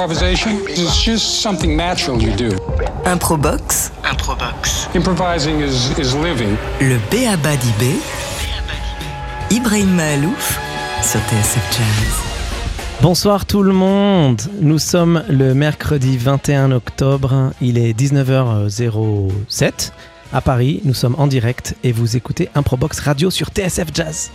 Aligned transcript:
Improvisation? 0.00 0.66
Is 0.66 0.96
just 0.96 1.42
something 1.42 1.76
natural 1.76 2.22
you 2.22 2.34
do. 2.34 2.48
Improbox. 3.04 3.90
Improbox. 4.02 4.88
Improvising 4.94 5.60
is, 5.60 5.90
is 5.98 6.14
living. 6.16 6.56
Le 6.80 6.96
Béaba 7.10 7.54
d'Ibé. 7.54 8.00
Ibrahim 9.50 9.94
Mahalouf 9.96 10.58
sur 11.02 11.20
TSF 11.20 11.76
Jazz. 11.76 12.14
Bonsoir 13.02 13.44
tout 13.44 13.62
le 13.62 13.74
monde, 13.74 14.40
nous 14.62 14.78
sommes 14.78 15.22
le 15.28 15.52
mercredi 15.52 16.16
21 16.16 16.72
octobre, 16.72 17.52
il 17.60 17.76
est 17.76 17.92
19h07 17.92 19.90
à 20.32 20.40
Paris, 20.40 20.80
nous 20.84 20.94
sommes 20.94 21.16
en 21.18 21.26
direct 21.26 21.76
et 21.84 21.92
vous 21.92 22.16
écoutez 22.16 22.48
Improbox 22.54 23.00
Radio 23.00 23.30
sur 23.30 23.48
TSF 23.48 23.88
Jazz. 23.92 24.30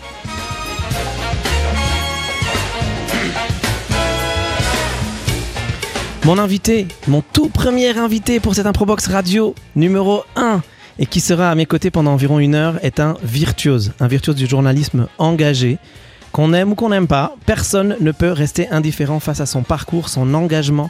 Mon 6.26 6.40
invité, 6.40 6.88
mon 7.08 7.22
tout 7.22 7.50
premier 7.50 7.96
invité 8.00 8.40
pour 8.40 8.56
cette 8.56 8.66
Improbox 8.66 9.06
Radio 9.06 9.54
numéro 9.76 10.24
1 10.36 10.64
et 10.98 11.06
qui 11.06 11.20
sera 11.20 11.52
à 11.52 11.56
mes 11.56 11.68
côtés 11.68 11.92
pendant 11.92 12.14
environ 12.14 12.40
une 12.40 12.56
heure 12.56 12.84
est 12.84 13.00
un 13.00 13.16
virtuose, 13.22 13.94
un 14.00 14.08
virtuose 14.08 14.34
du 14.34 14.48
journalisme 14.48 15.08
engagé. 15.20 15.78
Qu'on 16.32 16.52
aime 16.54 16.72
ou 16.72 16.76
qu'on 16.76 16.90
n'aime 16.90 17.06
pas, 17.06 17.36
personne 17.46 17.96
ne 18.00 18.12
peut 18.12 18.32
rester 18.32 18.68
indifférent 18.70 19.20
face 19.20 19.40
à 19.40 19.46
son 19.46 19.62
parcours, 19.62 20.10
son 20.10 20.34
engagement 20.34 20.90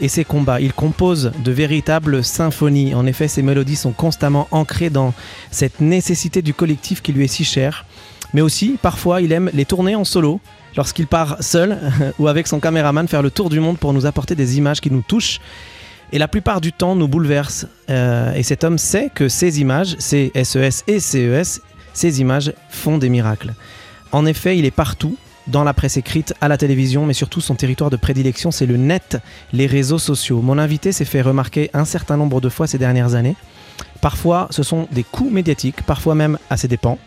et 0.00 0.08
ses 0.08 0.24
combats. 0.24 0.60
Il 0.60 0.72
compose 0.72 1.30
de 1.44 1.52
véritables 1.52 2.24
symphonies. 2.24 2.92
En 2.96 3.06
effet, 3.06 3.28
ses 3.28 3.42
mélodies 3.42 3.76
sont 3.76 3.92
constamment 3.92 4.48
ancrées 4.50 4.90
dans 4.90 5.14
cette 5.52 5.80
nécessité 5.80 6.42
du 6.42 6.54
collectif 6.54 7.02
qui 7.02 7.12
lui 7.12 7.26
est 7.26 7.28
si 7.28 7.44
cher. 7.44 7.86
Mais 8.34 8.40
aussi, 8.40 8.78
parfois, 8.82 9.20
il 9.20 9.30
aime 9.30 9.48
les 9.54 9.64
tourner 9.64 9.94
en 9.94 10.04
solo, 10.04 10.40
lorsqu'il 10.76 11.06
part 11.06 11.42
seul 11.42 11.78
ou 12.18 12.28
avec 12.28 12.46
son 12.46 12.60
caméraman 12.60 13.08
faire 13.08 13.22
le 13.22 13.30
tour 13.30 13.50
du 13.50 13.60
monde 13.60 13.78
pour 13.78 13.92
nous 13.92 14.06
apporter 14.06 14.34
des 14.34 14.58
images 14.58 14.80
qui 14.80 14.90
nous 14.90 15.02
touchent 15.02 15.40
et 16.12 16.18
la 16.18 16.28
plupart 16.28 16.60
du 16.60 16.72
temps 16.72 16.94
nous 16.94 17.08
bouleversent. 17.08 17.66
Euh, 17.90 18.34
et 18.34 18.42
cet 18.42 18.64
homme 18.64 18.78
sait 18.78 19.10
que 19.14 19.28
ces 19.28 19.60
images, 19.60 19.96
ces 19.98 20.30
SES 20.34 20.84
et 20.86 21.00
CES, 21.00 21.62
ces 21.94 22.20
images 22.20 22.52
font 22.68 22.98
des 22.98 23.08
miracles. 23.08 23.54
En 24.12 24.26
effet, 24.26 24.58
il 24.58 24.66
est 24.66 24.70
partout, 24.70 25.16
dans 25.46 25.64
la 25.64 25.72
presse 25.72 25.96
écrite, 25.96 26.34
à 26.40 26.48
la 26.48 26.58
télévision, 26.58 27.06
mais 27.06 27.14
surtout 27.14 27.40
son 27.40 27.54
territoire 27.54 27.88
de 27.88 27.96
prédilection, 27.96 28.50
c'est 28.50 28.66
le 28.66 28.76
net, 28.76 29.16
les 29.54 29.66
réseaux 29.66 29.98
sociaux. 29.98 30.42
Mon 30.42 30.58
invité 30.58 30.92
s'est 30.92 31.06
fait 31.06 31.22
remarquer 31.22 31.70
un 31.72 31.86
certain 31.86 32.18
nombre 32.18 32.40
de 32.40 32.50
fois 32.50 32.66
ces 32.66 32.78
dernières 32.78 33.14
années. 33.14 33.36
Parfois, 34.02 34.48
ce 34.50 34.62
sont 34.62 34.86
des 34.92 35.04
coups 35.04 35.32
médiatiques, 35.32 35.82
parfois 35.82 36.14
même 36.14 36.38
à 36.50 36.58
ses 36.58 36.68
dépens. 36.68 36.98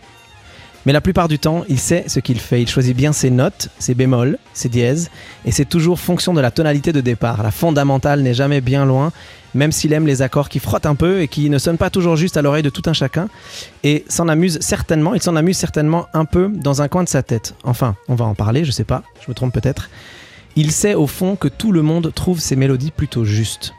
Mais 0.85 0.93
la 0.93 1.01
plupart 1.01 1.27
du 1.27 1.39
temps, 1.39 1.63
il 1.67 1.79
sait 1.79 2.03
ce 2.07 2.19
qu'il 2.19 2.39
fait. 2.39 2.61
Il 2.61 2.69
choisit 2.69 2.95
bien 2.95 3.11
ses 3.11 3.31
notes, 3.31 3.69
ses 3.79 3.95
bémols, 3.95 4.37
ses 4.53 4.69
dièses, 4.69 5.09
et 5.45 5.51
c'est 5.51 5.65
toujours 5.65 5.99
fonction 5.99 6.33
de 6.33 6.41
la 6.41 6.51
tonalité 6.51 6.93
de 6.93 7.01
départ. 7.01 7.41
La 7.41 7.51
fondamentale 7.51 8.21
n'est 8.21 8.35
jamais 8.35 8.61
bien 8.61 8.85
loin, 8.85 9.11
même 9.55 9.71
s'il 9.71 9.93
aime 9.93 10.05
les 10.05 10.21
accords 10.21 10.49
qui 10.49 10.59
frottent 10.59 10.85
un 10.85 10.95
peu 10.95 11.21
et 11.21 11.27
qui 11.27 11.49
ne 11.49 11.57
sonnent 11.57 11.77
pas 11.77 11.89
toujours 11.89 12.15
juste 12.15 12.37
à 12.37 12.41
l'oreille 12.41 12.61
de 12.63 12.69
tout 12.69 12.83
un 12.85 12.93
chacun. 12.93 13.29
Et 13.83 14.05
s'en 14.09 14.27
amuse 14.27 14.59
certainement, 14.61 15.15
il 15.15 15.21
s'en 15.21 15.35
amuse 15.35 15.57
certainement 15.57 16.07
un 16.13 16.25
peu 16.25 16.49
dans 16.53 16.81
un 16.81 16.87
coin 16.87 17.03
de 17.03 17.09
sa 17.09 17.23
tête. 17.23 17.55
Enfin, 17.63 17.95
on 18.07 18.15
va 18.15 18.25
en 18.25 18.35
parler, 18.35 18.63
je 18.63 18.71
sais 18.71 18.83
pas, 18.83 19.01
je 19.23 19.31
me 19.31 19.33
trompe 19.33 19.53
peut-être. 19.53 19.89
Il 20.55 20.71
sait 20.71 20.93
au 20.93 21.07
fond 21.07 21.35
que 21.35 21.47
tout 21.47 21.71
le 21.71 21.81
monde 21.81 22.11
trouve 22.13 22.39
ses 22.39 22.55
mélodies 22.55 22.91
plutôt 22.91 23.25
justes. 23.25 23.73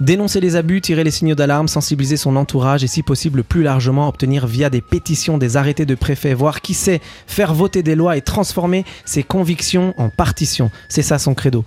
Dénoncer 0.00 0.40
les 0.40 0.56
abus, 0.56 0.80
tirer 0.80 1.04
les 1.04 1.10
signaux 1.10 1.36
d'alarme, 1.36 1.68
sensibiliser 1.68 2.16
son 2.16 2.34
entourage 2.36 2.82
et 2.82 2.88
si 2.88 3.02
possible 3.02 3.44
plus 3.44 3.62
largement 3.62 4.08
obtenir 4.08 4.46
via 4.46 4.68
des 4.68 4.80
pétitions, 4.80 5.38
des 5.38 5.56
arrêtés 5.56 5.86
de 5.86 5.94
préfet, 5.94 6.34
voire 6.34 6.60
qui 6.62 6.74
sait, 6.74 7.00
faire 7.26 7.54
voter 7.54 7.82
des 7.82 7.94
lois 7.94 8.16
et 8.16 8.22
transformer 8.22 8.84
ses 9.04 9.22
convictions 9.22 9.94
en 9.96 10.08
partitions. 10.08 10.70
C'est 10.88 11.02
ça 11.02 11.18
son 11.18 11.34
credo. 11.34 11.64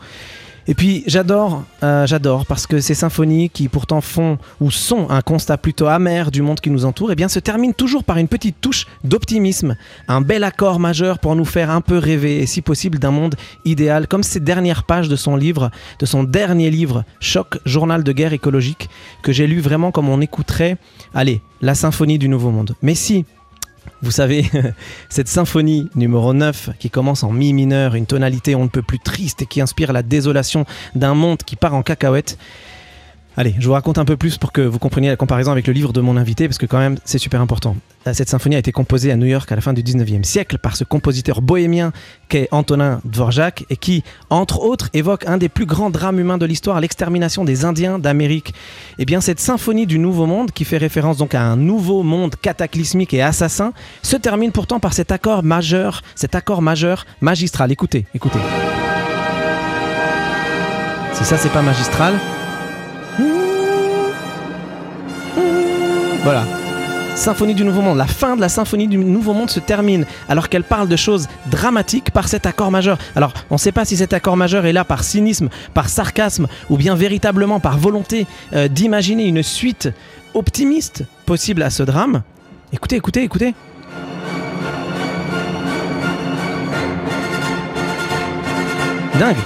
Et 0.69 0.73
puis 0.73 1.03
j'adore, 1.07 1.63
euh, 1.81 2.05
j'adore 2.05 2.45
parce 2.45 2.67
que 2.67 2.81
ces 2.81 2.93
symphonies 2.93 3.49
qui 3.49 3.69
pourtant 3.69 4.01
font 4.01 4.37
ou 4.59 4.69
sont 4.69 5.09
un 5.09 5.21
constat 5.21 5.57
plutôt 5.57 5.87
amer 5.87 6.29
du 6.29 6.41
monde 6.41 6.59
qui 6.59 6.69
nous 6.69 6.83
entoure, 6.83 7.13
eh 7.13 7.15
bien 7.15 7.29
se 7.29 7.39
terminent 7.39 7.73
toujours 7.73 8.03
par 8.03 8.17
une 8.17 8.27
petite 8.27 8.59
touche 8.59 8.85
d'optimisme, 9.05 9.77
un 10.09 10.19
bel 10.19 10.43
accord 10.43 10.79
majeur 10.79 11.19
pour 11.19 11.37
nous 11.37 11.45
faire 11.45 11.69
un 11.69 11.79
peu 11.79 11.97
rêver 11.97 12.39
et 12.39 12.45
si 12.45 12.61
possible 12.61 12.99
d'un 12.99 13.11
monde 13.11 13.35
idéal, 13.63 14.07
comme 14.07 14.23
ces 14.23 14.41
dernières 14.41 14.83
pages 14.83 15.07
de 15.07 15.15
son 15.15 15.37
livre, 15.37 15.71
de 15.99 16.05
son 16.05 16.23
dernier 16.23 16.69
livre, 16.69 17.05
Choc, 17.21 17.59
journal 17.65 18.03
de 18.03 18.11
guerre 18.11 18.33
écologique, 18.33 18.89
que 19.23 19.31
j'ai 19.31 19.47
lu 19.47 19.61
vraiment 19.61 19.91
comme 19.91 20.09
on 20.09 20.19
écouterait, 20.19 20.77
allez, 21.13 21.41
la 21.61 21.75
symphonie 21.75 22.19
du 22.19 22.27
nouveau 22.27 22.51
monde. 22.51 22.75
Mais 22.81 22.93
si 22.93 23.25
vous 24.01 24.11
savez, 24.11 24.49
cette 25.09 25.27
symphonie 25.27 25.89
numéro 25.95 26.33
9 26.33 26.71
qui 26.79 26.89
commence 26.89 27.23
en 27.23 27.31
mi 27.31 27.53
mineur, 27.53 27.95
une 27.95 28.05
tonalité 28.05 28.55
on 28.55 28.63
ne 28.63 28.69
peut 28.69 28.81
plus 28.81 28.99
triste 28.99 29.41
et 29.41 29.45
qui 29.45 29.61
inspire 29.61 29.93
la 29.93 30.03
désolation 30.03 30.65
d'un 30.95 31.13
monde 31.13 31.39
qui 31.43 31.55
part 31.55 31.73
en 31.73 31.83
cacahuète. 31.83 32.37
Allez, 33.39 33.53
je 33.59 33.67
vous 33.67 33.73
raconte 33.73 33.99
un 33.99 34.05
peu 34.05 34.17
plus 34.17 34.39
pour 34.39 34.51
que 34.51 34.61
vous 34.61 34.79
compreniez 34.79 35.09
la 35.09 35.15
comparaison 35.15 35.51
avec 35.51 35.67
le 35.67 35.73
livre 35.73 35.93
de 35.93 36.01
mon 36.01 36.17
invité, 36.17 36.47
parce 36.47 36.57
que 36.57 36.65
quand 36.65 36.79
même, 36.79 36.97
c'est 37.05 37.19
super 37.19 37.39
important. 37.39 37.75
Euh, 38.07 38.13
Cette 38.15 38.29
symphonie 38.29 38.55
a 38.55 38.59
été 38.59 38.71
composée 38.71 39.11
à 39.11 39.15
New 39.15 39.27
York 39.27 39.51
à 39.51 39.55
la 39.55 39.61
fin 39.61 39.73
du 39.73 39.83
19e 39.83 40.23
siècle 40.23 40.57
par 40.57 40.75
ce 40.75 40.83
compositeur 40.83 41.43
bohémien 41.43 41.91
qu'est 42.29 42.47
Antonin 42.49 42.99
Dvorak, 43.05 43.65
et 43.69 43.77
qui, 43.77 44.03
entre 44.31 44.59
autres, 44.59 44.89
évoque 44.95 45.27
un 45.27 45.37
des 45.37 45.49
plus 45.49 45.67
grands 45.67 45.91
drames 45.91 46.19
humains 46.19 46.39
de 46.39 46.47
l'histoire, 46.47 46.81
l'extermination 46.81 47.45
des 47.45 47.63
Indiens 47.63 47.99
d'Amérique. 47.99 48.55
Et 48.97 49.05
bien, 49.05 49.21
cette 49.21 49.39
symphonie 49.39 49.85
du 49.85 49.99
Nouveau 49.99 50.25
Monde, 50.25 50.49
qui 50.49 50.65
fait 50.65 50.77
référence 50.77 51.17
donc 51.17 51.35
à 51.35 51.43
un 51.43 51.57
nouveau 51.57 52.01
monde 52.01 52.35
cataclysmique 52.41 53.13
et 53.13 53.21
assassin, 53.21 53.71
se 54.01 54.15
termine 54.15 54.51
pourtant 54.51 54.79
par 54.79 54.93
cet 54.93 55.11
accord 55.11 55.43
majeur, 55.43 56.01
cet 56.15 56.33
accord 56.33 56.63
majeur 56.63 57.05
magistral. 57.21 57.71
Écoutez, 57.71 58.07
écoutez. 58.15 58.39
Si 61.13 61.23
ça, 61.23 61.37
c'est 61.37 61.53
pas 61.53 61.61
magistral, 61.61 62.15
Voilà. 66.27 66.43
Symphonie 67.15 67.55
du 67.55 67.63
Nouveau 67.63 67.79
Monde. 67.79 67.97
La 67.97 68.05
fin 68.05 68.35
de 68.35 68.41
la 68.41 68.49
Symphonie 68.49 68.89
du 68.89 68.97
Nouveau 68.97 69.31
Monde 69.31 69.49
se 69.49 69.61
termine 69.61 70.05
alors 70.27 70.49
qu'elle 70.49 70.65
parle 70.65 70.89
de 70.89 70.97
choses 70.97 71.29
dramatiques 71.49 72.11
par 72.11 72.27
cet 72.27 72.45
accord 72.45 72.69
majeur. 72.69 72.97
Alors, 73.15 73.31
on 73.49 73.53
ne 73.53 73.59
sait 73.59 73.71
pas 73.71 73.85
si 73.85 73.95
cet 73.95 74.11
accord 74.11 74.35
majeur 74.35 74.65
est 74.65 74.73
là 74.73 74.83
par 74.83 75.05
cynisme, 75.05 75.47
par 75.73 75.87
sarcasme 75.87 76.47
ou 76.69 76.75
bien 76.75 76.95
véritablement 76.95 77.61
par 77.61 77.77
volonté 77.77 78.27
euh, 78.51 78.67
d'imaginer 78.67 79.25
une 79.25 79.41
suite 79.41 79.87
optimiste 80.33 81.05
possible 81.25 81.63
à 81.63 81.69
ce 81.69 81.83
drame. 81.83 82.23
Écoutez, 82.73 82.97
écoutez, 82.97 83.23
écoutez. 83.23 83.55
Dingue. 89.17 89.37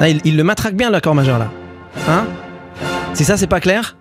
Ah, 0.00 0.08
il, 0.08 0.22
il 0.24 0.38
le 0.38 0.44
matraque 0.44 0.76
bien 0.76 0.88
l'accord 0.88 1.14
majeur 1.14 1.38
là. 1.38 1.50
Hein? 2.08 2.24
Si 3.16 3.24
ça 3.24 3.38
c'est 3.38 3.46
pas 3.46 3.60
clair, 3.60 3.96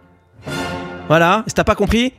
voilà, 1.08 1.46
si 1.48 1.54
t'as 1.54 1.64
pas 1.64 1.76
compris, 1.76 2.12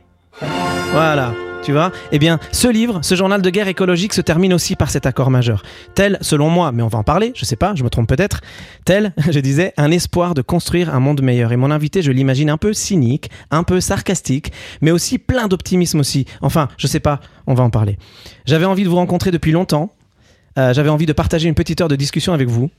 voilà, 0.93 1.31
tu 1.61 1.71
vois, 1.71 1.91
eh 2.11 2.17
bien 2.17 2.39
ce 2.51 2.67
livre, 2.67 3.01
ce 3.03 3.13
journal 3.13 3.43
de 3.43 3.49
guerre 3.51 3.67
écologique 3.67 4.13
se 4.13 4.21
termine 4.21 4.51
aussi 4.51 4.75
par 4.75 4.89
cet 4.89 5.05
accord 5.05 5.29
majeur. 5.29 5.61
Tel, 5.93 6.17
selon 6.21 6.49
moi, 6.49 6.71
mais 6.71 6.81
on 6.81 6.87
va 6.87 6.97
en 6.97 7.03
parler, 7.03 7.33
je 7.35 7.45
sais 7.45 7.55
pas, 7.55 7.75
je 7.75 7.83
me 7.83 7.91
trompe 7.91 8.09
peut-être, 8.09 8.41
tel, 8.83 9.13
je 9.29 9.39
disais, 9.39 9.75
un 9.77 9.91
espoir 9.91 10.33
de 10.33 10.41
construire 10.41 10.91
un 10.95 10.99
monde 10.99 11.21
meilleur. 11.21 11.51
Et 11.51 11.55
mon 11.55 11.69
invité, 11.69 12.01
je 12.01 12.11
l'imagine 12.11 12.49
un 12.49 12.57
peu 12.57 12.73
cynique, 12.73 13.29
un 13.51 13.61
peu 13.61 13.79
sarcastique, 13.79 14.51
mais 14.81 14.89
aussi 14.89 15.19
plein 15.19 15.47
d'optimisme 15.47 15.99
aussi. 15.99 16.25
Enfin, 16.41 16.67
je 16.77 16.87
sais 16.87 16.99
pas, 16.99 17.19
on 17.45 17.53
va 17.53 17.63
en 17.63 17.69
parler. 17.69 17.99
J'avais 18.47 18.65
envie 18.65 18.83
de 18.83 18.89
vous 18.89 18.95
rencontrer 18.95 19.29
depuis 19.29 19.51
longtemps, 19.51 19.93
euh, 20.57 20.73
j'avais 20.73 20.89
envie 20.89 21.05
de 21.05 21.13
partager 21.13 21.47
une 21.47 21.53
petite 21.53 21.79
heure 21.79 21.89
de 21.89 21.95
discussion 21.95 22.33
avec 22.33 22.47
vous, 22.47 22.71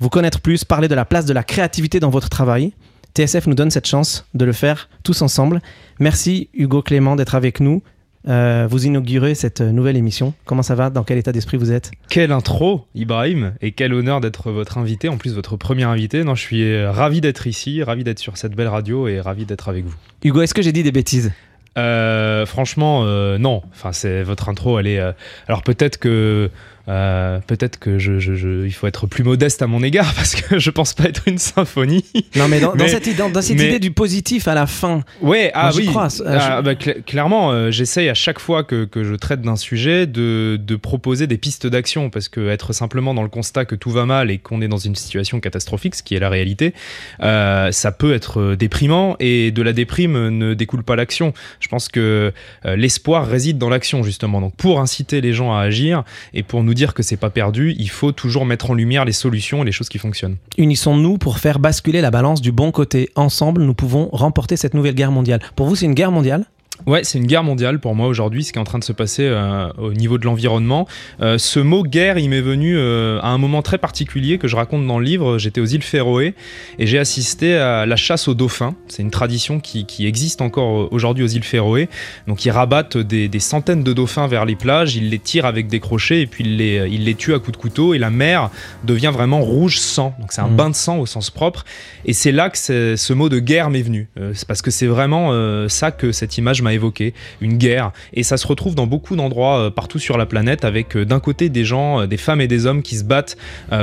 vous 0.00 0.08
connaître 0.08 0.40
plus, 0.40 0.64
parler 0.64 0.88
de 0.88 0.96
la 0.96 1.04
place 1.04 1.24
de 1.24 1.32
la 1.32 1.44
créativité 1.44 2.00
dans 2.00 2.10
votre 2.10 2.30
travail. 2.30 2.72
TSF 3.14 3.46
nous 3.46 3.54
donne 3.54 3.70
cette 3.70 3.86
chance 3.86 4.26
de 4.34 4.44
le 4.44 4.52
faire 4.52 4.88
tous 5.02 5.22
ensemble. 5.22 5.60
Merci 5.98 6.48
Hugo 6.54 6.82
Clément 6.82 7.16
d'être 7.16 7.34
avec 7.34 7.60
nous. 7.60 7.82
Euh, 8.28 8.66
vous 8.70 8.86
inaugurez 8.86 9.34
cette 9.34 9.60
nouvelle 9.60 9.96
émission. 9.96 10.34
Comment 10.44 10.62
ça 10.62 10.74
va? 10.74 10.90
Dans 10.90 11.04
quel 11.04 11.18
état 11.18 11.32
d'esprit 11.32 11.56
vous 11.56 11.72
êtes? 11.72 11.90
Quelle 12.08 12.32
intro, 12.32 12.86
Ibrahim, 12.94 13.54
et 13.62 13.72
quel 13.72 13.94
honneur 13.94 14.20
d'être 14.20 14.50
votre 14.50 14.76
invité, 14.78 15.08
en 15.08 15.16
plus 15.16 15.34
votre 15.34 15.56
premier 15.56 15.84
invité. 15.84 16.22
Non, 16.22 16.34
je 16.34 16.42
suis 16.42 16.62
euh, 16.62 16.90
ravi 16.90 17.20
d'être 17.20 17.46
ici, 17.46 17.82
ravi 17.82 18.04
d'être 18.04 18.18
sur 18.18 18.36
cette 18.36 18.54
belle 18.54 18.68
radio 18.68 19.08
et 19.08 19.20
ravi 19.20 19.46
d'être 19.46 19.68
avec 19.68 19.86
vous. 19.86 19.94
Hugo, 20.22 20.42
est-ce 20.42 20.54
que 20.54 20.62
j'ai 20.62 20.72
dit 20.72 20.82
des 20.82 20.92
bêtises? 20.92 21.32
Euh, 21.78 22.44
franchement, 22.44 23.04
euh, 23.04 23.38
non. 23.38 23.62
Enfin, 23.72 23.92
c'est 23.92 24.22
votre 24.22 24.48
intro. 24.50 24.78
Elle 24.78 24.88
est. 24.88 25.00
alors 25.48 25.62
peut-être 25.62 25.96
que 25.96 26.50
euh, 26.90 27.38
peut-être 27.46 27.78
que 27.78 27.98
je, 27.98 28.18
je- 28.18 28.34
je- 28.34 28.66
il 28.66 28.72
faut 28.72 28.86
être 28.88 29.06
plus 29.06 29.22
modeste 29.22 29.62
à 29.62 29.66
mon 29.68 29.82
égard 29.82 30.12
parce 30.16 30.34
que 30.34 30.58
je 30.58 30.70
pense 30.70 30.92
pas 30.92 31.04
être 31.04 31.22
une 31.26 31.38
symphonie. 31.38 32.04
Non, 32.36 32.48
mais 32.48 32.58
dans, 32.60 32.74
cette, 32.88 33.06
idée- 33.06 33.16
dans, 33.16 33.30
dans 33.30 33.40
cette 33.42 33.56
mais- 33.56 33.68
idée 33.68 33.78
du 33.78 33.92
positif 33.92 34.48
à 34.48 34.54
la 34.54 34.66
fin. 34.66 35.02
Ouais, 35.22 35.50
ah 35.54 35.70
oui. 35.76 35.86
crois, 35.86 36.08
Ah, 36.26 36.62
bah, 36.62 36.74
cla- 36.74 37.00
clairement, 37.02 37.52
euh, 37.52 37.70
j'essaye 37.70 38.08
à 38.08 38.14
chaque 38.14 38.40
fois 38.40 38.64
que, 38.64 38.84
que 38.84 39.04
je 39.04 39.14
traite 39.14 39.40
d'un 39.42 39.56
sujet 39.56 40.06
de, 40.06 40.58
de 40.60 40.76
proposer 40.76 41.26
des 41.26 41.38
pistes 41.38 41.66
d'action 41.66 42.10
parce 42.10 42.28
que 42.28 42.48
être 42.48 42.72
simplement 42.72 43.14
dans 43.14 43.22
le 43.22 43.28
constat 43.28 43.64
que 43.64 43.74
tout 43.76 43.90
va 43.90 44.04
mal 44.04 44.30
et 44.30 44.38
qu'on 44.38 44.60
est 44.60 44.68
dans 44.68 44.76
une 44.78 44.96
situation 44.96 45.38
catastrophique, 45.38 45.94
ce 45.94 46.02
qui 46.02 46.14
est 46.16 46.20
la 46.20 46.28
réalité, 46.28 46.74
euh, 47.22 47.70
ça 47.72 47.92
peut 47.92 48.12
être 48.14 48.40
euh, 48.40 48.56
déprimant 48.56 49.16
et 49.20 49.52
de 49.52 49.62
la 49.62 49.72
déprime 49.72 50.28
ne 50.28 50.54
découle 50.54 50.82
pas 50.82 50.96
l'action. 50.96 51.32
Je 51.60 51.68
pense 51.68 51.88
que 51.88 52.32
l'espoir 52.64 53.26
réside 53.26 53.58
dans 53.58 53.68
l'action 53.68 54.02
justement. 54.02 54.40
Donc 54.40 54.54
pour 54.56 54.80
inciter 54.80 55.20
les 55.20 55.32
gens 55.32 55.54
à 55.54 55.60
agir 55.60 56.02
et 56.34 56.42
pour 56.42 56.62
nous 56.62 56.74
dire 56.74 56.79
dire 56.80 56.94
que 56.94 57.02
c'est 57.02 57.18
pas 57.18 57.28
perdu, 57.28 57.74
il 57.78 57.90
faut 57.90 58.10
toujours 58.10 58.46
mettre 58.46 58.70
en 58.70 58.74
lumière 58.74 59.04
les 59.04 59.12
solutions 59.12 59.60
et 59.60 59.66
les 59.66 59.72
choses 59.72 59.90
qui 59.90 59.98
fonctionnent. 59.98 60.36
Unissons-nous 60.56 61.18
pour 61.18 61.38
faire 61.38 61.58
basculer 61.58 62.00
la 62.00 62.10
balance 62.10 62.40
du 62.40 62.52
bon 62.52 62.72
côté. 62.72 63.10
Ensemble, 63.16 63.62
nous 63.64 63.74
pouvons 63.74 64.08
remporter 64.12 64.56
cette 64.56 64.72
nouvelle 64.72 64.94
guerre 64.94 65.12
mondiale. 65.12 65.40
Pour 65.56 65.66
vous, 65.66 65.76
c'est 65.76 65.84
une 65.84 65.92
guerre 65.92 66.10
mondiale 66.10 66.46
Ouais, 66.86 67.04
c'est 67.04 67.18
une 67.18 67.26
guerre 67.26 67.44
mondiale 67.44 67.78
pour 67.78 67.94
moi 67.94 68.06
aujourd'hui, 68.06 68.44
ce 68.44 68.52
qui 68.52 68.58
est 68.58 68.60
en 68.60 68.64
train 68.64 68.78
de 68.78 68.84
se 68.84 68.92
passer 68.92 69.24
euh, 69.24 69.70
au 69.78 69.92
niveau 69.92 70.18
de 70.18 70.24
l'environnement. 70.24 70.86
Euh, 71.20 71.38
ce 71.38 71.60
mot 71.60 71.82
guerre, 71.82 72.18
il 72.18 72.28
m'est 72.28 72.40
venu 72.40 72.76
euh, 72.76 73.18
à 73.20 73.28
un 73.28 73.38
moment 73.38 73.62
très 73.62 73.78
particulier 73.78 74.38
que 74.38 74.48
je 74.48 74.56
raconte 74.56 74.86
dans 74.86 74.98
le 74.98 75.04
livre. 75.04 75.38
J'étais 75.38 75.60
aux 75.60 75.66
îles 75.66 75.82
Féroé 75.82 76.34
et 76.78 76.86
j'ai 76.86 76.98
assisté 76.98 77.56
à 77.56 77.86
la 77.86 77.96
chasse 77.96 78.28
aux 78.28 78.34
dauphins. 78.34 78.74
C'est 78.88 79.02
une 79.02 79.10
tradition 79.10 79.60
qui, 79.60 79.86
qui 79.86 80.06
existe 80.06 80.42
encore 80.42 80.92
aujourd'hui 80.92 81.24
aux 81.24 81.28
îles 81.28 81.44
Féroé. 81.44 81.88
Donc 82.26 82.44
ils 82.44 82.50
rabattent 82.50 82.98
des, 82.98 83.28
des, 83.28 83.40
centaines 83.40 83.82
de 83.82 83.92
dauphins 83.92 84.26
vers 84.26 84.44
les 84.44 84.56
plages, 84.56 84.96
ils 84.96 85.10
les 85.10 85.18
tirent 85.18 85.46
avec 85.46 85.68
des 85.68 85.80
crochets 85.80 86.20
et 86.20 86.26
puis 86.26 86.44
ils 86.44 86.56
les, 86.56 86.88
ils 86.90 87.04
les 87.04 87.14
tuent 87.14 87.34
à 87.34 87.38
coups 87.38 87.52
de 87.52 87.56
couteau 87.56 87.94
et 87.94 87.98
la 87.98 88.10
mer 88.10 88.50
devient 88.84 89.10
vraiment 89.12 89.40
rouge 89.40 89.78
sang. 89.78 90.14
Donc 90.20 90.32
c'est 90.32 90.40
un 90.40 90.50
Mmh. 90.50 90.56
bain 90.56 90.70
de 90.70 90.74
sang 90.74 90.98
au 90.98 91.06
sens 91.06 91.30
propre. 91.30 91.64
Et 92.04 92.12
c'est 92.12 92.32
là 92.32 92.50
que 92.50 92.58
ce 92.58 93.12
mot 93.12 93.28
de 93.28 93.38
guerre 93.38 93.70
m'est 93.70 93.82
venu. 93.82 94.08
C'est 94.34 94.46
parce 94.46 94.62
que 94.62 94.70
c'est 94.70 94.86
vraiment 94.86 95.30
ça 95.68 95.90
que 95.90 96.12
cette 96.12 96.36
image 96.38 96.62
m'a 96.62 96.69
évoqué, 96.70 97.14
une 97.40 97.56
guerre. 97.58 97.92
Et 98.14 98.22
ça 98.22 98.36
se 98.36 98.46
retrouve 98.46 98.74
dans 98.74 98.86
beaucoup 98.86 99.16
d'endroits 99.16 99.58
euh, 99.58 99.70
partout 99.70 99.98
sur 99.98 100.16
la 100.18 100.26
planète, 100.26 100.64
avec 100.64 100.96
euh, 100.96 101.04
d'un 101.04 101.20
côté 101.20 101.48
des 101.48 101.64
gens, 101.64 102.00
euh, 102.00 102.06
des 102.06 102.16
femmes 102.16 102.40
et 102.40 102.48
des 102.48 102.66
hommes 102.66 102.82
qui 102.82 102.96
se 102.96 103.04
battent 103.04 103.36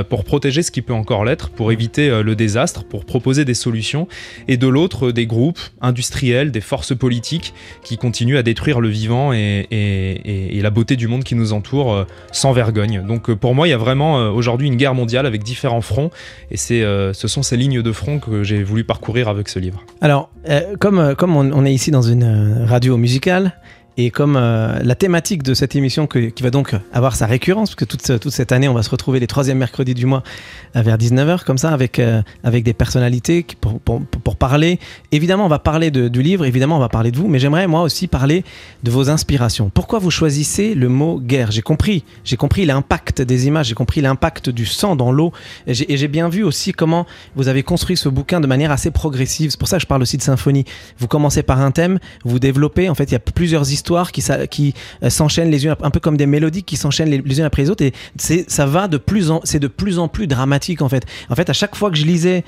pour 0.08 0.24
protéger 0.24 0.62
ce 0.62 0.70
qui 0.70 0.82
peut 0.82 0.92
encore 0.92 1.24
l'être, 1.24 1.50
pour 1.50 1.72
éviter 1.72 2.22
le 2.22 2.34
désastre, 2.36 2.84
pour 2.84 3.04
proposer 3.04 3.44
des 3.44 3.54
solutions, 3.54 4.06
et 4.48 4.56
de 4.56 4.66
l'autre 4.66 5.10
des 5.12 5.26
groupes 5.26 5.58
industriels, 5.80 6.50
des 6.50 6.60
forces 6.60 6.96
politiques 6.96 7.54
qui 7.82 7.96
continuent 7.96 8.36
à 8.36 8.42
détruire 8.42 8.80
le 8.80 8.88
vivant 8.88 9.32
et, 9.32 9.66
et- 9.70 10.56
et- 10.58 10.60
la 10.60 10.70
beauté 10.70 10.96
du 10.96 11.08
monde 11.08 11.24
qui 11.24 11.34
nous 11.34 11.52
entoure 11.52 12.06
sans 12.32 12.52
vergogne. 12.52 13.02
Donc 13.06 13.32
pour 13.32 13.54
moi, 13.54 13.66
il 13.66 13.70
y 13.70 13.74
a 13.74 13.78
vraiment 13.78 14.16
aujourd'hui 14.30 14.66
une 14.66 14.76
guerre 14.76 14.94
mondiale 14.94 15.26
avec 15.26 15.42
différents 15.42 15.80
fronts, 15.80 16.10
et 16.50 16.56
c'est, 16.56 16.82
ce 17.12 17.28
sont 17.28 17.42
ces 17.42 17.56
lignes 17.56 17.82
de 17.82 17.92
front 17.92 18.18
que 18.18 18.42
j'ai 18.42 18.62
voulu 18.62 18.84
parcourir 18.84 19.28
avec 19.28 19.48
ce 19.48 19.58
livre. 19.58 19.84
Alors, 20.00 20.30
comme, 20.80 21.14
comme 21.16 21.36
on, 21.36 21.64
est 21.64 21.72
ici 21.72 21.90
dans 21.90 22.02
une 22.02 22.64
radio 22.78 22.96
musicale, 22.96 23.52
et 24.00 24.12
comme 24.12 24.36
euh, 24.36 24.78
la 24.84 24.94
thématique 24.94 25.42
de 25.42 25.54
cette 25.54 25.74
émission 25.74 26.06
qui 26.06 26.32
va 26.40 26.50
donc 26.50 26.72
avoir 26.92 27.16
sa 27.16 27.26
récurrence, 27.26 27.70
parce 27.70 27.74
que 27.74 27.84
toute, 27.84 28.20
toute 28.20 28.32
cette 28.32 28.52
année, 28.52 28.68
on 28.68 28.74
va 28.74 28.84
se 28.84 28.90
retrouver 28.90 29.18
les 29.18 29.26
troisièmes 29.26 29.58
mercredis 29.58 29.94
du 29.94 30.06
mois 30.06 30.22
vers 30.76 30.96
19h, 30.96 31.42
comme 31.42 31.58
ça, 31.58 31.70
avec, 31.70 31.98
euh, 31.98 32.22
avec 32.44 32.62
des 32.62 32.74
personnalités 32.74 33.44
pour, 33.60 33.80
pour, 33.80 34.00
pour 34.06 34.36
parler. 34.36 34.78
Évidemment, 35.10 35.46
on 35.46 35.48
va 35.48 35.58
parler 35.58 35.90
du 35.90 36.22
livre, 36.22 36.44
évidemment, 36.44 36.76
on 36.76 36.80
va 36.80 36.88
parler 36.88 37.10
de 37.10 37.16
vous, 37.16 37.26
mais 37.26 37.40
j'aimerais 37.40 37.66
moi 37.66 37.82
aussi 37.82 38.06
parler 38.06 38.44
de 38.84 38.90
vos 38.92 39.10
inspirations. 39.10 39.68
Pourquoi 39.68 39.98
vous 39.98 40.12
choisissez 40.12 40.76
le 40.76 40.88
mot 40.88 41.18
guerre? 41.18 41.50
J'ai 41.50 41.62
compris, 41.62 42.04
j'ai 42.22 42.36
compris 42.36 42.66
l'impact 42.66 43.20
des 43.20 43.48
images, 43.48 43.66
j'ai 43.66 43.74
compris 43.74 44.00
l'impact 44.00 44.48
du 44.48 44.64
sang 44.64 44.94
dans 44.94 45.10
l'eau, 45.10 45.32
et 45.66 45.74
j'ai 45.74 46.08
bien 46.08 46.28
vu 46.28 46.44
aussi 46.44 46.70
comment 46.70 47.04
vous 47.34 47.48
avez 47.48 47.64
construit 47.64 47.96
ce 47.96 48.08
bouquin 48.08 48.38
de 48.40 48.46
manière 48.46 48.70
assez 48.70 48.92
progressive. 48.92 49.50
C'est 49.50 49.58
pour 49.58 49.66
ça 49.66 49.78
que 49.78 49.82
je 49.82 49.88
parle 49.88 50.02
aussi 50.02 50.18
de 50.18 50.22
symphonie. 50.22 50.64
Vous 50.98 51.08
commencez 51.08 51.42
par 51.42 51.60
un 51.60 51.72
thème, 51.72 51.98
vous 52.24 52.38
développez. 52.38 52.88
En 52.88 52.94
fait, 52.94 53.04
il 53.04 53.12
y 53.12 53.16
a 53.16 53.18
plusieurs 53.18 53.72
histoires 53.72 53.87
qui, 54.12 54.22
qui 54.50 54.74
euh, 55.02 55.10
s'enchaînent 55.10 55.50
les 55.50 55.64
unes, 55.64 55.74
un 55.82 55.90
peu 55.90 56.00
comme 56.00 56.16
des 56.16 56.26
mélodies 56.26 56.62
qui 56.62 56.76
s'enchaînent 56.76 57.10
les, 57.10 57.18
les 57.22 57.38
unes 57.38 57.44
après 57.44 57.62
les 57.62 57.70
autres. 57.70 57.84
Et 57.84 57.92
ça 58.48 58.66
va 58.66 58.88
de 58.88 58.96
plus 58.98 59.30
en, 59.30 59.40
c'est 59.44 59.58
de 59.60 59.68
plus 59.68 59.98
en 59.98 60.08
plus 60.08 60.26
dramatique 60.26 60.82
en 60.82 60.88
fait. 60.88 61.04
En 61.30 61.34
fait, 61.34 61.48
à 61.50 61.52
chaque 61.52 61.74
fois 61.74 61.90
que 61.90 61.96
je 61.96 62.04
lisais. 62.04 62.44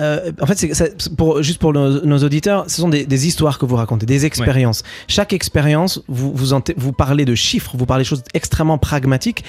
euh, 0.00 0.32
en 0.40 0.46
fait, 0.46 0.58
pour, 1.16 1.42
juste 1.42 1.58
pour 1.60 1.72
nos, 1.72 2.04
nos 2.04 2.18
auditeurs, 2.24 2.64
ce 2.68 2.80
sont 2.80 2.88
des, 2.88 3.06
des 3.06 3.26
histoires 3.26 3.58
que 3.58 3.66
vous 3.66 3.76
racontez, 3.76 4.06
des 4.06 4.24
expériences. 4.26 4.82
Chaque 5.08 5.32
expérience, 5.32 6.02
vous, 6.08 6.32
vous, 6.34 6.52
en- 6.52 6.62
vous 6.76 6.92
parlez 6.92 7.24
de 7.24 7.34
chiffres, 7.34 7.72
vous 7.76 7.86
parlez 7.86 8.02
de 8.04 8.08
choses 8.08 8.24
extrêmement 8.34 8.78
pragmatiques, 8.78 9.44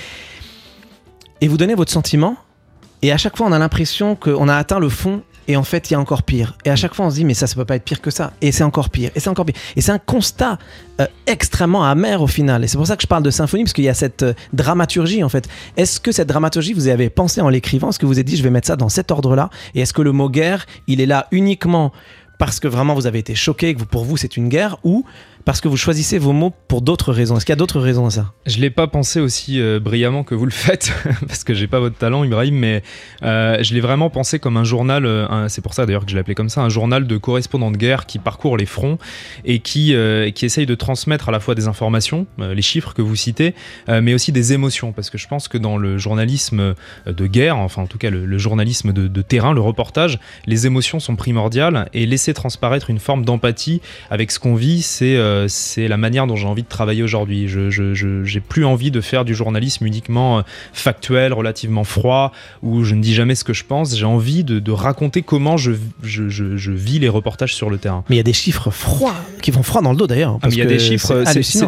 et 1.42 1.48
vous 1.48 1.58
donnez 1.58 1.76
votre 1.76 1.92
sentiment, 1.92 2.38
et 3.02 3.12
à 3.12 3.18
chaque 3.18 3.36
fois, 3.38 3.48
on 3.48 3.52
a 3.52 3.60
l'impression 3.60 4.16
qu'on 4.16 4.48
a 4.48 4.56
atteint 4.56 4.80
le 4.80 4.90
fond. 4.90 5.22
Et 5.48 5.56
en 5.56 5.64
fait, 5.64 5.90
il 5.90 5.94
y 5.94 5.96
a 5.96 6.00
encore 6.00 6.24
pire. 6.24 6.58
Et 6.66 6.70
à 6.70 6.76
chaque 6.76 6.94
fois, 6.94 7.06
on 7.06 7.10
se 7.10 7.16
dit, 7.16 7.26
mais 7.26 7.34
ça, 7.34 7.48
ça 7.48 7.56
peut 7.56 7.66
pas 7.66 7.76
être 7.76 7.84
pire 7.84 8.02
que 8.02 8.12
ça. 8.12 8.34
Et 8.42 8.52
c'est 8.52 8.64
encore 8.64 8.90
pire. 8.90 9.12
Et 9.16 9.20
c'est 9.20 9.30
encore 9.30 9.46
pire. 9.46 9.56
Et 9.76 9.82
c'est 9.82 9.92
un 9.92 10.00
constat 10.00 10.58
euh, 11.00 11.08
extrêmement 11.28 11.84
amer 11.84 12.22
au 12.22 12.28
final. 12.28 12.64
Et 12.64 12.68
c'est 12.68 12.78
pour 12.78 12.88
ça 12.88 12.96
que 12.96 13.04
je 13.04 13.08
parle 13.08 13.24
de 13.24 13.32
symphonie, 13.32 13.64
parce 13.64 13.74
qu'il 13.74 13.84
y 13.84 13.90
a 13.90 13.94
cette 13.94 14.24
euh, 14.24 14.34
dramaturgie, 14.54 15.24
en 15.24 15.30
fait. 15.30 15.48
Est-ce 15.78 16.00
que 16.00 16.12
cette 16.12 16.28
dramaturgie, 16.28 16.74
vous 16.74 16.88
y 16.88 16.92
avez 16.92 17.10
pensé 17.10 17.42
en 17.42 17.50
l'écrivant? 17.50 17.90
Est-ce 17.90 18.00
que 18.00 18.06
vous 18.06 18.20
êtes 18.20 18.26
dit, 18.26 18.38
je 18.38 18.44
vais 18.44 18.50
mettre 18.50 18.68
ça 18.68 18.76
dans 18.76 18.90
cet 18.90 19.12
ordre-là? 19.12 19.50
Et 19.76 19.82
est-ce 19.82 19.94
que 19.94 20.02
le 20.02 20.12
mot 20.12 20.30
guerre, 20.30 20.66
il 20.88 21.02
est 21.02 21.06
là 21.06 21.28
uniquement 21.32 21.92
parce 22.38 22.60
que 22.60 22.68
vraiment 22.68 22.94
vous 22.96 23.08
avez 23.08 23.20
été 23.20 23.36
choqué, 23.36 23.76
que 23.76 23.84
pour 23.84 24.04
vous 24.04 24.18
c'est 24.18 24.36
une 24.38 24.50
guerre, 24.50 24.78
ou 24.84 25.06
parce 25.46 25.62
que 25.62 25.68
vous 25.68 25.78
choisissez 25.78 26.18
vos 26.18 26.34
mots 26.34 26.52
pour 26.68 26.82
d'autres 26.82 27.14
raisons. 27.14 27.38
Est-ce 27.38 27.46
qu'il 27.46 27.54
y 27.54 27.54
a 27.54 27.58
d'autres 27.58 27.80
raisons 27.80 28.08
à 28.08 28.10
ça? 28.10 28.34
Je 28.48 28.58
l'ai 28.60 28.72
pas 28.72 28.88
pensé 28.88 29.20
aussi 29.20 29.62
euh, 29.62 29.80
brillamment 29.80 30.24
que 30.24 30.34
vous 30.34 30.46
le 30.46 30.52
faites, 30.52 30.92
parce 31.28 31.44
que 31.44 31.54
j'ai 31.54 31.68
pas 31.68 31.80
votre 31.80 31.98
talent, 31.98 32.24
Ibrahim, 32.24 32.56
mais 32.56 32.82
euh, 33.22 33.62
je 33.62 33.76
l'ai 33.76 33.80
vraiment 33.80 34.10
pensé 34.10 34.40
comme 34.40 34.58
un 34.58 34.64
journal, 34.64 35.06
euh, 35.06 35.48
c'est 35.48 35.62
pour 35.62 35.76
ça 35.76 35.86
d'ailleurs 35.86 36.04
que 36.04 36.10
je 36.10 36.16
l'ai 36.16 36.22
appelé 36.22 36.34
comme 36.34 36.50
ça, 36.50 36.62
un 36.62 36.70
journal 36.70 37.06
de 37.06 37.18
correspondants 37.18 37.70
de 37.70 37.78
guerre 37.78 38.08
qui 38.08 38.18
parcourt 38.18 38.58
les 38.58 38.66
fronts 38.66 38.98
et 39.46 39.60
qui, 39.60 39.96
qui 40.34 40.46
essaye 40.46 40.66
de 40.66 40.76
transmettre 40.76 41.30
à 41.30 41.32
la 41.32 41.40
fois 41.40 41.54
des 41.54 41.68
informations, 41.68 42.26
les 42.40 42.62
chiffres 42.62 42.94
que 42.94 43.04
vous 43.04 43.16
citez, 43.16 43.54
mais 43.88 44.14
aussi 44.14 44.32
des 44.32 44.54
émotions, 44.54 44.92
parce 44.94 45.12
que 45.12 45.18
je 45.18 45.28
pense 45.28 45.48
que 45.48 45.58
dans 45.58 45.78
le 45.78 45.98
journalisme 45.98 46.74
de 47.06 47.28
guerre, 47.28 47.58
enfin 47.58 47.84
en 47.84 47.88
tout 47.88 47.98
cas 47.98 48.10
le, 48.10 48.38
journalisme 48.38 48.94
de, 48.94 49.22
terrain, 49.22 49.54
le 49.54 49.62
reportage, 49.62 50.20
les 50.48 50.66
émotions 50.66 51.00
sont 51.00 51.16
primordiales 51.16 51.88
et 51.94 52.06
laisser 52.06 52.34
transparaître 52.34 52.90
une 52.90 53.00
forme 53.00 53.26
d'empathie 53.26 53.82
avec 54.10 54.32
ce 54.32 54.40
qu'on 54.40 54.56
vit, 54.56 54.82
c'est 54.82 55.16
c'est 55.48 55.88
la 55.88 55.98
manière 55.98 56.28
dont 56.28 56.36
j'ai 56.36 56.48
envie 56.48 56.64
de 56.64 56.68
travailler 56.68 57.04
aujourd'hui. 57.04 57.48
Je 57.48 57.70
j'ai 58.24 58.40
plus 58.40 58.66
envie 58.66 58.92
de 58.92 59.02
faire 59.02 59.26
du 59.26 59.36
journalisme 59.36 59.86
uniquement 59.86 60.40
euh, 60.40 60.42
factuel, 60.74 61.34
relativement 61.34 61.84
froid, 61.84 62.32
où 62.64 62.84
je 62.84 62.96
ne 62.96 63.02
dis 63.02 63.14
jamais 63.14 63.36
ce 63.36 63.44
que 63.44 63.54
je 63.54 63.64
pense. 63.64 63.96
J'ai 63.96 64.06
envie 64.06 64.44
de, 64.44 64.60
de 64.60 64.72
raconter 64.72 65.22
comment 65.22 65.58
je, 65.58 65.72
je, 66.04 66.30
je- 66.30 66.58
je 66.58 66.72
vis 66.72 67.00
les 67.00 67.10
reportages 67.10 67.56
sur 67.56 67.70
le 67.70 67.78
terrain. 67.78 68.04
Mais 68.10 68.16
il 68.16 68.18
y 68.18 68.22
a 68.22 68.24
des 68.24 68.34
chiffres 68.34 68.72
froids, 68.72 69.16
qui 69.42 69.52
vont 69.52 69.64
froid 69.64 69.82
dans 69.82 69.92
le 69.92 69.98
dos 69.98 70.08
d'ailleurs. 70.08 70.34
Ah, 70.36 70.40
parce 70.42 70.56
mais 70.56 70.62
il 70.62 70.64
y 70.64 70.68
a 70.68 70.70
des 70.70 70.80
chiffres, 70.80 71.08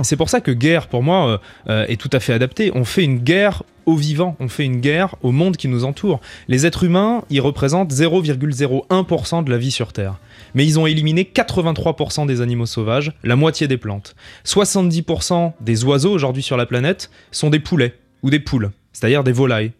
c'est 0.03 0.15
pour 0.15 0.29
ça 0.29 0.39
que 0.41 0.51
guerre, 0.51 0.87
pour 0.87 1.03
moi, 1.03 1.27
euh, 1.27 1.37
euh, 1.69 1.85
est 1.87 1.99
tout 1.99 2.09
à 2.13 2.19
fait 2.19 2.33
adapté. 2.33 2.71
On 2.75 2.85
fait 2.85 3.03
une 3.03 3.19
guerre 3.19 3.63
au 3.85 3.95
vivant, 3.95 4.35
on 4.41 4.49
fait 4.49 4.65
une 4.65 4.81
guerre 4.81 5.15
au 5.23 5.31
monde 5.31 5.55
qui 5.55 5.67
nous 5.69 5.85
entoure. 5.85 6.19
Les 6.49 6.65
êtres 6.65 6.83
humains, 6.83 7.23
ils 7.29 7.39
représentent 7.39 7.91
0,01% 7.93 9.43
de 9.43 9.49
la 9.51 9.57
vie 9.57 9.71
sur 9.71 9.93
Terre. 9.93 10.15
Mais 10.55 10.65
ils 10.65 10.79
ont 10.79 10.85
éliminé 10.85 11.23
83% 11.23 12.25
des 12.25 12.41
animaux 12.41 12.65
sauvages, 12.65 13.13
la 13.23 13.35
moitié 13.35 13.67
des 13.67 13.77
plantes. 13.77 14.15
70% 14.45 15.53
des 15.61 15.83
oiseaux 15.83 16.11
aujourd'hui 16.11 16.43
sur 16.43 16.57
la 16.57 16.65
planète 16.65 17.09
sont 17.31 17.49
des 17.49 17.59
poulets 17.59 17.95
ou 18.23 18.29
des 18.29 18.39
poules, 18.39 18.71
c'est-à-dire 18.93 19.23
des 19.23 19.31
volailles. 19.31 19.71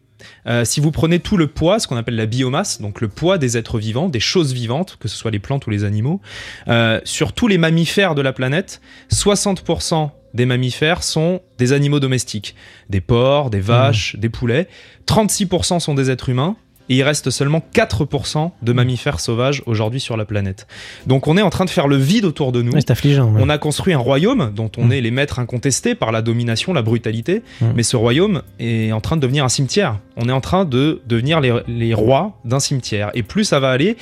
Euh, 0.47 0.65
si 0.65 0.79
vous 0.79 0.91
prenez 0.91 1.19
tout 1.19 1.37
le 1.37 1.47
poids, 1.47 1.79
ce 1.79 1.87
qu'on 1.87 1.97
appelle 1.97 2.15
la 2.15 2.25
biomasse, 2.25 2.81
donc 2.81 3.01
le 3.01 3.07
poids 3.07 3.37
des 3.37 3.57
êtres 3.57 3.77
vivants, 3.77 4.09
des 4.09 4.19
choses 4.19 4.53
vivantes, 4.53 4.97
que 4.99 5.07
ce 5.07 5.15
soit 5.15 5.31
les 5.31 5.39
plantes 5.39 5.67
ou 5.67 5.69
les 5.69 5.83
animaux, 5.83 6.21
euh, 6.67 6.99
sur 7.03 7.33
tous 7.33 7.47
les 7.47 7.57
mammifères 7.57 8.15
de 8.15 8.21
la 8.21 8.33
planète, 8.33 8.81
60% 9.11 10.11
des 10.33 10.45
mammifères 10.45 11.03
sont 11.03 11.41
des 11.57 11.73
animaux 11.73 11.99
domestiques, 11.99 12.55
des 12.89 13.01
porcs, 13.01 13.49
des 13.49 13.59
vaches, 13.59 14.15
des 14.17 14.29
poulets, 14.29 14.67
36% 15.07 15.79
sont 15.79 15.93
des 15.93 16.11
êtres 16.11 16.29
humains, 16.29 16.55
et 16.89 16.95
il 16.95 17.03
reste 17.03 17.29
seulement 17.29 17.61
4% 17.73 18.51
de 18.61 18.73
mammifères 18.73 19.19
sauvages 19.19 19.63
aujourd'hui 19.65 19.99
sur 19.99 20.17
la 20.17 20.25
planète. 20.25 20.67
Donc 21.05 21.27
on 21.27 21.37
est 21.37 21.41
en 21.41 21.49
train 21.49 21.65
de 21.65 21.69
faire 21.69 21.87
le 21.87 21.97
vide 21.97 22.25
autour 22.25 22.51
de 22.51 22.61
nous. 22.61 22.71
Ouais, 22.71 22.79
c'est 22.81 22.91
affligeant. 22.91 23.31
ouais. 23.31 23.41
On 23.43 23.49
a 23.49 23.57
construit 23.57 23.93
un 23.93 23.97
royaume 23.99 24.51
dont 24.55 24.71
on 24.77 24.85
Mm. 24.85 24.91
est 24.93 25.01
les 25.01 25.11
maîtres 25.11 25.39
incontestés 25.39 25.95
par 25.95 26.11
la 26.11 26.21
domination, 26.21 26.73
la 26.73 26.81
brutalité, 26.81 27.43
Mm. 27.61 27.65
mais 27.75 27.83
ce 27.83 27.95
royaume 27.97 28.41
est 28.59 28.91
en 28.91 29.01
train 29.01 29.15
de 29.17 29.21
devenir 29.21 29.43
un 29.43 29.49
cimetière. 29.49 29.99
On 30.17 30.27
est 30.27 30.33
en 30.33 30.41
train 30.41 30.65
de 30.65 31.01
devenir 31.05 31.39
les, 31.39 31.53
les 31.67 31.93
rois 31.93 32.39
d'un 32.43 32.59
cimetière. 32.59 33.11
Et 33.13 33.23
plus 33.23 33.43
ça 33.43 33.59
va 33.59 33.69
aller, 33.69 33.97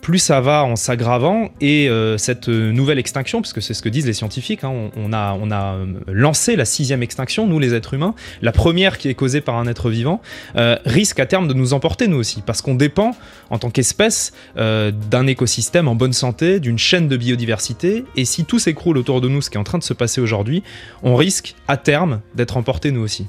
plus 0.00 0.20
ça 0.20 0.40
va 0.40 0.64
en 0.64 0.76
s'aggravant. 0.76 1.50
Et 1.60 1.88
euh, 1.88 2.16
cette 2.16 2.48
nouvelle 2.48 3.00
extinction, 3.00 3.40
parce 3.40 3.52
que 3.52 3.60
c'est 3.60 3.74
ce 3.74 3.82
que 3.82 3.88
disent 3.88 4.06
les 4.06 4.12
scientifiques, 4.12 4.62
hein, 4.62 4.90
on, 4.96 5.12
a, 5.12 5.36
on 5.40 5.50
a 5.50 5.74
euh, 5.74 5.86
lancé 6.06 6.54
la 6.54 6.64
sixième 6.64 7.02
extinction, 7.02 7.48
nous 7.48 7.58
les 7.58 7.74
êtres 7.74 7.94
humains, 7.94 8.14
la 8.40 8.52
première 8.52 8.98
qui 8.98 9.08
est 9.08 9.14
causée 9.14 9.40
par 9.40 9.56
un 9.56 9.66
être 9.66 9.90
vivant, 9.90 10.20
euh, 10.54 10.76
risque 10.84 11.18
à 11.18 11.26
terme 11.26 11.48
de 11.48 11.54
nous 11.54 11.74
emporter 11.74 12.06
nous 12.06 12.18
aussi, 12.18 12.42
parce 12.46 12.62
qu'on 12.62 12.76
dépend 12.76 13.16
en 13.50 13.58
tant 13.58 13.70
qu'espèce 13.70 14.32
d'un 14.56 15.26
écosystème 15.26 15.88
en 15.88 15.94
bonne 15.94 16.12
santé, 16.12 16.60
d'une 16.60 16.78
chaîne 16.78 17.08
de 17.08 17.16
biodiversité, 17.16 18.04
et 18.16 18.24
si 18.24 18.44
tout 18.44 18.58
s'écroule 18.58 18.98
autour 18.98 19.20
de 19.20 19.28
nous, 19.28 19.42
ce 19.42 19.50
qui 19.50 19.56
est 19.56 19.60
en 19.60 19.64
train 19.64 19.78
de 19.78 19.84
se 19.84 19.94
passer 19.94 20.20
aujourd'hui, 20.20 20.62
on 21.02 21.16
risque 21.16 21.54
à 21.68 21.76
terme 21.76 22.20
d'être 22.34 22.56
emporté 22.56 22.92
nous 22.92 23.02
aussi. 23.02 23.26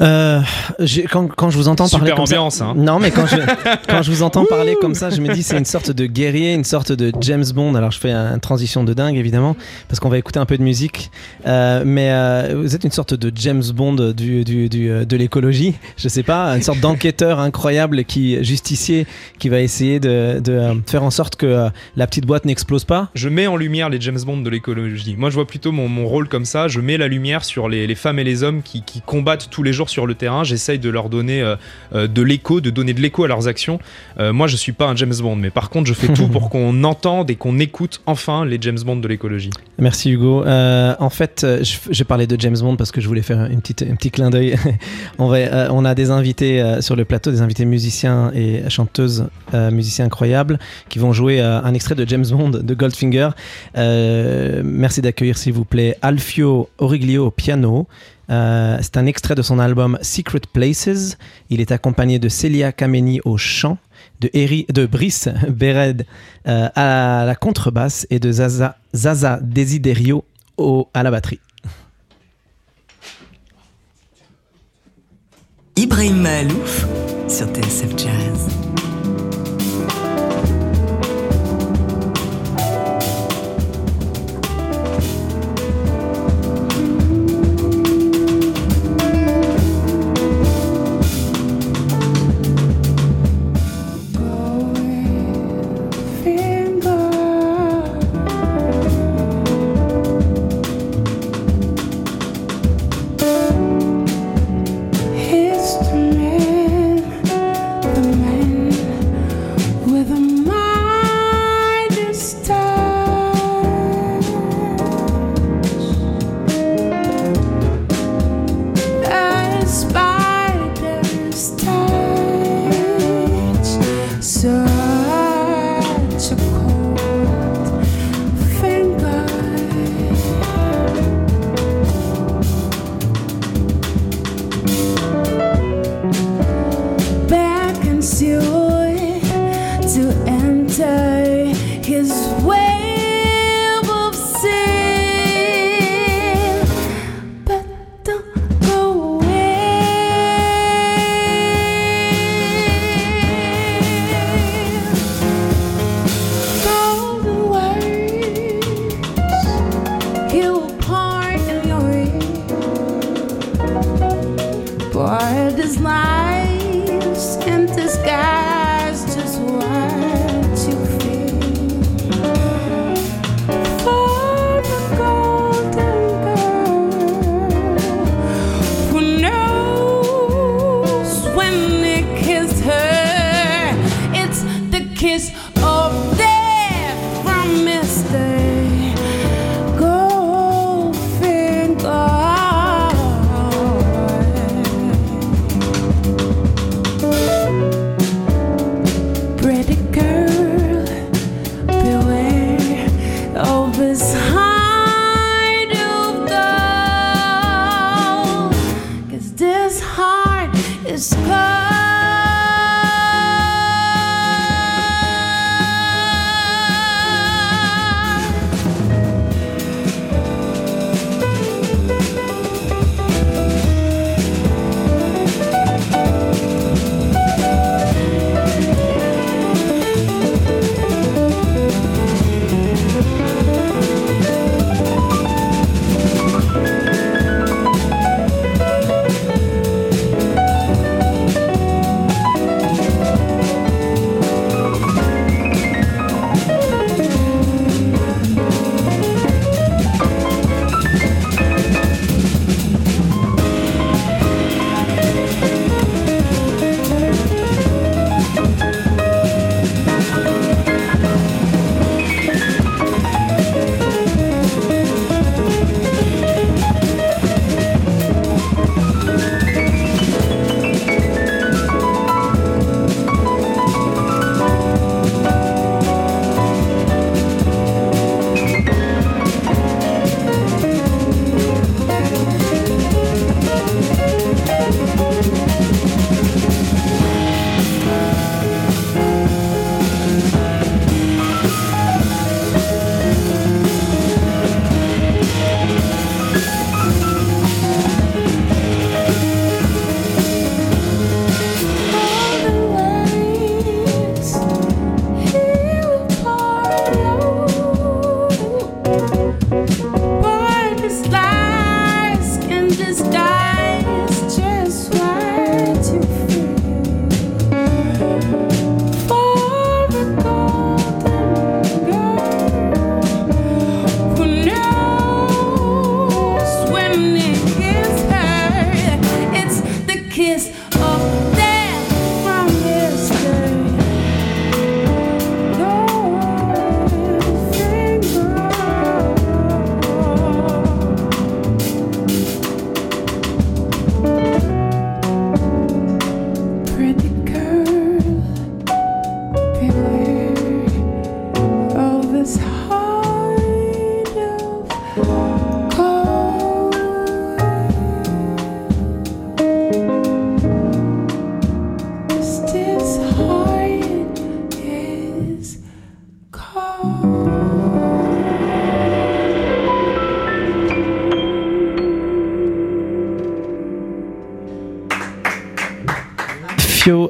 Euh, 0.00 0.40
quand, 1.10 1.28
quand 1.28 1.50
je 1.50 1.56
vous 1.56 1.68
entends 1.68 1.88
parler 1.88 2.06
Super 2.06 2.16
comme 2.16 2.26
ça- 2.26 2.34
ambiance, 2.36 2.60
hein. 2.60 2.74
Non, 2.76 2.98
mais 2.98 3.10
quand 3.10 3.26
je, 3.26 3.36
quand 3.88 4.02
je 4.02 4.10
vous 4.10 4.22
entends 4.22 4.44
parler 4.44 4.74
comme 4.80 4.94
ça, 4.94 5.10
je 5.10 5.20
me 5.20 5.32
dis 5.32 5.42
c'est 5.42 5.56
une 5.58 5.64
sorte 5.64 5.90
de 5.90 6.06
guerrier, 6.06 6.52
une 6.54 6.64
sorte 6.64 6.92
de 6.92 7.12
James 7.20 7.44
Bond. 7.54 7.74
Alors 7.74 7.90
je 7.92 7.98
fais 7.98 8.12
une 8.12 8.40
transition 8.40 8.82
de 8.84 8.92
dingue 8.92 9.16
évidemment 9.16 9.56
parce 9.88 10.00
qu'on 10.00 10.08
va 10.08 10.18
écouter 10.18 10.38
un 10.40 10.46
peu 10.46 10.58
de 10.58 10.62
musique, 10.62 11.10
Euh, 11.46 11.82
mais 11.86 12.08
euh, 12.10 12.54
vous 12.60 12.74
êtes 12.74 12.84
une 12.84 12.90
sorte 12.90 13.14
de 13.14 13.30
James 13.36 13.62
Bond 13.74 14.12
du, 14.12 14.44
du- 14.44 14.68
du, 14.68 14.90
euh, 14.90 15.04
de 15.04 15.16
l'écologie. 15.16 15.74
Je 15.96 16.08
sais 16.08 16.22
pas, 16.22 16.48
une 16.56 16.62
sorte 16.62 16.80
d'enquêteur 16.80 17.38
incroyable 17.38 18.04
qui 18.04 18.42
justicier 18.44 19.06
qui 19.38 19.48
va 19.48 19.60
essayer 19.60 20.00
de, 20.00 20.40
de, 20.40 20.82
faire 20.86 21.02
en 21.04 21.10
sorte 21.10 21.36
que 21.36 21.68
la 21.96 22.06
petite 22.06 22.26
boîte 22.26 22.44
n'explose 22.46 22.84
pas. 22.84 23.10
Je 23.14 23.28
mets 23.28 23.46
en 23.46 23.56
lumière 23.56 23.88
les 23.90 24.00
James 24.00 24.20
Bond 24.24 24.38
de 24.40 24.50
l'écologie. 24.50 25.14
Moi, 25.16 25.30
je 25.30 25.34
vois 25.34 25.46
plutôt 25.46 25.70
mon, 25.72 25.88
mon 25.88 26.06
rôle 26.06 26.28
comme 26.28 26.44
ça. 26.44 26.66
Je 26.68 26.80
mets 26.80 26.96
la 26.96 27.08
lumière 27.08 27.44
sur 27.44 27.68
les, 27.68 27.86
les 27.86 27.94
femmes 27.94 28.18
et 28.18 28.24
les 28.24 28.42
hommes 28.42 28.62
qui, 28.62 28.82
qui 28.82 29.00
combattent 29.02 29.48
tous 29.50 29.62
les 29.62 29.72
jours 29.72 29.90
sur 29.94 30.06
le 30.06 30.14
terrain. 30.14 30.44
J'essaye 30.44 30.78
de 30.78 30.90
leur 30.90 31.08
donner 31.08 31.40
euh, 31.40 31.56
euh, 31.94 32.08
de 32.08 32.20
l'écho, 32.20 32.60
de 32.60 32.70
donner 32.70 32.92
de 32.94 33.00
l'écho 33.00 33.24
à 33.24 33.28
leurs 33.28 33.48
actions. 33.48 33.78
Euh, 34.18 34.32
moi, 34.32 34.48
je 34.48 34.56
suis 34.56 34.72
pas 34.72 34.86
un 34.86 34.96
James 34.96 35.14
Bond, 35.20 35.36
mais 35.36 35.50
par 35.50 35.70
contre, 35.70 35.86
je 35.86 35.94
fais 35.94 36.12
tout 36.12 36.28
pour 36.28 36.50
qu'on 36.52 36.84
entende 36.84 37.30
et 37.30 37.36
qu'on 37.36 37.58
écoute 37.58 38.02
enfin 38.06 38.44
les 38.44 38.58
James 38.60 38.78
Bond 38.84 38.96
de 38.96 39.08
l'écologie. 39.08 39.50
Merci 39.78 40.10
Hugo. 40.10 40.44
En 40.46 41.10
fait, 41.10 41.46
je, 41.62 41.76
je 41.90 42.04
parlais 42.04 42.26
de 42.26 42.40
James 42.40 42.56
Bond 42.58 42.76
parce 42.76 42.90
que 42.90 43.00
je 43.00 43.08
voulais 43.08 43.22
faire 43.22 43.46
une 43.46 43.60
petite, 43.60 43.82
un 43.82 43.94
petit 43.94 44.10
clin 44.10 44.30
d'œil. 44.30 44.56
on, 45.18 45.28
va, 45.28 45.72
on 45.72 45.84
a 45.84 45.94
des 45.94 46.10
invités 46.10 46.62
sur 46.80 46.96
le 46.96 47.04
plateau, 47.04 47.30
des 47.30 47.40
invités 47.40 47.64
musiciens 47.64 48.32
et 48.34 48.68
chanteuses, 48.68 49.28
musiciens 49.52 50.06
incroyables, 50.06 50.58
qui 50.88 50.98
vont 50.98 51.12
jouer 51.12 51.40
un 51.40 51.72
extrait 51.74 51.94
de 51.94 52.06
James 52.08 52.26
Bond 52.30 52.50
de 52.50 52.74
Goldfinger. 52.74 53.30
Euh, 53.76 54.62
merci 54.64 55.00
d'accueillir, 55.00 55.38
s'il 55.38 55.52
vous 55.52 55.64
plaît, 55.64 55.96
Alfio 56.02 56.68
Origlio 56.78 57.26
au 57.26 57.30
piano. 57.30 57.86
Euh, 58.30 58.78
c'est 58.80 58.96
un 58.96 59.06
extrait 59.06 59.34
de 59.34 59.42
son 59.42 59.58
album 59.58 59.98
Secret 60.02 60.40
Places. 60.52 61.18
Il 61.50 61.60
est 61.60 61.72
accompagné 61.72 62.18
de 62.18 62.28
Celia 62.28 62.72
Kameni 62.72 63.20
au 63.24 63.36
chant, 63.36 63.78
de, 64.20 64.86
Brice 64.86 65.28
Bered 65.48 66.06
euh, 66.46 66.68
à 66.74 67.24
la 67.26 67.34
contrebasse 67.34 68.06
et 68.10 68.18
de 68.18 68.32
Zaza, 68.32 68.76
Zaza 68.94 69.38
Desiderio 69.42 70.24
au, 70.56 70.88
à 70.94 71.02
la 71.02 71.10
batterie. 71.10 71.40
Ibrahim 75.76 76.22
Mahalouf 76.22 76.86
sur 77.28 77.46
TSF 77.48 77.98
Jazz. 77.98 78.73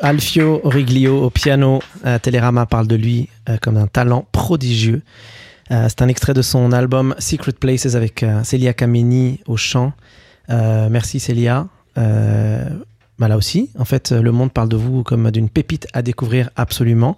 Alfio, 0.04 0.60
Origlio 0.64 1.24
au 1.24 1.30
piano. 1.30 1.80
Euh, 2.04 2.18
Télérama 2.18 2.66
parle 2.66 2.86
de 2.86 2.94
lui 2.94 3.30
euh, 3.48 3.56
comme 3.56 3.78
un 3.78 3.86
talent 3.86 4.26
prodigieux. 4.32 5.00
Euh, 5.70 5.86
c'est 5.88 6.02
un 6.02 6.08
extrait 6.08 6.34
de 6.34 6.42
son 6.42 6.72
album 6.72 7.14
Secret 7.18 7.52
Places 7.52 7.94
avec 7.94 8.22
euh, 8.22 8.44
Celia 8.44 8.74
Kameni 8.74 9.40
au 9.46 9.56
chant. 9.56 9.94
Merci 10.50 11.20
Célia. 11.20 11.68
Bah 11.96 13.28
là 13.28 13.36
aussi, 13.38 13.70
en 13.78 13.86
fait, 13.86 14.12
le 14.12 14.30
monde 14.30 14.52
parle 14.52 14.68
de 14.68 14.76
vous 14.76 15.02
comme 15.02 15.30
d'une 15.30 15.48
pépite 15.48 15.86
à 15.94 16.02
découvrir 16.02 16.50
absolument. 16.54 17.16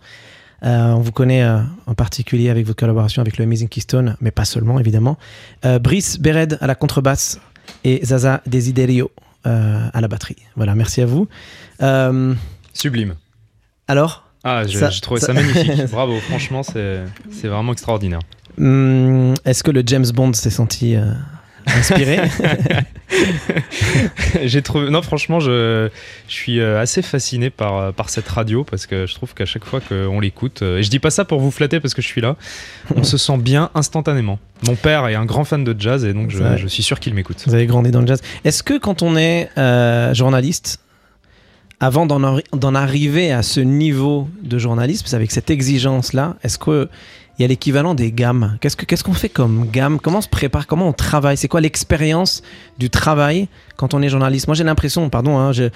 On 0.62 1.00
vous 1.00 1.11
connaît 1.11 1.45
en 1.45 1.95
particulier 1.97 2.50
avec 2.50 2.66
votre 2.66 2.78
collaboration 2.78 3.21
avec 3.21 3.37
le 3.37 3.45
Amazing 3.45 3.69
Keystone, 3.69 4.16
mais 4.21 4.31
pas 4.31 4.45
seulement 4.45 4.78
évidemment. 4.78 5.19
Brice 5.81 6.21
Bered 6.21 6.57
à 6.61 6.69
la 6.69 6.76
contrebasse 6.76 7.40
et 7.83 7.99
Zaza 8.05 8.43
Desiderio 8.47 9.11
à 9.43 10.00
la 10.00 10.07
batterie. 10.07 10.37
Voilà, 10.55 10.76
merci 10.76 11.02
à 11.02 11.07
vous. 11.07 11.26
Sublime. 12.76 13.14
alors, 13.88 14.25
Ah, 14.45 14.62
j'ai 14.66 14.78
trouvé 15.00 15.21
ça- 15.21 15.28
ça, 15.28 15.33
magnifique. 15.33 15.87
Bravo, 15.90 16.18
franchement, 16.21 16.62
c'est 16.62 17.00
c'est 17.30 17.49
vraiment 17.49 17.73
extraordinaire. 17.73 18.21
hum, 18.59 19.35
est-ce 19.45 19.62
que 19.64 19.71
le 19.71 19.83
James 19.87 20.06
Bond 20.14 20.33
s'est 20.35 20.50
senti 20.50 20.95
euh, 20.97 21.12
inspiré 21.66 22.21
j'ai 24.45 24.62
trouvé. 24.62 24.90
Non, 24.90 25.02
franchement, 25.02 25.40
je, 25.40 25.88
je 26.28 26.33
suis 26.33 26.61
euh, 26.61 26.80
assez 26.80 27.02
fasciné 27.02 27.50
par, 27.50 27.76
euh, 27.76 27.92
par 27.92 28.11
cette 28.11 28.28
radio 28.28 28.64
parce 28.64 28.87
que 28.87 29.06
je 29.06 29.14
trouve 29.14 29.35
qu'à 29.35 29.47
chaque 29.47 29.64
fois 29.64 29.80
qu'on 29.80 30.21
l'écoute, 30.21 30.62
et 30.62 30.83
je 30.83 30.90
dis 30.90 30.99
pas 30.99 31.11
ça 31.11 31.25
pour 31.25 31.40
vous 31.40 31.50
flatter 31.50 31.80
parce 31.80 31.95
que 31.95 32.02
je 32.02 32.06
suis 32.06 32.21
là, 32.21 32.37
on 32.95 33.04
se 33.04 33.16
sent 33.18 33.38
bien 33.38 33.71
instantanément. 33.75 34.38
Mon 34.66 34.75
père 34.75 35.06
est 35.09 35.14
un 35.14 35.25
grand 35.25 35.45
fan 35.45 35.64
de 35.64 35.75
jazz 35.78 36.04
et 36.04 36.12
donc 36.12 36.30
je, 36.30 36.56
je 36.56 36.66
suis 36.66 36.83
sûr 36.83 36.99
qu'il 37.00 37.14
m'écoute. 37.14 37.42
Vous 37.47 37.54
avez 37.54 37.66
grandi 37.66 37.90
dans 37.90 38.00
le 38.00 38.06
jazz. 38.06 38.21
Est-ce 38.45 38.62
que 38.62 38.78
quand 38.78 39.02
on 39.02 39.16
est 39.16 39.50
euh, 39.59 40.14
journaliste, 40.14 40.78
avant 41.80 42.06
d'en 42.06 42.21
arri- 42.23 42.45
d'en 42.52 42.75
arriver 42.75 43.33
à 43.33 43.42
ce 43.42 43.61
niveau 43.61 44.28
de 44.42 44.59
journalisme, 44.59 45.14
avec 45.14 45.30
cette 45.30 45.50
exigence-là, 45.50 46.37
est-ce 46.42 46.59
qu'il 46.59 46.88
y 47.38 47.45
a 47.45 47.47
l'équivalent 47.47 47.95
des 47.95 48.12
gammes? 48.12 48.56
Qu'est-ce 48.61 48.76
que- 48.76 48.87
qu'est-ce 48.87 49.04
qu'on 49.04 49.12
fait 49.12 49.28
comme 49.28 49.68
gamme? 49.71 50.00
Comment 50.00 50.18
on 50.18 50.23
se 50.23 50.28
prépare? 50.28 50.66
Comment 50.66 50.88
on 50.88 50.92
travaille? 50.95 51.37
C'est 51.37 51.49
quoi 51.49 51.61
l'expérience 51.61 52.42
du 52.78 52.88
travail 52.88 53.49
quand 53.76 53.95
on 53.95 54.02
est 54.02 54.09
journaliste 54.09 54.49
Moi, 54.49 54.54
j'ai 54.54 54.64
l'impression, 54.64 55.09
pardon, 55.11 55.38
hein, 55.38 55.52
j'ai 55.52 55.70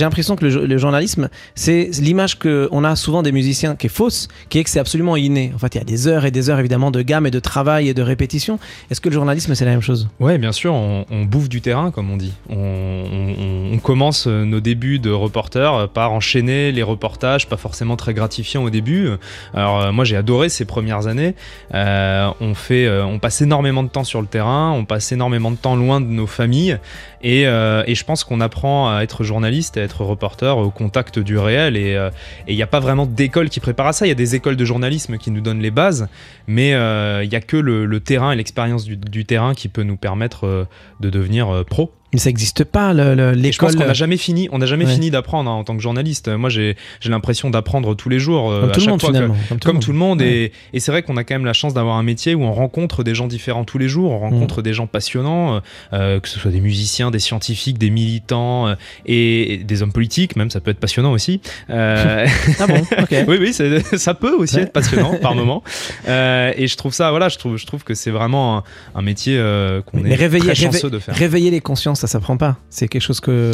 l'impression 0.00 0.36
que 0.36 0.44
le, 0.44 0.50
jo- 0.50 0.66
le 0.66 0.78
journalisme, 0.78 1.28
c'est 1.54 1.90
l'image 2.00 2.38
qu'on 2.38 2.84
a 2.84 2.96
souvent 2.96 3.22
des 3.22 3.32
musiciens 3.32 3.76
qui 3.76 3.86
est 3.86 3.90
fausse, 3.90 4.28
qui 4.48 4.58
est 4.58 4.64
que 4.64 4.70
c'est 4.70 4.80
absolument 4.80 5.16
inné. 5.16 5.52
En 5.54 5.58
fait, 5.58 5.74
il 5.74 5.78
y 5.78 5.80
a 5.80 5.84
des 5.84 6.08
heures 6.08 6.24
et 6.24 6.30
des 6.30 6.50
heures, 6.50 6.58
évidemment, 6.58 6.90
de 6.90 7.02
gamme 7.02 7.26
et 7.26 7.30
de 7.30 7.40
travail 7.40 7.88
et 7.88 7.94
de 7.94 8.02
répétition. 8.02 8.58
Est-ce 8.90 9.00
que 9.00 9.08
le 9.08 9.14
journalisme, 9.14 9.54
c'est 9.54 9.64
la 9.64 9.70
même 9.70 9.80
chose? 9.80 10.08
Ouais, 10.20 10.38
bien 10.38 10.52
sûr, 10.52 10.74
on, 10.74 11.04
bouffe 11.24 11.48
du 11.48 11.60
terrain, 11.60 11.90
comme 11.90 12.10
on 12.10 12.16
dit. 12.16 12.32
On, 12.50 13.78
commence 13.82 14.26
euh, 14.26 14.44
nos 14.44 14.60
débuts 14.60 14.98
de 14.98 15.10
reporter 15.10 15.88
par 15.90 16.12
enchaîner 16.12 16.72
les 16.72 16.82
reportages, 16.82 17.48
pas 17.48 17.58
forcément 17.58 17.96
très 17.96 18.14
gratifiants 18.14 18.62
au 18.64 18.70
début. 18.70 19.08
Alors 19.52 19.80
euh, 19.80 19.92
moi, 19.92 20.04
j'ai 20.04 20.16
adoré 20.16 20.48
ces 20.48 20.64
premières 20.64 21.06
années. 21.06 21.34
Euh, 21.74 22.30
on 22.40 22.54
fait, 22.54 22.88
on 23.02 23.18
passe 23.18 23.42
énormément 23.42 23.82
de 23.82 23.88
temps 23.88 24.04
sur 24.04 24.22
le 24.22 24.26
terrain, 24.26 24.72
on 24.72 24.84
passe 24.84 25.12
énormément 25.12 25.50
de 25.50 25.56
temps 25.56 25.76
loin 25.76 26.00
de 26.00 26.06
nos 26.06 26.26
familles, 26.26 26.78
et, 27.22 27.43
euh, 27.46 27.82
et 27.86 27.94
je 27.94 28.04
pense 28.04 28.24
qu'on 28.24 28.40
apprend 28.40 28.94
à 28.94 29.02
être 29.02 29.24
journaliste, 29.24 29.76
à 29.76 29.82
être 29.82 30.04
reporter 30.04 30.56
au 30.58 30.70
contact 30.70 31.18
du 31.18 31.38
réel. 31.38 31.76
Et 31.76 31.94
euh, 31.94 32.10
il 32.48 32.56
n'y 32.56 32.62
a 32.62 32.66
pas 32.66 32.80
vraiment 32.80 33.06
d'école 33.06 33.48
qui 33.48 33.60
prépare 33.60 33.86
à 33.86 33.92
ça. 33.92 34.06
Il 34.06 34.08
y 34.08 34.12
a 34.12 34.16
des 34.16 34.34
écoles 34.34 34.56
de 34.56 34.64
journalisme 34.64 35.18
qui 35.18 35.30
nous 35.30 35.40
donnent 35.40 35.60
les 35.60 35.70
bases, 35.70 36.08
mais 36.46 36.74
euh, 36.74 37.24
il 37.24 37.30
n'y 37.30 37.36
a 37.36 37.40
que 37.40 37.56
le, 37.56 38.00
terrain 38.00 38.32
et 38.32 38.36
l'expérience 38.36 38.84
du, 38.84 38.96
du 38.96 39.24
terrain 39.24 39.54
qui 39.54 39.68
peut 39.68 39.82
nous 39.82 39.96
permettre 39.96 40.46
euh, 40.46 40.64
de 41.00 41.10
devenir 41.10 41.48
euh, 41.48 41.64
pro. 41.64 41.92
Mais 42.14 42.20
ça 42.20 42.30
n'existe 42.30 42.64
pas, 42.64 42.94
le- 42.94 43.14
le- 43.14 43.32
Et 43.44 43.52
je 43.52 43.58
pense 43.58 43.70
l'école. 43.72 43.82
qu'on 43.82 43.88
n'a 43.88 43.92
jamais 43.94 44.16
fini, 44.16 44.48
on 44.52 44.58
n'a 44.58 44.66
jamais 44.66 44.86
Ouais. 44.86 44.92
fini 44.94 45.10
d'apprendre 45.10 45.50
hein, 45.50 45.54
en 45.54 45.64
tant 45.64 45.76
que 45.76 45.82
journaliste. 45.82 46.28
Moi, 46.28 46.48
j'ai 46.48 46.76
l'impression 47.04 47.50
d'apprendre 47.50 47.94
tous 47.94 48.08
les 48.08 48.18
jours, 48.20 48.50
euh, 48.50 48.60
Comme 48.62 48.72
tout 48.72 48.80
le 48.80 48.86
monde 48.86 49.00
fois 49.00 49.10
que- 49.10 49.14
finalement. 49.16 49.36
comme 49.64 49.80
tout 49.80 49.92
le 49.92 49.98
monde. 49.98 50.20
Ouais. 50.20 50.28
Et, 50.28 50.52
et 50.72 50.80
c'est 50.80 50.92
vrai 50.92 51.02
qu'on 51.02 51.16
a 51.16 51.24
quand 51.24 51.34
même 51.34 51.44
la 51.44 51.52
chance 51.52 51.74
d'avoir 51.74 51.96
un 51.96 52.02
métier 52.02 52.34
où 52.34 52.42
on 52.44 52.52
rencontre 52.52 53.02
des 53.04 53.14
gens 53.14 53.26
différents 53.26 53.64
tous 53.64 53.78
les 53.78 53.88
jours. 53.88 54.12
On 54.12 54.18
rencontre 54.20 54.62
des 54.62 54.72
gens 54.72 54.86
passionnants, 54.86 55.56
euh, 55.56 55.60
euh, 55.92 56.20
que 56.20 56.28
ce 56.28 56.38
soit 56.38 56.50
des 56.52 56.60
musiciens, 56.60 57.10
des 57.10 57.18
scientifiques, 57.18 57.78
des 57.78 57.90
militants 57.90 58.68
euh, 58.68 58.74
et, 59.06 59.54
et 59.54 59.56
des 59.58 59.82
hommes 59.82 59.92
politiques. 59.92 60.36
Même 60.36 60.50
ça 60.50 60.60
peut 60.60 60.70
être 60.70 60.78
passionnant 60.80 61.12
aussi. 61.12 61.40
Euh, 61.70 62.26
Ah 62.60 62.66
bon 62.68 62.80
oui, 63.28 63.38
oui, 63.40 63.52
ça 63.52 64.14
peut 64.14 64.34
aussi 64.36 64.56
Ouais. 64.56 64.62
être 64.62 64.72
passionnant 64.72 65.16
par 65.20 65.34
moment. 65.34 65.62
Euh, 66.08 66.52
et 66.56 66.68
je 66.68 66.76
trouve 66.76 66.92
ça, 66.94 67.10
voilà, 67.10 67.28
je 67.28 67.38
trouve, 67.38 67.56
je 67.56 67.66
trouve 67.66 67.82
que 67.82 67.94
c'est 67.94 68.10
vraiment 68.12 68.58
un, 68.58 68.62
un 68.94 69.02
métier 69.02 69.36
euh, 69.36 69.82
qu'on 69.82 70.04
est 70.04 70.14
réveiller- 70.14 70.44
très 70.44 70.54
chanceux 70.54 70.90
de 70.90 70.98
faire. 71.00 71.14
Réveiller 71.14 71.50
les 71.50 71.60
consciences, 71.60 72.03
ça 72.06 72.12
s'apprend 72.18 72.36
pas. 72.36 72.58
C'est 72.70 72.88
quelque 72.88 73.02
chose 73.02 73.20
que. 73.20 73.52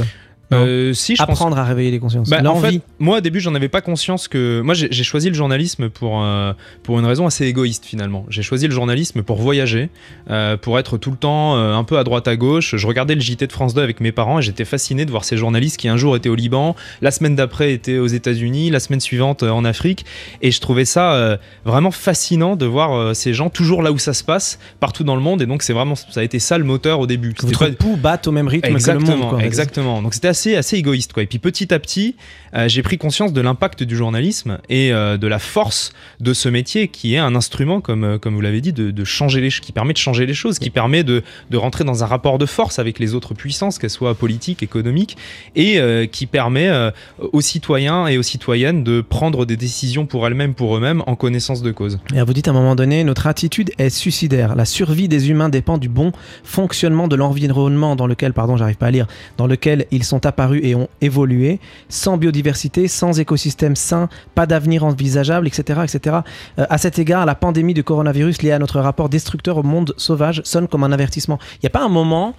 Euh, 0.53 0.93
si, 0.95 1.15
je 1.17 1.23
pense 1.23 1.31
Apprendre 1.31 1.59
à 1.59 1.65
réveiller 1.65 1.91
les 1.91 1.99
consciences. 2.01 2.29
Bah, 2.29 2.43
en 2.45 2.57
fait, 2.57 2.81
moi 2.99 3.19
au 3.19 3.21
début, 3.21 3.41
j'en 3.41 3.55
avais 3.55 3.69
pas 3.69 3.81
conscience 3.81 4.29
que. 4.29 4.61
Moi, 4.63 4.75
j'ai 4.75 5.05
choisi 5.05 5.29
le 5.29 5.35
journalisme 5.35 5.89
pour, 5.89 6.23
euh, 6.23 6.53
pour 6.83 6.99
une 6.99 7.05
raison 7.05 7.27
assez 7.27 7.47
égoïste 7.47 7.85
finalement. 7.85 8.27
J'ai 8.29 8.43
choisi 8.43 8.67
le 8.67 8.73
journalisme 8.75 9.23
pour 9.23 9.37
voyager, 9.37 9.91
euh, 10.29 10.57
pour 10.57 10.79
être 10.79 10.99
tout 10.99 11.11
le 11.11 11.17
temps 11.17 11.57
un 11.57 11.85
peu 11.85 11.99
à 11.99 12.05
droite 12.05 12.29
à 12.29 12.37
gauche. 12.37 12.77
Je 12.77 12.87
regardais 12.87 13.15
le 13.15 13.21
JT 13.21 13.47
de 13.47 13.53
France 13.53 13.75
2 13.75 13.83
avec 13.83 14.01
mes 14.01 14.13
parents 14.13 14.39
et 14.39 14.43
j'étais 14.43 14.65
fasciné 14.65 15.05
de 15.05 15.11
voir 15.11 15.25
ces 15.25 15.37
journalistes 15.37 15.77
qui 15.77 15.89
un 15.89 15.97
jour 15.97 16.17
étaient 16.17 16.29
au 16.29 16.35
Liban, 16.35 16.75
la 17.01 17.11
semaine 17.11 17.37
d'après 17.37 17.73
étaient 17.73 17.99
aux 17.99 18.07
États-Unis, 18.07 18.71
la 18.71 18.81
semaine 18.81 19.01
suivante 19.01 19.43
en 19.43 19.65
Afrique. 19.65 20.05
Et 20.43 20.51
je 20.51 20.61
trouvais 20.61 20.85
ça 20.85 21.39
vraiment 21.65 21.91
fascinant 21.91 22.57
de 22.57 22.67
voir 22.67 23.15
ces 23.15 23.35
gens 23.35 23.51
toujours 23.51 23.83
là 23.83 23.93
où 23.93 23.99
ça 23.99 24.13
se 24.15 24.25
passe, 24.25 24.59
partout 24.81 25.05
dans 25.05 25.15
le 25.15 25.23
monde. 25.23 25.43
Et 25.43 25.47
donc, 25.47 25.63
c'est 25.63 25.73
vraiment. 25.73 25.95
Ça 25.95 26.21
a 26.21 26.23
été 26.23 26.39
ça 26.39 26.59
le 26.59 26.65
moteur 26.65 27.01
au 27.01 27.07
début. 27.07 27.35
Votre 27.41 27.59
pas- 27.59 27.73
pouls 27.73 27.97
batte 27.97 28.27
au 28.27 28.33
même 28.33 28.49
rythme 28.49 28.69
Exactement, 28.69 29.07
que 29.07 29.13
le 29.13 29.19
monde. 29.19 29.31
quoi, 29.31 29.45
exactement. 29.45 30.03
Donc 30.03 30.15
c'était 30.15 30.29
assez, 30.41 30.57
assez 30.57 30.77
égoïste, 30.77 31.13
quoi. 31.13 31.23
Et 31.23 31.27
puis 31.27 31.39
petit 31.39 31.73
à 31.75 31.79
petit, 31.79 32.17
euh, 32.55 32.69
j'ai 32.69 32.83
pris 32.83 32.97
conscience 32.97 33.33
de 33.33 33.41
l'impact 33.41 33.83
du 33.83 33.95
journalisme 33.97 34.59
et 34.69 34.93
euh, 34.93 35.19
de 35.19 35.27
la 35.27 35.39
force 35.39 35.93
de 36.19 36.33
ce 36.33 36.49
métier 36.49 36.89
qui 36.89 37.15
est 37.15 37.19
un 37.19 37.35
instrument, 37.35 37.81
comme, 37.81 38.05
euh, 38.05 38.19
comme 38.19 38.35
vous 38.35 38.41
l'avez 38.41 38.61
dit, 38.61 38.73
de, 38.73 38.91
de 38.91 39.05
changer 39.05 39.41
les, 39.41 39.51
qui 39.51 39.73
permet 39.73 39.93
de 39.93 39.99
changer 39.99 40.25
les 40.25 40.35
choses, 40.35 40.59
qui 40.59 40.71
permet 40.71 41.05
de, 41.05 41.23
de 41.51 41.57
rentrer 41.59 41.85
dans 41.85 42.03
un 42.03 42.07
rapport 42.07 42.39
de 42.39 42.47
force 42.47 42.79
avec 42.79 42.99
les 42.99 43.15
autres 43.15 43.35
puissances, 43.35 43.79
qu'elles 43.79 43.91
soient 43.91 44.15
politiques, 44.15 44.63
économiques, 44.63 45.17
et 45.57 45.79
euh, 45.79 46.07
qui 46.07 46.27
permet 46.27 46.69
euh, 46.69 46.91
aux 47.19 47.43
citoyens 47.43 48.07
et 48.07 48.17
aux 48.17 48.23
citoyennes 48.23 48.83
de 48.83 49.03
prendre 49.03 49.45
des 49.45 49.57
décisions 49.57 50.07
pour 50.07 50.27
elles-mêmes, 50.27 50.55
pour 50.55 50.77
eux-mêmes, 50.77 51.03
en 51.07 51.17
connaissance 51.17 51.63
de 51.63 51.71
cause. 51.71 51.99
Et 52.15 52.23
vous 52.23 52.33
dites 52.33 52.49
à 52.49 52.53
un 52.53 52.55
moment 52.55 52.77
donné, 52.77 53.05
notre 53.05 53.27
attitude 53.27 53.71
est 53.79 53.91
suicidaire. 53.91 54.57
La 54.57 54.65
survie 54.65 55.09
des 55.09 55.29
humains 55.29 55.51
dépend 55.51 55.77
du 55.77 55.89
bon 55.89 56.13
fonctionnement 56.45 57.09
de 57.09 57.17
l'environnement 57.17 57.95
dans 57.95 58.07
lequel, 58.07 58.33
pardon, 58.33 58.57
j'arrive 58.57 58.77
pas 58.77 58.87
à 58.87 58.91
lire, 58.91 59.07
dans 59.37 59.47
lequel 59.47 59.87
ils 59.91 60.05
sont 60.05 60.27
apparus 60.31 60.61
et 60.65 60.75
ont 60.75 60.89
évolué. 61.01 61.61
Sans 61.89 62.17
biodiversité, 62.17 62.89
sans 62.89 63.21
écosystème 63.21 63.77
sain, 63.77 64.09
pas 64.35 64.47
d'avenir 64.47 64.85
envisageable, 64.85 65.47
etc., 65.47 65.81
etc. 65.85 66.17
Euh, 66.59 66.67
à 66.71 66.79
cet 66.79 66.99
égard, 66.99 67.27
la 67.27 67.35
pandémie 67.35 67.75
du 67.75 67.85
coronavirus 67.85 68.43
liée 68.43 68.53
à 68.53 68.59
notre 68.59 68.81
rapport 68.81 69.09
destructeur 69.09 69.59
au 69.59 69.63
monde 69.63 69.93
sauvage 69.97 70.41
sonne 70.45 70.67
comme 70.69 70.83
un 70.85 70.93
avertissement. 70.93 71.39
Il 71.57 71.61
n'y 71.65 71.67
a 71.69 71.71
pas 71.79 71.85
un 71.85 71.89
moment 71.91 72.35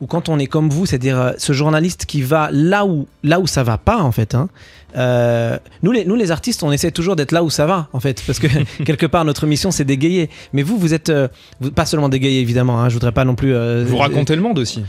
où 0.00 0.06
quand 0.06 0.30
on 0.30 0.38
est 0.38 0.46
comme 0.46 0.70
vous, 0.70 0.86
c'est-à-dire 0.86 1.20
euh, 1.20 1.32
ce 1.36 1.52
journaliste 1.52 2.06
qui 2.06 2.22
va 2.22 2.48
là 2.52 2.86
où, 2.86 3.06
là 3.22 3.38
où 3.38 3.46
ça 3.46 3.62
va 3.62 3.76
pas 3.76 3.98
en 3.98 4.12
fait. 4.12 4.34
hein, 4.34 4.48
euh, 4.96 5.58
nous, 5.82 5.92
les, 5.92 6.04
nous 6.06 6.16
les 6.16 6.30
artistes, 6.30 6.62
on 6.62 6.72
essaie 6.72 6.90
toujours 6.90 7.16
d'être 7.16 7.32
là 7.32 7.44
où 7.44 7.50
ça 7.50 7.66
va 7.66 7.88
en 7.92 8.00
fait, 8.00 8.22
parce 8.26 8.38
que 8.38 8.46
quelque 8.84 9.04
part 9.06 9.26
notre 9.26 9.46
mission 9.46 9.70
c'est 9.70 9.84
d'égayer. 9.84 10.30
Mais 10.54 10.62
vous, 10.62 10.78
vous 10.78 10.94
êtes 10.94 11.10
euh, 11.10 11.28
vous- 11.60 11.70
pas 11.70 11.84
seulement 11.84 12.08
d'égayer 12.08 12.40
évidemment. 12.40 12.80
Hein, 12.80 12.88
je 12.88 12.94
voudrais 12.94 13.12
pas 13.12 13.26
non 13.26 13.34
plus. 13.34 13.52
Vous 13.84 13.98
racontez 13.98 14.34
le 14.36 14.42
monde 14.42 14.58
aussi. 14.58 14.82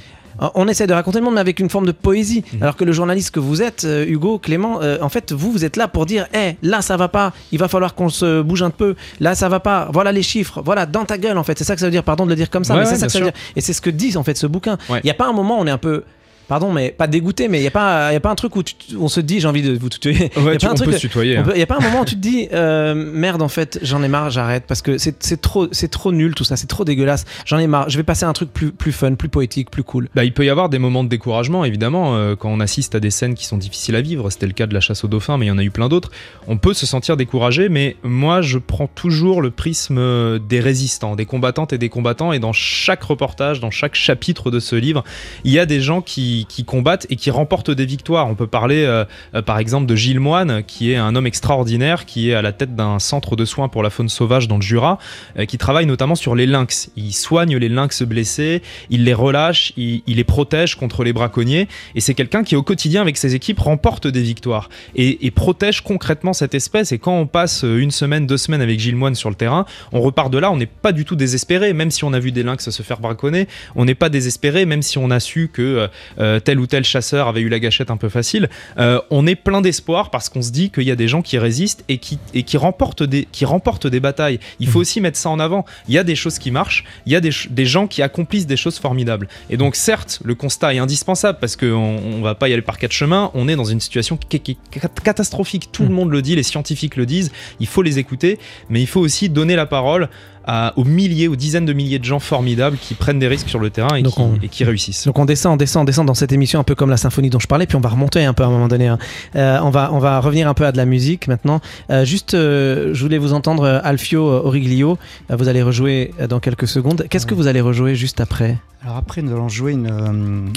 On 0.56 0.68
essaie 0.68 0.88
de 0.88 0.94
raconter 0.94 1.20
le 1.20 1.26
monde, 1.26 1.36
mais 1.36 1.42
avec 1.42 1.60
une 1.60 1.70
forme 1.70 1.86
de 1.86 1.92
poésie. 1.92 2.44
Mhm. 2.54 2.64
Alors 2.64 2.76
que 2.76 2.84
le 2.84 2.92
journaliste 2.92 3.32
que 3.32 3.40
vous 3.40 3.62
êtes, 3.62 3.84
euh, 3.86 4.06
Hugo, 4.08 4.40
Clément, 4.40 4.80
euh, 4.82 4.98
en 5.02 5.10
fait, 5.10 5.32
vous, 5.32 5.52
vous 5.52 5.66
êtes 5.66 5.78
là 5.78 5.88
pour 5.88 6.06
dire, 6.06 6.28
hé, 6.34 6.58
là, 6.64 6.82
ça 6.82 6.98
va 6.98 7.08
pas, 7.08 7.34
il 7.52 7.60
va 7.60 7.68
falloir 7.68 7.94
qu'on 7.96 8.10
se 8.10 8.42
bouge 8.42 8.64
un 8.64 8.70
peu, 8.72 8.96
là, 9.20 9.36
ça 9.36 9.50
va 9.50 9.60
pas, 9.60 9.90
voilà 9.94 10.12
les 10.12 10.24
chiffres, 10.24 10.62
voilà, 10.64 10.86
dans 10.86 11.06
ta 11.06 11.18
gueule, 11.18 11.38
en 11.38 11.44
fait. 11.44 11.58
C'est 11.58 11.64
ça 11.64 11.76
que 11.76 11.80
ça 11.80 11.88
veut 11.88 11.92
dire, 11.92 12.04
pardon 12.04 12.26
de 12.26 12.30
le 12.30 12.36
dire 12.36 12.50
comme 12.50 12.64
ça, 12.64 12.74
Ouais, 12.74 12.82
mais 12.82 12.86
ouais, 12.88 12.92
c'est 12.94 13.00
ça 13.00 13.06
que 13.08 13.12
ça 13.12 13.20
veut 13.20 13.26
dire. 13.26 13.34
Et 13.56 13.62
c'est 13.62 13.74
ce 13.74 13.82
que 13.82 13.90
dit, 13.90 14.18
en 14.18 14.24
fait, 14.24 14.38
ce 14.38 14.48
bouquin. 14.48 14.78
Il 14.90 14.94
Ouais. 14.94 15.02
n'y 15.04 15.12
a 15.12 15.14
pas 15.16 15.28
un 15.28 15.34
moment 15.34 15.60
où 15.60 15.62
on 15.62 15.68
est 15.68 15.72
un 15.72 15.78
peu. 15.78 16.04
Pardon, 16.52 16.74
mais 16.74 16.90
pas 16.92 17.08
dégoûté, 17.08 17.48
mais 17.48 17.60
il 17.60 17.62
n'y 17.62 17.68
a, 17.68 17.72
pas- 17.72 18.12
y 18.12 18.16
a 18.18 18.20
pas 18.20 18.30
un 18.30 18.36
truc 18.36 18.58
où 18.58 18.62
tu- 18.62 18.76
on 19.00 19.08
se 19.08 19.22
dit 19.22 19.40
j'ai 19.40 19.48
envie 19.48 19.62
de 19.62 19.72
vous 19.78 19.88
tuer. 19.88 20.30
Il 20.36 20.42
y 20.42 20.46
Ouais, 20.46 20.56
a 20.56 20.58
tu- 20.58 20.66
pas 20.66 20.72
un 20.72 20.74
on 20.74 20.76
truc 20.76 20.88
peut 20.88 20.92
de- 20.92 20.98
se 20.98 21.02
tutoyer. 21.08 21.34
il 21.36 21.38
hein. 21.38 21.46
n'y 21.56 21.62
a 21.62 21.66
pas 21.66 21.78
un 21.78 21.80
moment 21.80 22.02
où 22.02 22.06
tu 22.06 22.16
te 22.16 22.20
dis 22.20 22.50
euh, 22.54 22.94
merde 22.94 23.42
en 23.42 23.48
fait 23.48 23.80
j'en 23.84 24.04
ai 24.04 24.10
marre 24.10 24.32
j'arrête 24.32 24.66
parce 24.68 24.82
que 24.82 24.98
c'est 24.98 25.40
trop 25.42 25.68
trop 25.68 26.12
nul 26.12 26.36
tout 26.36 26.44
ça 26.44 26.58
c'est 26.58 26.68
trop 26.68 26.84
dégueulasse 26.84 27.24
j'en 27.46 27.58
ai 27.58 27.68
marre 27.68 27.90
je 27.90 27.96
vais 27.96 28.04
passer 28.04 28.26
à 28.26 28.28
un 28.28 28.34
truc 28.34 28.52
plus 28.52 28.72
plus 28.74 28.92
fun 28.92 29.16
plus 29.16 29.30
poétique 29.30 29.72
plus 29.72 29.84
cool 29.84 30.10
Bah, 30.14 30.26
il 30.26 30.34
peut 30.34 30.44
y 30.46 30.50
avoir 30.50 30.68
des 30.68 30.78
moments 30.78 31.06
de 31.06 31.10
découragement, 31.10 31.64
évidemment, 31.64 32.18
euh, 32.18 32.36
quand 32.36 32.50
on 32.50 32.60
assiste 32.60 32.96
à 32.96 33.00
des 33.00 33.12
scènes 33.12 33.34
qui 33.36 33.46
sont 33.46 33.58
difficiles 33.58 33.96
à 33.96 34.02
vivre. 34.02 34.30
C'était 34.30 34.46
le 34.48 34.52
cas 34.52 34.68
de 34.68 34.74
la 34.74 34.82
chasse 34.82 35.06
aux 35.06 35.08
dauphins, 35.08 35.38
mais 35.38 35.46
il 35.46 35.50
y 35.50 35.52
en 35.52 35.58
a 35.58 35.64
eu 35.64 35.72
plein 35.72 35.88
d'autres. 35.88 36.12
On 36.48 36.58
peut 36.58 36.74
se 36.74 36.86
sentir 36.86 37.16
découragé, 37.16 37.70
mais 37.70 37.96
moi, 38.04 38.42
je 38.42 38.58
prends 38.58 38.88
toujours 38.88 39.42
le 39.42 39.52
prisme 39.52 39.98
euh, 40.00 40.38
des 40.40 40.60
résistants, 40.60 41.16
des 41.16 41.26
combattantes 41.26 41.72
et 41.72 41.78
des 41.78 41.88
combattants. 41.90 42.34
Et 42.34 42.40
dans 42.40 42.52
chaque 42.54 43.04
reportage, 43.04 43.60
dans 43.62 43.72
chaque 43.72 43.96
chapitre 43.96 44.52
de 44.52 44.60
ce 44.60 44.76
livre, 44.76 45.04
il 45.46 45.52
y 45.54 45.60
a 45.60 45.66
des 45.66 45.80
gens 45.80 46.02
qui, 46.02 46.41
qui, 46.46 46.64
combattent 46.66 47.08
et 47.10 47.16
qui 47.16 47.32
remportent 47.32 47.72
des 47.72 47.86
victoires. 47.86 48.28
On 48.28 48.36
peut 48.36 48.48
parler 48.48 48.84
euh, 48.84 49.06
euh, 49.36 49.42
par 49.42 49.60
exemple 49.60 49.86
de 49.86 49.96
Gilles 49.96 50.20
Moine, 50.20 50.64
qui 50.64 50.92
est 50.92 50.96
un 50.96 51.16
homme 51.16 51.28
extraordinaire, 51.28 52.06
qui 52.06 52.30
est 52.30 52.34
à 52.34 52.42
la 52.42 52.52
tête 52.52 52.76
d'un 52.76 53.00
centre 53.00 53.36
de 53.36 53.46
soins 53.46 53.68
pour 53.68 53.84
la 53.84 53.90
faune 53.90 54.10
sauvage 54.10 54.48
dans 54.48 54.56
le 54.56 54.62
Jura, 54.62 55.00
euh, 55.38 55.46
qui 55.46 55.58
travaille 55.58 55.86
notamment 55.86 56.16
sur 56.16 56.36
les 56.36 56.46
lynx. 56.46 56.92
Il 56.96 57.14
soigne 57.14 57.58
les 57.58 57.70
lynx 57.70 58.04
blessés, 58.04 58.62
il 58.90 59.04
les 59.04 59.14
relâche, 59.14 59.74
il, 59.78 60.02
les 60.08 60.24
protège 60.24 60.76
contre 60.76 61.04
les 61.04 61.14
braconniers, 61.14 61.68
et 61.96 62.02
c'est 62.02 62.14
quelqu'un 62.14 62.44
qui 62.44 62.56
au 62.56 62.64
quotidien 62.64 63.02
avec 63.02 63.18
ses 63.18 63.36
équipes 63.36 63.60
remporte 63.60 64.08
des 64.08 64.22
victoires 64.22 64.70
et, 64.96 65.32
protège 65.32 65.82
concrètement 65.82 66.34
cette 66.34 66.54
espèce. 66.54 66.92
Et 66.92 67.00
quand 67.00 67.18
on 67.18 67.26
passe 67.26 67.64
une 67.64 67.92
semaine, 67.92 68.28
deux 68.28 68.38
semaines 68.38 68.62
avec 68.62 68.80
Gilles 68.80 68.98
Moine 68.98 69.16
sur 69.16 69.30
le 69.30 69.36
terrain, 69.36 69.66
on 69.94 70.02
repart 70.02 70.32
de 70.32 70.38
là, 70.38 70.52
on 70.52 70.58
n'est 70.58 70.66
pas 70.66 70.92
du 70.92 71.06
tout 71.06 71.16
désespéré, 71.16 71.74
même 71.74 71.90
si 71.90 72.04
on 72.04 72.14
a 72.14 72.20
vu 72.20 72.32
des 72.32 72.44
lynx 72.44 72.70
se 72.70 72.84
faire 72.84 73.00
braconner, 73.00 73.48
on 73.76 73.86
n'est 73.86 73.96
pas 73.96 74.10
désespéré, 74.10 74.66
même 74.66 74.82
si 74.82 74.98
on 74.98 75.10
a 75.10 75.20
su 75.20 75.50
que 75.52 75.90
euh, 76.32 76.40
tel 76.40 76.60
ou 76.60 76.68
tel 76.68 76.84
chasseur 76.84 77.28
avait 77.28 77.42
eu 77.42 77.50
la 77.50 77.60
gâchette 77.60 77.92
un 77.92 77.98
peu 77.98 78.10
facile. 78.10 78.50
Euh, 78.78 79.00
on 79.10 79.28
est 79.28 79.36
plein 79.36 79.62
d'espoir 79.62 80.10
parce 80.10 80.30
qu'on 80.30 80.42
se 80.42 80.52
dit 80.52 80.70
qu'il 80.70 80.84
y 80.84 80.92
a 80.92 80.96
des 80.96 81.08
gens 81.08 81.22
qui 81.22 81.38
résistent 81.38 81.84
et 81.90 81.98
qui, 81.98 82.20
et 82.34 82.44
qui, 82.44 82.58
remportent 82.58 83.04
des, 83.04 83.28
qui 83.32 83.46
remportent 83.46 83.88
des 83.88 84.00
batailles. 84.00 84.40
Il 84.60 84.68
faut 84.68 84.80
aussi 84.80 85.02
mettre 85.02 85.18
ça 85.18 85.30
en 85.30 85.40
avant. 85.40 85.66
Il 85.88 85.94
y 85.94 85.98
a 85.98 86.04
des 86.04 86.16
choses 86.16 86.40
qui 86.40 86.52
marchent, 86.52 86.84
il 87.06 87.12
y 87.12 87.16
a 87.16 87.22
des, 87.22 87.32
des 87.50 87.66
gens 87.66 87.88
qui 87.88 88.02
accomplissent 88.02 88.48
des 88.48 88.58
choses 88.58 88.80
formidables. 88.80 89.28
Et 89.50 89.58
donc, 89.58 89.76
certes, 89.76 90.20
le 90.24 90.36
constat 90.36 90.74
est 90.74 90.80
indispensable 90.80 91.38
parce 91.40 91.56
qu'on 91.56 92.00
on 92.16 92.22
va 92.22 92.36
pas 92.36 92.50
y 92.50 92.54
aller 92.54 92.62
par 92.62 92.78
quatre 92.78 92.92
chemins. 92.92 93.32
On 93.34 93.48
est 93.48 93.56
dans 93.56 93.66
une 93.66 93.80
situation 93.80 94.18
qui, 94.18 94.58
catastrophique. 95.04 95.72
Tout 95.72 95.84
le 95.84 95.90
Mm. 95.90 95.94
monde 95.94 96.12
le 96.12 96.22
dit, 96.22 96.36
les 96.36 96.44
scientifiques 96.44 96.96
le 96.96 97.06
disent. 97.06 97.32
Il 97.60 97.68
faut 97.68 97.82
les 97.82 98.00
écouter, 98.00 98.40
mais 98.70 98.82
il 98.82 98.88
faut 98.88 99.02
aussi 99.02 99.30
donner 99.30 99.56
la 99.56 99.66
parole 99.66 100.10
à- 100.46 100.74
aux 100.78 100.84
milliers, 100.84 101.28
aux 101.28 101.36
dizaines 101.36 101.66
de 101.66 101.74
milliers 101.74 102.00
de 102.00 102.04
gens 102.06 102.20
formidables 102.20 102.78
qui 102.78 102.94
prennent 102.94 103.20
des 103.20 103.28
risques 103.28 103.50
sur 103.50 103.60
le 103.60 103.70
terrain 103.70 103.96
et, 103.96 104.02
Donc 104.02 104.14
qui, 104.16 104.22
on- 104.22 104.36
et 104.42 104.48
qui 104.50 104.64
réussissent. 104.64 105.06
Donc 105.06 105.18
on 105.20 105.26
descend, 105.26 105.54
on 105.54 105.58
descend, 105.58 105.82
on 105.82 105.86
descend 105.86 106.06
dans 106.08 106.14
cette 106.14 106.32
émission 106.32 106.60
un 106.60 106.64
peu 106.64 106.76
comme 106.76 106.90
la 106.90 106.98
symphonie 106.98 107.30
dont 107.30 107.40
je 107.40 107.48
parlais, 107.48 107.66
puis 107.68 107.76
on 107.76 107.82
va 107.82 107.90
remonter 107.90 108.24
un 108.24 108.34
peu 108.34 108.44
à 108.44 108.48
un 108.48 108.50
moment 108.52 108.68
donné. 108.68 108.88
hein. 108.88 108.98
Euh, 109.36 109.60
on, 109.64 109.70
va, 109.70 109.92
on 109.94 110.00
va 110.00 110.20
revenir 110.20 110.48
un 110.48 110.54
peu 110.54 110.66
à 110.66 110.72
de 110.72 110.78
la 110.78 110.86
musique 110.86 111.28
maintenant. 111.28 111.62
Euh, 111.90 112.06
juste, 112.06 112.34
euh, 112.34 112.94
je 112.94 113.02
voulais 113.04 113.18
vous 113.18 113.34
entendre 113.34 113.82
Alfio 113.84 114.24
Origlio. 114.24 114.98
Euh, 115.30 115.36
vous 115.36 115.48
allez 115.48 115.62
rejouer 115.62 116.12
dans 116.30 116.40
quelques 116.40 116.68
secondes. 116.68 117.06
Qu'est-ce 117.10 117.26
que 117.26 117.34
vous 117.36 117.48
allez 117.48 117.62
rejouer 117.62 117.96
juste 117.96 118.20
après? 118.22 118.58
Alors 118.84 118.98
après, 118.98 119.22
nous 119.22 119.32
allons 119.32 119.50
jouer 119.50 119.74
une, 119.74 119.88
euh, 119.88 120.50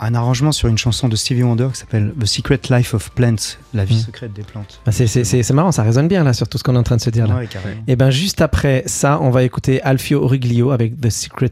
un 0.00 0.14
arrangement 0.14 0.52
sur 0.52 0.68
une 0.68 0.76
chanson 0.78 1.08
de 1.08 1.16
Stevie 1.16 1.42
Wonder 1.42 1.68
qui 1.72 1.78
s'appelle 1.80 2.12
The 2.20 2.26
Secret 2.26 2.60
Life 2.70 2.92
of 2.94 3.10
Plants, 3.12 3.56
la 3.72 3.84
vie 3.84 3.96
Mm. 3.96 4.00
secrète 4.00 4.32
des 4.34 4.42
plantes. 4.42 4.80
Bah, 4.84 4.92
c'est, 4.92 5.06
c'est- 5.06 5.24
c'est- 5.24 5.42
c'est 5.42 5.54
marrant, 5.54 5.72
ça 5.72 5.82
résonne 5.82 6.06
bien 6.08 6.22
là 6.22 6.32
sur 6.34 6.46
tout 6.48 6.58
ce 6.58 6.62
qu'on 6.64 6.74
est 6.74 6.78
en 6.78 6.82
train 6.82 6.96
de 6.96 7.00
se 7.00 7.10
dire 7.10 7.26
là. 7.26 7.36
Ouais, 7.36 7.46
carrément. 7.46 7.80
Et 7.88 7.96
ben 7.96 8.10
juste 8.10 8.40
après 8.42 8.82
ça, 8.86 9.18
on 9.22 9.30
va 9.30 9.42
écouter 9.42 9.80
Alfio 9.82 10.22
Origlio 10.22 10.70
avec 10.70 11.00
The 11.00 11.08
Secret 11.10 11.50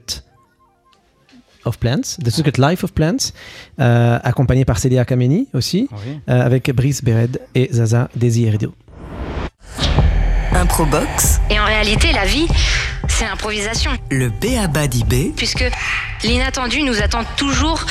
of 1.64 1.78
Plants, 1.78 2.18
The 2.22 2.28
Secret 2.28 2.52
Life 2.58 2.84
of 2.84 2.92
Plants, 2.92 3.32
euh, 3.80 4.18
accompagné 4.22 4.66
par 4.66 4.78
Celia 4.78 5.06
Kameni 5.06 5.48
aussi, 5.54 5.88
Oui. 5.92 6.20
euh, 6.28 6.42
avec 6.44 6.70
Brice 6.74 7.02
Bered 7.02 7.40
et 7.54 7.70
Zaza 7.72 8.10
Desierido. 8.14 8.74
Improbox, 10.54 11.40
Et 11.50 11.58
en 11.58 11.64
réalité, 11.64 12.12
la 12.12 12.24
vie, 12.26 12.46
c'est 13.08 13.24
l'improvisation. 13.24 13.90
le 14.10 14.28
B.A.B.A. 14.28 14.86
d'IB, 14.86 15.34
Puisque 15.36 15.64
l'inattendu 16.24 16.82
nous 16.82 17.02
attend 17.02 17.24
toujours, 17.36 17.84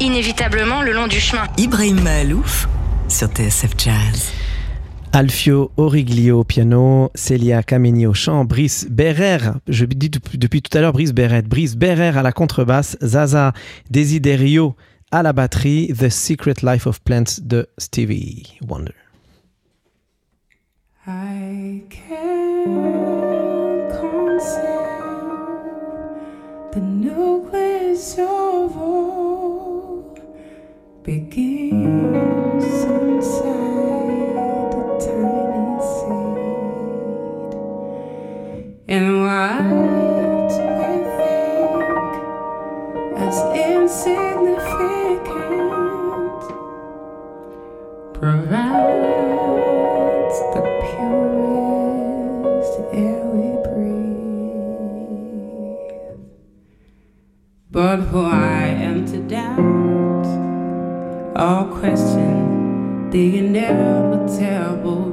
inévitablement, 0.00 0.82
le 0.82 0.92
long 0.92 1.06
du 1.06 1.20
chemin. 1.20 1.44
Ibrahim 1.58 2.00
Mahalouf 2.02 2.68
sur 3.08 3.28
TSF 3.28 3.72
Jazz. 3.78 4.32
Alfio 5.12 5.70
Origlio 5.76 6.40
au 6.40 6.44
piano, 6.44 7.10
Celia 7.14 7.62
Kameni 7.62 8.06
au 8.06 8.12
chant, 8.12 8.44
Brice 8.44 8.86
Berrer, 8.90 9.38
je 9.68 9.84
dis 9.86 10.10
depuis, 10.10 10.36
depuis 10.36 10.60
tout 10.60 10.76
à 10.76 10.80
l'heure 10.80 10.92
Brice 10.92 11.12
Berret, 11.14 11.42
Brice 11.42 11.76
Berrer 11.76 12.18
à 12.18 12.22
la 12.22 12.32
contrebasse, 12.32 12.98
Zaza 13.02 13.52
Desiderio 13.90 14.76
à 15.12 15.22
la 15.22 15.32
batterie, 15.32 15.92
The 15.96 16.10
Secret 16.10 16.56
Life 16.62 16.86
of 16.86 17.00
Plants 17.00 17.40
de 17.40 17.66
Stevie 17.78 18.58
Wonder. 18.68 18.92
I 21.06 21.82
the 26.76 26.82
nucleus 26.82 28.18
of 28.18 28.76
all 28.76 30.18
begins 31.02 32.64
inside 32.84 34.36
the 34.72 34.84
tiny 35.00 35.80
seed. 35.88 36.42
And 38.88 39.06
what 39.22 40.15
the 63.16 63.38
inevitable 63.38 65.05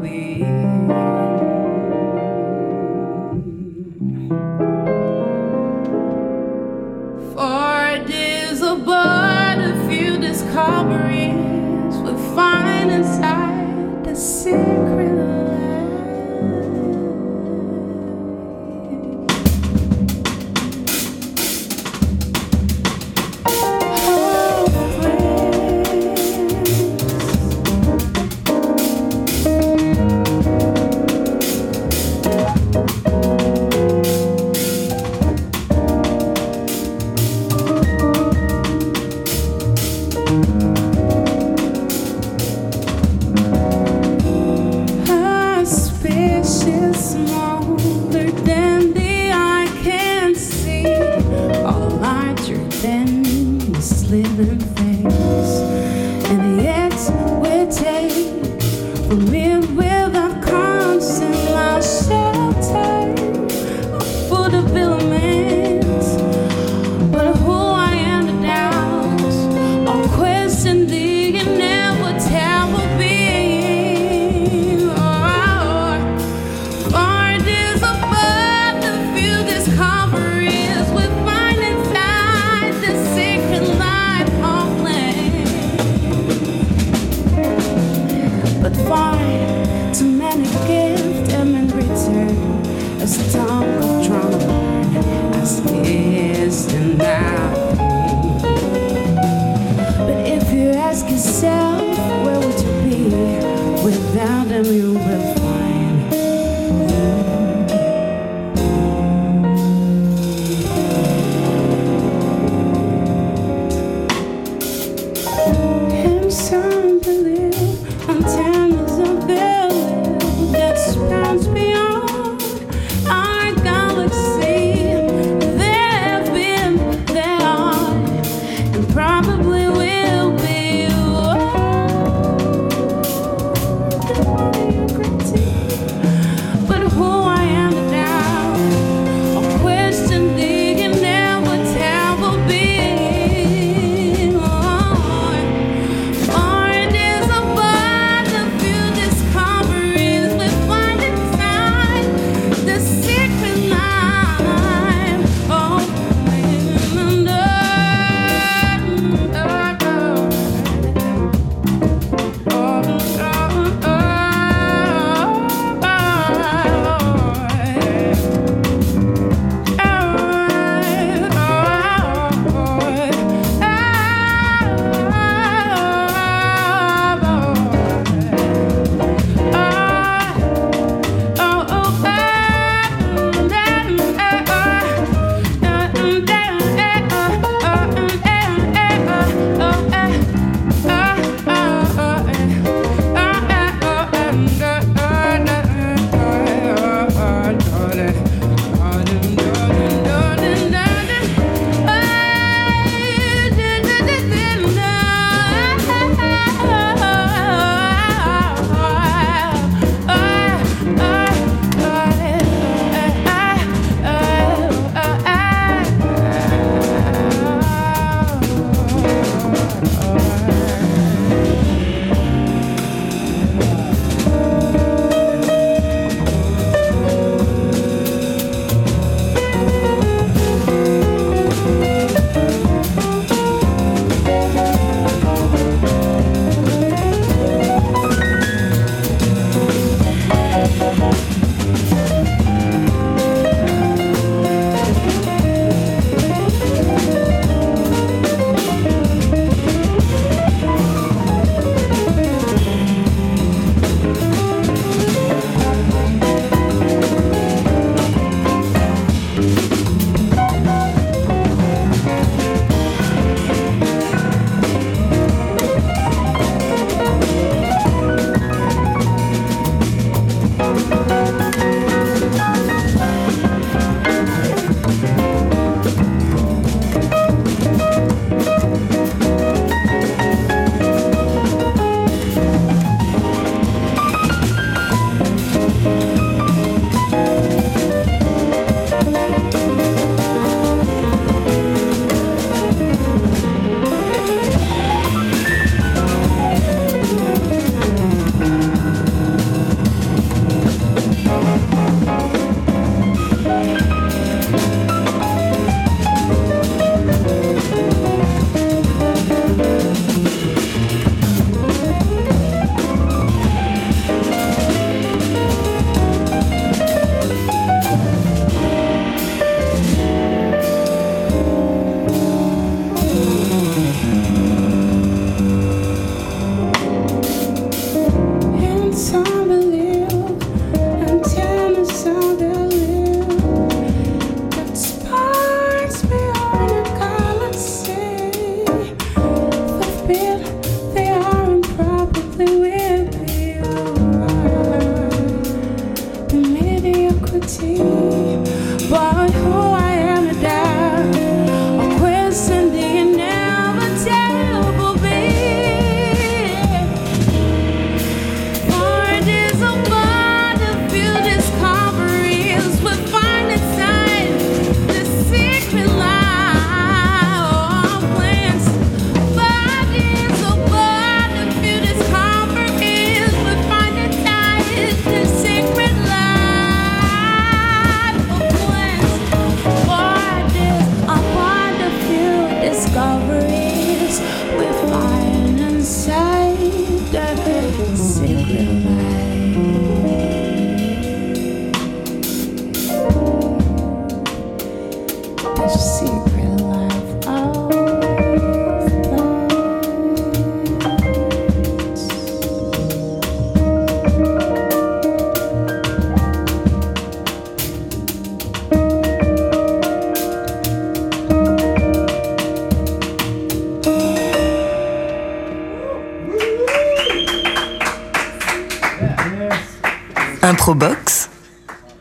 Improbox, 420.44 421.30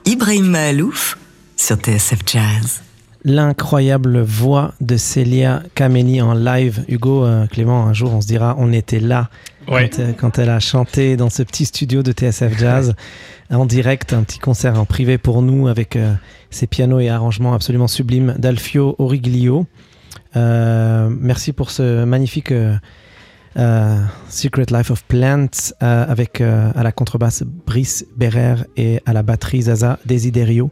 Ibrahim 0.04 0.50
Mahalouf 0.50 1.16
sur 1.56 1.76
TSF 1.76 2.20
Jazz. 2.26 2.91
L'incroyable 3.24 4.20
voix 4.20 4.74
de 4.80 4.96
Célia 4.96 5.62
Kameni 5.74 6.20
en 6.20 6.35
live. 6.35 6.85
Hugo, 6.88 7.24
euh, 7.24 7.46
Clément, 7.46 7.87
un 7.87 7.92
jour 7.92 8.12
on 8.12 8.20
se 8.20 8.26
dira, 8.26 8.56
on 8.58 8.72
était 8.72 8.98
là 9.00 9.30
Ouais. 9.68 9.88
quand, 9.88 10.00
euh, 10.00 10.12
quand 10.12 10.38
elle 10.40 10.50
a 10.50 10.58
chanté 10.58 11.16
dans 11.16 11.30
ce 11.30 11.44
petit 11.44 11.64
studio 11.66 12.02
de 12.02 12.11
TSF 12.11 12.58
Jazz 12.58 12.94
en 13.50 13.64
direct, 13.64 14.12
un 14.12 14.24
petit 14.24 14.40
concert 14.40 14.78
en 14.80 14.85
privé 14.87 15.18
pour 15.18 15.40
nous 15.42 15.68
avec 15.68 15.94
euh, 15.94 16.14
ses 16.50 16.66
pianos 16.66 16.98
et 16.98 17.08
arrangements 17.11 17.54
absolument 17.54 17.87
sublimes 17.87 18.35
d'Alfio 18.38 18.96
Origlio. 18.98 19.66
Euh, 20.35 21.08
merci 21.20 21.52
pour 21.52 21.70
ce 21.70 22.04
magnifique 22.04 22.50
euh, 22.50 22.74
euh, 23.56 23.98
Secret 24.28 24.66
Life 24.72 24.90
of 24.90 25.04
Plants 25.04 25.46
euh, 25.82 26.04
avec 26.08 26.40
euh, 26.40 26.72
à 26.74 26.82
la 26.82 26.90
contrebasse 26.90 27.44
Brice 27.66 28.04
Berrer 28.16 28.56
et 28.76 29.00
à 29.06 29.12
la 29.12 29.22
batterie 29.22 29.62
Zaza 29.62 30.00
Desiderio. 30.06 30.70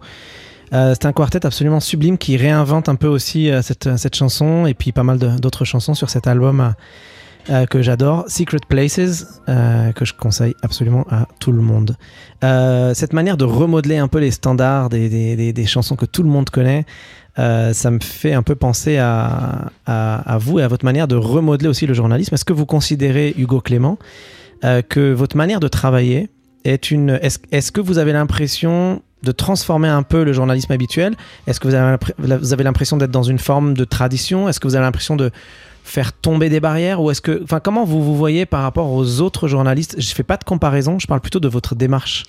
Euh, 0.73 0.95
c'est 0.95 1.07
un 1.07 1.13
quartet 1.13 1.45
absolument 1.45 1.81
sublime 1.81 2.17
qui 2.17 2.37
réinvente 2.37 2.89
un 2.89 2.95
peu 2.95 3.09
aussi 3.09 3.51
euh, 3.51 3.61
cette, 3.63 3.97
cette 3.97 4.15
chanson 4.15 4.67
et 4.67 4.75
puis 4.75 4.93
pas 4.93 5.03
mal 5.03 5.19
d'autres 5.19 5.65
chansons 5.65 5.95
sur 5.95 6.11
cet 6.11 6.27
album 6.29 6.61
euh, 6.61 6.69
euh, 7.49 7.67
que 7.67 7.83
j'adore, 7.83 8.25
Secret 8.29 8.59
Places, 8.69 9.27
euh, 9.49 9.91
que 9.93 10.05
je 10.05 10.13
conseille 10.15 10.55
absolument 10.63 11.07
à 11.11 11.27
tout 11.41 11.53
le 11.53 11.63
monde. 11.63 11.97
Euh, 12.45 12.93
cette 12.95 13.13
manière 13.15 13.37
de 13.37 13.45
remodeler 13.45 13.97
un 13.97 14.09
peu 14.09 14.19
les 14.19 14.31
standards 14.31 14.91
des, 14.91 15.09
des- 15.09 15.53
des- 15.53 15.67
chansons 15.67 15.97
que 15.97 16.05
tout 16.07 16.23
le 16.23 16.29
monde 16.29 16.51
connaît, 16.51 16.85
euh, 17.39 17.73
ça 17.73 17.91
me 17.91 17.99
fait 18.01 18.35
un 18.35 18.43
peu 18.43 18.55
penser 18.55 18.99
à, 18.99 19.71
à- 19.87 20.39
vous 20.39 20.59
et 20.61 20.63
à 20.63 20.69
votre 20.69 20.85
manière 20.85 21.09
de 21.09 21.17
remodeler 21.17 21.69
aussi 21.69 21.87
le 21.87 21.95
journalisme. 21.95 22.35
Est-ce 22.35 22.45
que 22.45 22.53
vous 22.53 22.67
considérez, 22.67 23.35
Hugo 23.39 23.61
Clément, 23.61 23.99
euh, 24.65 24.83
que 24.83 25.13
votre 25.13 25.37
manière 25.37 25.61
de 25.61 25.69
travailler 25.69 26.29
est 26.65 26.91
une... 26.91 27.19
Est-ce 27.23 27.39
est-ce 27.51 27.73
que 27.73 27.81
vous 27.81 27.97
avez 27.99 28.13
l'impression 28.13 29.03
de 29.23 29.33
transformer 29.33 29.89
un 29.89 30.03
peu 30.03 30.25
le 30.25 30.33
journalisme 30.33 30.73
habituel. 30.73 31.17
Est-ce 31.47 31.61
que 31.61 31.69
vous 31.69 32.53
avez 32.53 32.65
l'impression 32.65 32.97
d'être 32.97 33.11
dans 33.11 33.23
une 33.23 33.39
forme 33.39 33.75
de 33.75 33.85
tradition? 33.85 34.49
Est-ce 34.49 34.61
que 34.61 34.69
vous 34.69 34.77
avez 34.77 34.85
l'impression 34.85 35.17
de 35.17 35.31
faire 35.85 36.13
tomber 36.13 36.49
des 36.49 36.61
barrières? 36.61 37.01
Ou 37.03 37.11
est-ce 37.11 37.21
que 37.21 37.43
enfin 37.43 37.61
comment 37.61 37.85
vous 37.85 38.03
vous 38.03 38.17
voyez 38.17 38.47
par 38.47 38.63
rapport 38.63 38.91
aux 38.93 39.21
autres 39.21 39.49
journalistes? 39.49 39.97
Je 39.99 40.13
fais 40.15 40.23
pas 40.23 40.37
de 40.37 40.45
comparaison 40.45 40.99
je 40.99 41.07
parle 41.07 41.21
plutôt 41.21 41.41
de 41.41 41.49
votre 41.49 41.75
démarche 41.75 42.25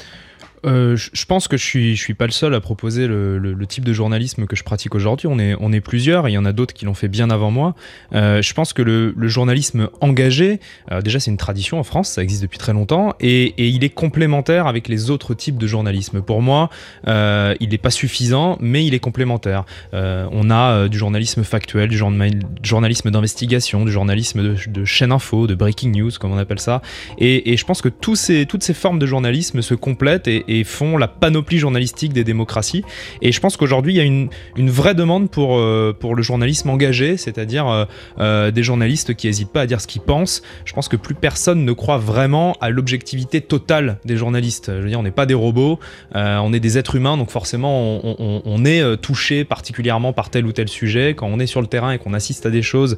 Euh, 0.65 0.95
je 0.95 1.25
pense 1.25 1.47
que 1.47 1.57
je 1.57 1.65
suis, 1.65 1.97
suis 1.97 2.13
pas 2.13 2.25
le 2.25 2.31
seul 2.31 2.53
à 2.53 2.61
proposer 2.61 3.07
le, 3.07 3.65
type 3.67 3.85
de 3.85 3.93
journalisme 3.93 4.47
que 4.47 4.55
je 4.55 4.63
pratique 4.63 4.95
aujourd'hui. 4.95 5.27
On 5.27 5.39
est, 5.39 5.81
plusieurs, 5.81 6.27
et 6.27 6.31
il 6.31 6.33
y 6.33 6.37
en 6.37 6.45
a 6.45 6.51
d'autres 6.51 6.73
qui 6.73 6.85
l'ont 6.85 6.93
fait 6.93 7.07
bien 7.07 7.29
avant 7.29 7.51
moi. 7.51 7.75
Euh, 8.13 8.41
je 8.41 8.53
pense 8.53 8.73
que 8.73 8.81
le, 8.81 9.13
journalisme 9.27 9.89
engagé, 10.01 10.59
euh, 10.91 11.01
déjà 11.01 11.19
c'est 11.19 11.31
une 11.31 11.37
tradition 11.37 11.79
en 11.79 11.83
France, 11.83 12.09
ça 12.09 12.23
existe 12.23 12.41
depuis 12.41 12.57
très 12.57 12.73
longtemps, 12.73 13.13
et, 13.19 13.53
il 13.57 13.83
est 13.83 13.89
complémentaire 13.89 14.67
avec 14.67 14.87
les 14.87 15.09
autres 15.09 15.33
types 15.33 15.57
de 15.57 15.67
journalisme. 15.67 16.21
Pour 16.21 16.41
moi, 16.41 16.69
il 17.07 17.69
n'est 17.69 17.77
pas 17.77 17.91
suffisant, 17.91 18.57
mais 18.59 18.85
il 18.85 18.93
est 18.93 18.99
complémentaire. 18.99 19.65
On 19.93 20.49
a 20.49 20.87
du 20.87 20.97
journalisme 20.97 21.43
factuel, 21.43 21.89
du 21.89 21.97
journa- 21.97 22.27
journalisme 22.63 23.11
d'investigation, 23.11 23.85
du 23.85 23.91
journalisme 23.91 24.55
de, 24.67 24.85
chaîne 24.85 25.11
info, 25.11 25.47
de 25.47 25.55
breaking 25.55 25.91
news, 25.91 26.11
comme 26.19 26.31
on 26.31 26.37
appelle 26.37 26.59
ça. 26.59 26.81
Et, 27.17 27.55
je 27.55 27.65
pense 27.65 27.81
que 27.81 27.89
toutes 27.89 28.17
ces 28.17 28.73
formes 28.73 28.99
de 28.99 29.05
journalisme 29.05 29.61
se 29.61 29.73
complètent 29.73 30.27
et, 30.27 30.43
et 30.51 30.63
font 30.63 30.97
la 30.97 31.07
panoplie 31.07 31.59
journalistique 31.59 32.11
des 32.11 32.23
démocraties. 32.23 32.83
Et 33.21 33.31
je 33.31 33.39
pense 33.39 33.55
qu'aujourd'hui, 33.55 33.93
il 33.93 33.97
y 33.97 34.01
a 34.01 34.03
une, 34.03 34.29
une 34.57 34.69
vraie 34.69 34.95
demande 34.95 35.29
pour, 35.29 35.57
euh, 35.57 35.95
pour 35.97 36.13
le 36.13 36.21
journalisme 36.21 36.69
engagé, 36.69 37.15
c'est-à-dire 37.15 37.67
euh, 37.67 37.85
euh, 38.19 38.51
des 38.51 38.63
journalistes 38.63 39.15
qui 39.15 39.27
n'hésitent 39.27 39.51
pas 39.51 39.61
à 39.61 39.65
dire 39.65 39.79
ce 39.79 39.87
qu'ils 39.87 40.01
pensent. 40.01 40.41
Je 40.65 40.73
pense 40.73 40.89
que 40.89 40.97
plus 40.97 41.15
personne 41.15 41.63
ne 41.63 41.71
croit 41.71 41.97
vraiment 41.97 42.57
à 42.59 42.69
l'objectivité 42.69 43.39
totale 43.39 43.97
des 44.03 44.17
journalistes. 44.17 44.71
Je 44.75 44.81
veux 44.81 44.89
dire, 44.89 44.99
on 44.99 45.03
n'est 45.03 45.11
pas 45.11 45.25
des 45.25 45.33
robots, 45.33 45.79
on 46.13 46.53
est 46.53 46.59
des 46.59 46.77
êtres 46.77 46.95
humains, 46.95 47.17
donc 47.17 47.29
forcément, 47.29 48.01
on, 48.03 48.65
est 48.65 48.97
touché 48.97 49.43
particulièrement 49.43 50.13
par 50.13 50.29
tel 50.29 50.45
ou 50.45 50.51
tel 50.51 50.67
sujet. 50.67 51.13
Quand 51.15 51.27
on 51.27 51.39
est 51.39 51.47
sur 51.47 51.61
le 51.61 51.67
terrain 51.67 51.91
et 51.91 51.97
qu'on 51.97 52.13
assiste 52.13 52.45
à 52.45 52.49
des 52.49 52.61
choses, 52.61 52.97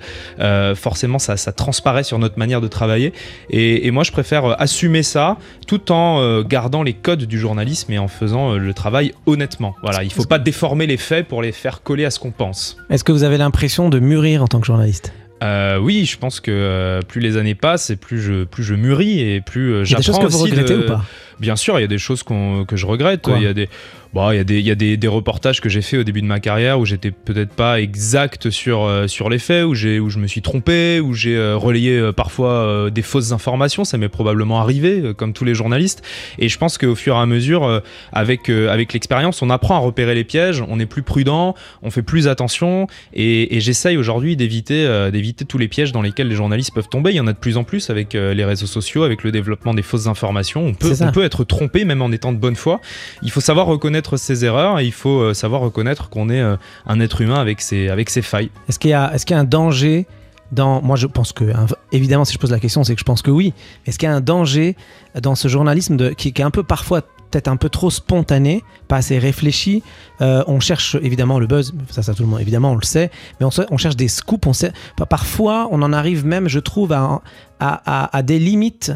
forcément, 0.75 1.19
ça, 1.19 1.37
ça 1.37 1.51
transparaît 1.51 2.03
sur 2.03 2.19
notre 2.19 2.39
manière 2.39 2.61
de 2.61 2.67
travailler. 2.67 3.13
Et, 3.49 3.87
et 3.87 3.91
moi, 3.91 4.03
je 4.03 4.11
préfère 4.11 4.59
assumer 4.61 5.03
ça 5.03 5.37
tout 5.67 5.91
en 5.91 6.41
gardant 6.41 6.83
les 6.83 6.93
codes 6.93 7.25
du 7.25 7.39
journalisme 7.43 7.91
et 7.93 7.99
en 7.99 8.07
faisant 8.07 8.53
euh, 8.53 8.57
le 8.57 8.73
travail 8.73 9.13
honnêtement. 9.25 9.75
Voilà, 9.83 10.03
il 10.03 10.11
faut 10.11 10.25
pas 10.25 10.39
déformer 10.39 10.87
les 10.87 10.97
faits 10.97 11.27
pour 11.27 11.41
les 11.41 11.51
faire 11.51 11.83
coller 11.83 12.05
à 12.05 12.09
ce 12.11 12.19
qu'on 12.19 12.31
pense. 12.31 12.77
est-ce 12.89 13.03
que 13.03 13.11
vous 13.11 13.23
avez 13.23 13.37
l'impression 13.37 13.89
de 13.89 13.99
mûrir 13.99 14.41
en 14.41 14.47
tant 14.47 14.59
que 14.59 14.65
journaliste? 14.65 15.13
Euh, 15.43 15.77
oui, 15.77 16.05
je 16.05 16.17
pense 16.17 16.39
que 16.39 16.51
euh, 16.51 17.01
plus 17.01 17.19
les 17.19 17.35
années 17.35 17.53
passent 17.55 17.89
et 17.89 17.97
plus 17.97 18.21
je, 18.21 18.45
plus 18.45 18.63
je 18.63 18.75
mûris 18.75 19.19
et 19.19 19.41
plus 19.41 19.73
euh, 19.73 19.83
il 19.85 19.91
y 19.91 19.93
a 19.93 19.97
des 19.97 20.03
choses 20.03 20.15
j'apprends 20.15 20.27
que 20.27 20.31
vous 20.31 20.39
regrettez 20.39 20.73
de- 20.73 20.83
ou 20.83 20.87
pas? 20.87 21.03
Bien 21.39 21.57
sûr, 21.57 21.77
il 21.77 21.81
y 21.81 21.85
a 21.85 21.87
des 21.87 21.97
choses 21.97 22.23
que 22.23 22.75
je 22.77 22.85
regrette. 22.85 23.23
Quoi? 23.23 23.37
Il 23.37 23.43
y 23.43 23.47
a 23.47 23.53
des, 23.53 23.67
bon, 24.13 24.31
il 24.31 24.37
y 24.37 24.39
a 24.39 24.43
des, 24.43 24.61
y 24.61 24.71
a 24.71 24.75
des, 24.75 24.97
des 24.97 25.07
reportages 25.07 25.61
que 25.61 25.69
j'ai 25.69 25.81
fait 25.81 25.97
au 25.97 26.03
début 26.03 26.21
de 26.21 26.27
ma 26.27 26.39
carrière 26.39 26.79
où 26.79 26.85
j'étais 26.85 27.11
peut-être 27.11 27.53
pas 27.53 27.81
exact 27.81 28.49
sur, 28.49 28.83
euh, 28.83 29.07
sur 29.07 29.29
les 29.29 29.39
faits, 29.39 29.65
où, 29.65 29.73
j'ai, 29.73 29.99
où 29.99 30.09
je 30.09 30.19
me 30.19 30.27
suis 30.27 30.41
trompé, 30.41 30.99
où 30.99 31.13
j'ai 31.13 31.35
euh, 31.35 31.57
relayé 31.57 31.97
euh, 31.97 32.11
parfois 32.11 32.89
des 32.91 33.01
fausses 33.01 33.31
informations. 33.31 33.83
Ça 33.83 33.97
m'est 33.97 34.09
probablement 34.09 34.59
arrivé, 34.59 35.13
comme 35.17 35.33
tous 35.33 35.45
les 35.45 35.55
journalistes. 35.55 36.03
Et 36.39 36.49
je 36.49 36.57
pense 36.57 36.77
qu'au 36.77 36.95
fur 36.95 37.15
et 37.15 37.19
à 37.19 37.25
mesure, 37.25 37.81
avec, 38.11 38.49
avec 38.49 38.93
l'expérience, 38.93 39.41
on 39.41 39.49
apprend 39.49 39.75
à 39.75 39.79
repérer 39.79 40.15
les 40.15 40.23
pièges, 40.23 40.63
on 40.67 40.79
est 40.79 40.85
plus 40.85 41.03
prudent, 41.03 41.55
on 41.81 41.91
fait 41.91 42.01
plus 42.01 42.27
attention. 42.27 42.87
Et, 43.13 43.55
et 43.55 43.59
j'essaye 43.59 43.97
aujourd'hui 43.97 44.35
d'éviter, 44.35 45.09
d'éviter 45.11 45.45
tous 45.45 45.57
les 45.57 45.67
pièges 45.67 45.91
dans 45.91 46.01
lesquels 46.01 46.27
les 46.27 46.35
journalistes 46.35 46.73
peuvent 46.73 46.89
tomber. 46.89 47.11
Il 47.11 47.15
y 47.15 47.19
en 47.19 47.27
a 47.27 47.33
de 47.33 47.37
plus 47.37 47.57
en 47.57 47.63
plus 47.63 47.89
avec 47.89 48.13
les 48.13 48.45
réseaux 48.45 48.67
sociaux, 48.67 49.03
avec 49.03 49.23
le 49.23 49.31
développement 49.31 49.73
des 49.73 49.81
fausses 49.81 50.07
informations. 50.07 50.65
On 50.65 50.73
peut, 50.73 50.93
on 51.01 51.11
peut 51.11 51.23
être 51.23 51.43
trompé 51.43 51.85
même 51.85 52.01
en 52.01 52.11
étant 52.11 52.31
de 52.31 52.37
bonne 52.37 52.55
foi. 52.55 52.81
Il 53.21 53.31
faut 53.31 53.41
savoir 53.41 53.65
reconnaître 53.67 54.02
ses 54.17 54.45
erreurs 54.45 54.79
et 54.79 54.85
il 54.85 54.91
faut 54.91 55.19
euh, 55.21 55.33
savoir 55.33 55.61
reconnaître 55.61 56.09
qu'on 56.09 56.29
est 56.29 56.41
euh, 56.41 56.55
un 56.85 56.99
être 56.99 57.21
humain 57.21 57.39
avec 57.39 57.61
ses, 57.61 57.89
avec 57.89 58.09
ses 58.09 58.21
failles. 58.21 58.49
est-ce 58.69 58.79
qu'il 58.79 58.91
y 58.91 59.17
qu'il 59.25 59.35
y 59.35 59.37
a 59.37 59.41
un 59.41 59.43
danger 59.45 60.05
dans 60.51 60.81
moi 60.81 60.95
je 60.97 61.07
pense 61.07 61.31
que 61.33 61.45
un- 61.45 61.65
évidemment 61.91 62.25
si 62.25 62.33
je 62.33 62.37
pose 62.39 62.51
la 62.51 62.59
question 62.59 62.83
c'est 62.83 62.93
que 62.95 62.99
je 62.99 63.05
pense 63.05 63.21
que 63.21 63.31
oui 63.31 63.53
est-ce 63.85 63.97
qu'il 63.97 64.07
y 64.07 64.11
a 64.11 64.15
un 64.15 64.21
danger 64.21 64.75
dans 65.21 65.35
ce 65.35 65.47
journalisme 65.47 65.95
de, 65.97 66.09
qui 66.09 66.27
est 66.29 66.41
un 66.41 66.51
peu 66.51 66.63
parfois 66.63 67.01
peut-être 67.33 67.47
un 67.49 67.57
peu 67.57 67.69
trop 67.69 67.89
spontané 67.89 68.63
pas 68.87 68.97
assez 68.97 69.17
réfléchi. 69.19 69.81
Euh, 70.21 70.43
on 70.47 70.59
cherche 70.59 70.95
évidemment 71.01 71.39
le 71.39 71.47
buzz 71.47 71.73
ça 71.89 72.01
ça 72.03 72.13
tout 72.13 72.23
le 72.23 72.29
monde 72.29 72.39
évidemment 72.41 72.71
on 72.71 72.75
le 72.75 72.83
sait 72.85 73.09
mais 73.39 73.45
on, 73.71 73.77
cherche 73.77 73.95
des 73.95 74.07
scoops 74.07 74.45
on 74.47 74.53
sait 74.53 74.71
pa- 74.95 75.05
parfois 75.07 75.67
on 75.71 75.81
en 75.81 75.91
arrive 75.91 76.25
même 76.25 76.47
je 76.47 76.59
trouve 76.59 76.93
à, 76.93 78.21
des 78.23 78.39
limites 78.39 78.91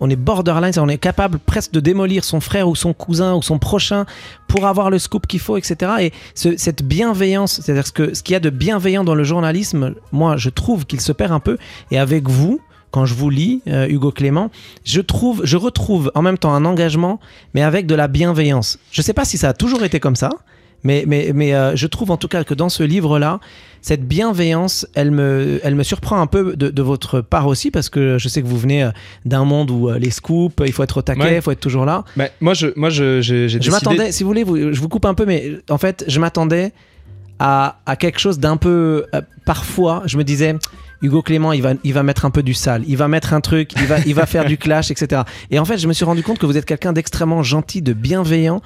on 0.00 0.10
est 0.10 0.16
borderline 0.16 0.72
on 0.78 0.88
est 0.88 0.98
capable 0.98 1.38
presque 1.38 1.72
de 1.72 1.80
démolir 1.80 2.24
son 2.24 2.40
frère 2.40 2.68
ou 2.68 2.74
son 2.76 2.92
cousin 2.92 3.34
ou 3.34 3.42
son 3.42 3.58
prochain 3.58 4.04
pour 4.48 4.66
avoir 4.66 4.90
le 4.90 4.98
scoop 4.98 5.26
qu'il 5.26 5.40
faut 5.40 5.56
etc 5.56 5.92
et 6.00 6.12
ce- 6.34 6.56
cette 6.56 6.82
bienveillance 6.82 7.60
c'est-à-dire 7.62 7.86
ce 7.86 7.92
qu'il 8.22 8.32
y 8.32 8.36
a 8.36 8.40
de 8.40 8.50
bienveillant 8.50 9.04
dans 9.04 9.14
le 9.14 9.24
journalisme 9.24 9.94
moi 10.12 10.36
je 10.36 10.50
trouve 10.50 10.84
qu'il 10.86 11.00
se 11.00 11.12
perd 11.12 11.32
un 11.32 11.40
peu. 11.40 11.56
Et 11.90 11.98
avec 11.98 12.28
vous 12.28 12.60
quand 12.94 13.06
je 13.06 13.14
vous 13.14 13.28
lis, 13.28 13.60
euh, 13.66 13.88
Hugo 13.88 14.12
Clément, 14.12 14.50
je 14.84 15.00
trouve, 15.00 15.42
je 15.44 15.56
retrouve 15.56 16.12
en 16.14 16.22
même 16.22 16.38
temps 16.38 16.54
un 16.54 16.64
engagement, 16.64 17.18
mais 17.54 17.62
avec 17.62 17.86
de 17.86 17.94
la 17.96 18.06
bienveillance. 18.06 18.78
Je 18.92 19.00
ne 19.00 19.04
sais 19.04 19.12
pas 19.14 19.24
si 19.24 19.36
ça 19.36 19.48
a 19.48 19.52
toujours 19.52 19.82
été 19.82 19.98
comme 19.98 20.14
ça, 20.14 20.30
mais, 20.84 21.02
mais, 21.08 21.32
mais 21.34 21.54
euh, 21.54 21.74
je 21.74 21.86
trouve 21.88 22.10
en 22.12 22.16
tout 22.16 22.28
cas 22.28 22.44
que 22.44 22.54
dans 22.54 22.68
ce 22.68 22.82
livre-là, 22.84 23.40
cette 23.82 24.06
bienveillance, 24.06 24.86
elle 24.94 25.10
me, 25.10 25.60
elle 25.64 25.74
me 25.74 25.82
surprend 25.82 26.20
un 26.20 26.28
peu 26.28 26.54
de, 26.56 26.68
de 26.70 26.82
votre 26.82 27.20
part 27.20 27.48
aussi, 27.48 27.70
parce 27.72 27.88
que 27.88 28.16
je 28.18 28.28
sais 28.28 28.42
que 28.42 28.46
vous 28.46 28.58
venez 28.58 28.84
euh, 28.84 28.90
d'un 29.24 29.44
monde 29.44 29.70
où 29.72 29.90
les 30.04 30.10
scoops, 30.10 30.54
il 30.64 30.72
faut 30.72 30.84
être 30.84 30.98
au 30.98 31.02
taquet, 31.02 31.20
il 31.20 31.24
Ouais. 31.34 31.40
faut 31.40 31.50
être 31.50 31.60
toujours 31.68 31.86
là. 31.86 32.04
Moi, 32.40 32.54
je, 32.54 32.68
moi, 32.76 32.90
je, 32.90 33.20
j'ai, 33.20 33.48
j'ai 33.48 33.58
Je 33.58 33.58
décidé- 33.58 33.70
m'attendais, 33.72 34.12
si 34.12 34.22
vous 34.22 34.28
voulez, 34.28 34.44
vous- 34.44 34.72
je 34.72 34.80
vous 34.80 34.88
coupe 34.88 35.06
un 35.06 35.14
peu, 35.14 35.26
mais 35.26 35.52
en 35.68 35.78
fait, 35.78 36.04
je 36.06 36.20
m'attendais 36.20 36.72
à, 37.40 37.80
à 37.86 37.96
quelque 37.96 38.20
chose 38.20 38.38
d'un 38.38 38.56
peu. 38.56 39.06
euh, 39.14 39.20
parfois, 39.44 40.02
je 40.06 40.16
me 40.16 40.22
disais, 40.24 40.54
Hugo 41.02 41.22
Clément, 41.22 41.52
il 41.52 41.62
va, 41.62 41.74
il 41.84 41.92
va 41.92 42.02
mettre 42.02 42.24
un 42.24 42.30
peu 42.30 42.42
du 42.42 42.54
sale, 42.54 42.82
il 42.86 42.96
va 42.96 43.08
mettre 43.08 43.34
un 43.34 43.40
truc, 43.40 43.72
il 43.76 43.86
va, 43.86 43.98
il 44.00 44.14
va 44.14 44.26
faire 44.26 44.44
du 44.44 44.56
clash, 44.58 44.90
etc. 44.90 45.22
Et 45.50 45.58
en 45.58 45.64
fait, 45.64 45.78
je 45.78 45.88
me 45.88 45.92
suis 45.92 46.04
rendu 46.04 46.22
compte 46.22 46.38
que 46.38 46.46
vous 46.46 46.56
êtes 46.56 46.64
quelqu'un 46.64 46.92
d'extrêmement 46.92 47.42
gentil, 47.42 47.82
de 47.82 47.92
bienveillant. 47.92 48.62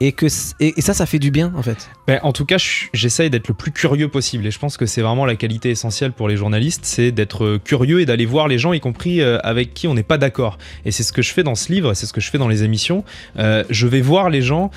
Et 0.00 0.12
que 0.12 0.26
et, 0.60 0.80
ça, 0.80 0.92
ça 0.94 1.06
fait 1.06 1.18
du 1.18 1.30
bien 1.30 1.52
en 1.56 1.62
fait. 1.62 1.88
En 2.22 2.32
tout 2.32 2.44
cas, 2.44 2.58
je- 2.58 2.86
j'essaye 2.92 3.30
d'être 3.30 3.48
le 3.48 3.54
plus 3.54 3.70
curieux 3.70 4.08
possible 4.08 4.46
et 4.46 4.50
je 4.50 4.58
pense 4.58 4.76
que 4.76 4.86
c'est 4.86 5.00
vraiment 5.00 5.24
la 5.24 5.36
qualité 5.36 5.70
essentielle 5.70 6.12
pour 6.12 6.28
les 6.28 6.36
journalistes, 6.36 6.82
c'est 6.84 7.12
d'être 7.12 7.44
euh, 7.44 7.58
curieux 7.62 8.00
et 8.00 8.06
d'aller 8.06 8.26
voir 8.26 8.48
les 8.48 8.58
gens, 8.58 8.72
y 8.72 8.80
compris 8.80 9.20
euh, 9.20 9.38
avec 9.42 9.72
qui 9.74 9.86
on 9.88 9.94
n'est 9.94 10.02
pas 10.02 10.18
d'accord. 10.18 10.58
Et 10.84 10.90
c'est 10.90 11.02
ce 11.02 11.12
que 11.12 11.22
je 11.22 11.32
fais 11.32 11.42
dans 11.42 11.54
ce 11.54 11.72
livre, 11.72 11.94
c'est 11.94 12.06
ce 12.06 12.12
que 12.12 12.20
je 12.20 12.30
fais 12.30 12.38
dans 12.38 12.48
les 12.48 12.62
émissions. 12.64 13.04
Euh, 13.38 13.64
je 13.70 13.86
vais 13.86 14.00
voir 14.00 14.30
les 14.30 14.42
gens 14.42 14.70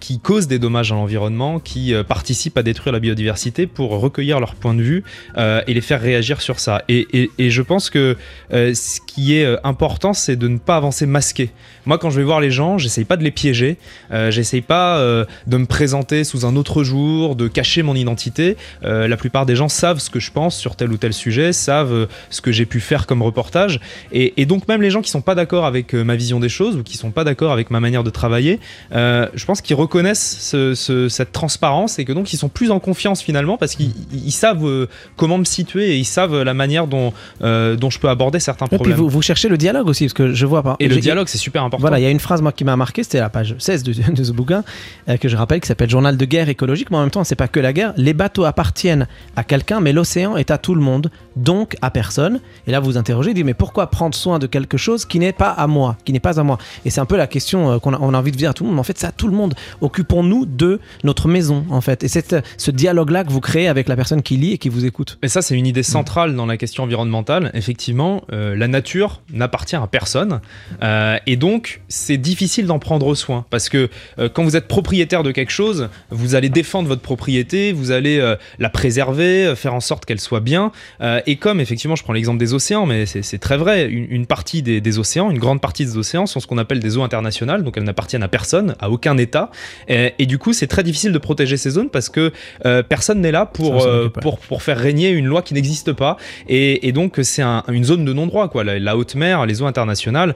qui 0.00 0.18
causent 0.20 0.46
des 0.48 0.58
dommages 0.58 0.92
à 0.92 0.94
l'environnement, 0.94 1.58
qui 1.60 1.92
participent 2.08 2.56
à 2.58 2.62
détruire 2.62 2.92
la 2.92 3.00
biodiversité 3.00 3.66
pour 3.66 3.90
recueillir 4.00 4.40
leur 4.40 4.54
point 4.54 4.74
de 4.74 4.82
vue 4.82 5.04
et 5.36 5.74
les 5.74 5.80
faire 5.80 6.00
réagir 6.00 6.40
sur 6.40 6.58
ça. 6.60 6.82
Et, 6.88 7.06
et- 7.38 7.50
je 7.50 7.62
pense 7.62 7.90
que 7.90 8.16
ce 8.50 9.00
qui 9.06 9.36
est 9.36 9.46
important, 9.64 10.12
c'est 10.12 10.36
de 10.36 10.48
ne 10.48 10.58
pas 10.58 10.76
avancer 10.76 11.06
masqué. 11.06 11.50
Moi, 11.86 11.98
quand 11.98 12.10
je 12.10 12.16
vais 12.18 12.24
voir 12.24 12.40
les 12.40 12.50
gens, 12.50 12.78
j'essaye 12.78 13.04
pas 13.04 13.16
de 13.16 13.22
les 13.24 13.30
piéger, 13.30 13.76
euh, 14.12 14.30
j'essaye 14.30 14.60
pas 14.60 14.98
euh, 14.98 15.24
de 15.46 15.56
me 15.56 15.66
présenter 15.66 16.24
sous 16.24 16.44
un 16.44 16.56
autre 16.56 16.82
jour, 16.84 17.36
de 17.36 17.48
cacher 17.48 17.82
mon 17.82 17.94
identité. 17.94 18.56
Euh, 18.84 19.08
la 19.08 19.16
plupart 19.16 19.46
des 19.46 19.56
gens 19.56 19.68
savent 19.68 19.98
ce 20.00 20.10
que 20.10 20.20
je 20.20 20.30
pense 20.32 20.56
sur 20.56 20.76
tel 20.76 20.90
ou 20.92 20.96
tel 20.96 21.12
sujet, 21.12 21.52
savent 21.52 21.92
euh, 21.92 22.06
ce 22.30 22.40
que 22.40 22.52
j'ai 22.52 22.66
pu 22.66 22.80
faire 22.80 23.06
comme 23.06 23.22
reportage. 23.22 23.80
Et, 24.12 24.34
et 24.40 24.46
donc 24.46 24.68
même 24.68 24.82
les 24.82 24.90
gens 24.90 25.00
qui 25.02 25.10
sont 25.10 25.20
pas 25.20 25.34
d'accord 25.34 25.64
avec 25.64 25.94
ma 25.94 26.16
vision 26.16 26.40
des 26.40 26.48
choses 26.48 26.76
ou 26.76 26.82
qui 26.82 26.96
sont 26.96 27.10
pas 27.10 27.24
d'accord 27.24 27.52
avec 27.52 27.70
ma 27.70 27.80
manière 27.80 28.02
de 28.04 28.10
travailler, 28.10 28.58
je 28.92 29.44
pense 29.44 29.60
qu'ils 29.60 29.76
reconnaissent 29.76 30.38
ce- 30.40 30.74
ce- 30.74 31.08
cette 31.08 31.32
transparence 31.32 31.98
et 31.98 32.04
que 32.04 32.12
donc 32.12 32.32
ils 32.32 32.36
sont 32.36 32.48
plus 32.48 32.70
en 32.70 32.80
confiance 32.80 33.22
finalement 33.22 33.56
parce 33.58 33.74
qu'ils 33.76 33.92
ils 34.12 34.32
savent 34.32 34.86
comment 35.16 35.38
me 35.38 35.44
situer 35.44 35.90
et 35.92 35.96
ils 35.98 36.04
savent 36.04 36.42
la 36.42 36.54
manière 36.54 36.86
dont, 36.86 37.12
dont 37.40 37.90
je 37.90 37.98
peux 37.98 38.08
aborder 38.08 38.40
certains 38.40 38.66
Et 38.66 38.70
puis 38.70 38.76
problèmes. 38.78 38.96
vous, 38.96 39.08
vous 39.08 39.22
cherchez 39.22 39.48
le 39.48 39.56
dialogue 39.58 39.88
aussi, 39.88 40.04
parce 40.04 40.14
que 40.14 40.32
je 40.34 40.46
vois 40.46 40.62
pas. 40.62 40.76
Et 40.80 40.88
le 40.88 40.96
dialogue, 40.96 41.28
c'est 41.28 41.38
super 41.38 41.62
important. 41.62 41.75
Voilà, 41.78 41.98
il 41.98 42.02
y 42.02 42.06
a 42.06 42.10
une 42.10 42.20
phrase 42.20 42.42
moi 42.42 42.52
qui 42.52 42.64
m'a 42.64 42.76
marqué, 42.76 43.02
c'était 43.02 43.20
la 43.20 43.30
page 43.30 43.54
16 43.58 43.82
de, 43.82 43.92
de 44.12 44.24
ce 44.24 44.32
bouquin 44.32 44.64
euh, 45.08 45.16
que 45.16 45.28
je 45.28 45.36
rappelle 45.36 45.60
qui 45.60 45.68
s'appelle 45.68 45.90
Journal 45.90 46.16
de 46.16 46.24
guerre 46.24 46.48
écologique, 46.48 46.90
mais 46.90 46.96
en 46.96 47.00
même 47.00 47.10
temps, 47.10 47.24
c'est 47.24 47.36
pas 47.36 47.48
que 47.48 47.60
la 47.60 47.72
guerre. 47.72 47.92
Les 47.96 48.14
bateaux 48.14 48.44
appartiennent 48.44 49.06
à 49.36 49.44
quelqu'un, 49.44 49.80
mais 49.80 49.92
l'océan 49.92 50.36
est 50.36 50.50
à 50.50 50.58
tout 50.58 50.74
le 50.74 50.80
monde, 50.80 51.10
donc 51.36 51.76
à 51.82 51.90
personne. 51.90 52.40
Et 52.66 52.72
là, 52.72 52.80
vous 52.80 52.86
vous 52.86 52.96
interrogez, 52.96 53.34
dites 53.34 53.44
mais 53.44 53.54
pourquoi 53.54 53.90
prendre 53.90 54.14
soin 54.14 54.38
de 54.38 54.46
quelque 54.46 54.76
chose 54.76 55.04
qui 55.04 55.18
n'est 55.18 55.32
pas 55.32 55.50
à 55.50 55.66
moi, 55.66 55.96
qui 56.04 56.12
n'est 56.12 56.20
pas 56.20 56.40
à 56.40 56.42
moi? 56.42 56.58
Et 56.84 56.90
c'est 56.90 57.00
un 57.00 57.06
peu 57.06 57.16
la 57.16 57.26
question 57.26 57.72
euh, 57.72 57.78
qu'on 57.78 57.92
a, 57.92 57.98
on 58.00 58.14
a 58.14 58.18
envie 58.18 58.32
de 58.32 58.36
dire 58.36 58.50
à 58.50 58.54
tout 58.54 58.64
le 58.64 58.68
monde. 58.68 58.76
Mais 58.76 58.80
en 58.80 58.84
fait, 58.84 58.98
c'est 58.98 59.06
à 59.06 59.12
tout 59.12 59.28
le 59.28 59.36
monde. 59.36 59.54
Occupons-nous 59.80 60.46
de 60.46 60.80
notre 61.04 61.28
maison, 61.28 61.66
en 61.70 61.80
fait. 61.80 62.04
Et 62.04 62.08
c'est 62.08 62.36
ce 62.56 62.70
dialogue-là 62.70 63.24
que 63.24 63.30
vous 63.30 63.40
créez 63.40 63.68
avec 63.68 63.88
la 63.88 63.96
personne 63.96 64.22
qui 64.22 64.36
lit 64.36 64.52
et 64.52 64.58
qui 64.58 64.68
vous 64.68 64.84
écoute. 64.84 65.18
Mais 65.22 65.28
ça, 65.28 65.42
c'est 65.42 65.56
une 65.56 65.66
idée 65.66 65.82
centrale 65.82 66.34
dans 66.34 66.46
la 66.46 66.56
question 66.56 66.84
environnementale. 66.84 67.50
Effectivement, 67.54 68.22
euh, 68.32 68.56
la 68.56 68.68
nature 68.68 69.20
n'appartient 69.32 69.76
à 69.76 69.86
personne. 69.86 70.40
Et 71.26 71.36
donc, 71.36 71.65
c'est 71.88 72.16
difficile 72.16 72.66
d'en 72.66 72.78
prendre 72.78 73.14
soin. 73.14 73.44
Parce 73.50 73.68
que 73.68 73.88
euh, 74.18 74.28
quand 74.32 74.44
vous 74.44 74.56
êtes 74.56 74.68
propriétaire 74.68 75.22
de 75.22 75.30
quelque 75.32 75.52
chose, 75.52 75.88
vous 76.10 76.34
allez 76.34 76.48
défendre 76.48 76.88
votre 76.88 77.02
propriété, 77.02 77.72
vous 77.72 77.90
allez 77.90 78.18
euh, 78.18 78.36
la 78.58 78.68
préserver, 78.70 79.46
euh, 79.46 79.56
faire 79.56 79.74
en 79.74 79.80
sorte 79.80 80.04
qu'elle 80.04 80.20
soit 80.20 80.40
bien. 80.40 80.72
Euh, 81.00 81.20
et 81.26 81.36
comme, 81.36 81.60
effectivement, 81.60 81.96
je 81.96 82.02
prends 82.02 82.12
l'exemple 82.12 82.38
des 82.38 82.54
océans, 82.54 82.86
mais 82.86 83.06
c'est 83.06 83.38
très 83.38 83.56
vrai, 83.56 83.86
une, 83.86 84.06
une 84.10 84.26
partie 84.26 84.62
des, 84.62 84.80
des 84.80 84.98
océans, 84.98 85.30
une 85.30 85.38
grande 85.38 85.60
partie 85.60 85.84
des 85.84 85.96
océans 85.96 86.26
sont 86.26 86.40
ce 86.40 86.46
qu'on 86.46 86.58
appelle 86.58 86.80
des 86.80 86.96
eaux 86.96 87.02
internationales. 87.02 87.62
Donc, 87.64 87.76
elles 87.76 87.84
n'appartiennent 87.84 88.22
à 88.22 88.28
personne, 88.28 88.74
à 88.80 88.90
aucun 88.90 89.16
État. 89.18 89.50
Et, 89.88 90.12
et 90.18 90.26
du 90.26 90.38
coup, 90.38 90.52
c'est 90.52 90.66
très 90.66 90.82
difficile 90.82 91.12
de 91.12 91.18
protéger 91.18 91.56
ces 91.56 91.70
zones 91.70 91.90
parce 91.90 92.08
que 92.08 92.32
personne 92.88 93.20
n'est 93.20 93.32
là 93.32 93.46
pour, 93.46 93.86
pour, 94.20 94.38
pour 94.38 94.62
faire 94.62 94.78
régner 94.78 95.10
une 95.10 95.26
loi 95.26 95.42
qui 95.42 95.54
n'existe 95.54 95.92
pas. 95.92 96.16
Et, 96.48 96.86
et 96.88 96.92
donc, 96.92 97.18
c'est 97.22 97.42
un- 97.42 97.62
une 97.68 97.84
zone 97.84 98.04
de 98.04 98.12
non-droit. 98.12 98.48
quoi. 98.48 98.64
La, 98.64 98.78
la 98.78 98.96
haute 98.96 99.14
mer, 99.14 99.46
les 99.46 99.62
eaux 99.62 99.66
internationales, 99.66 100.34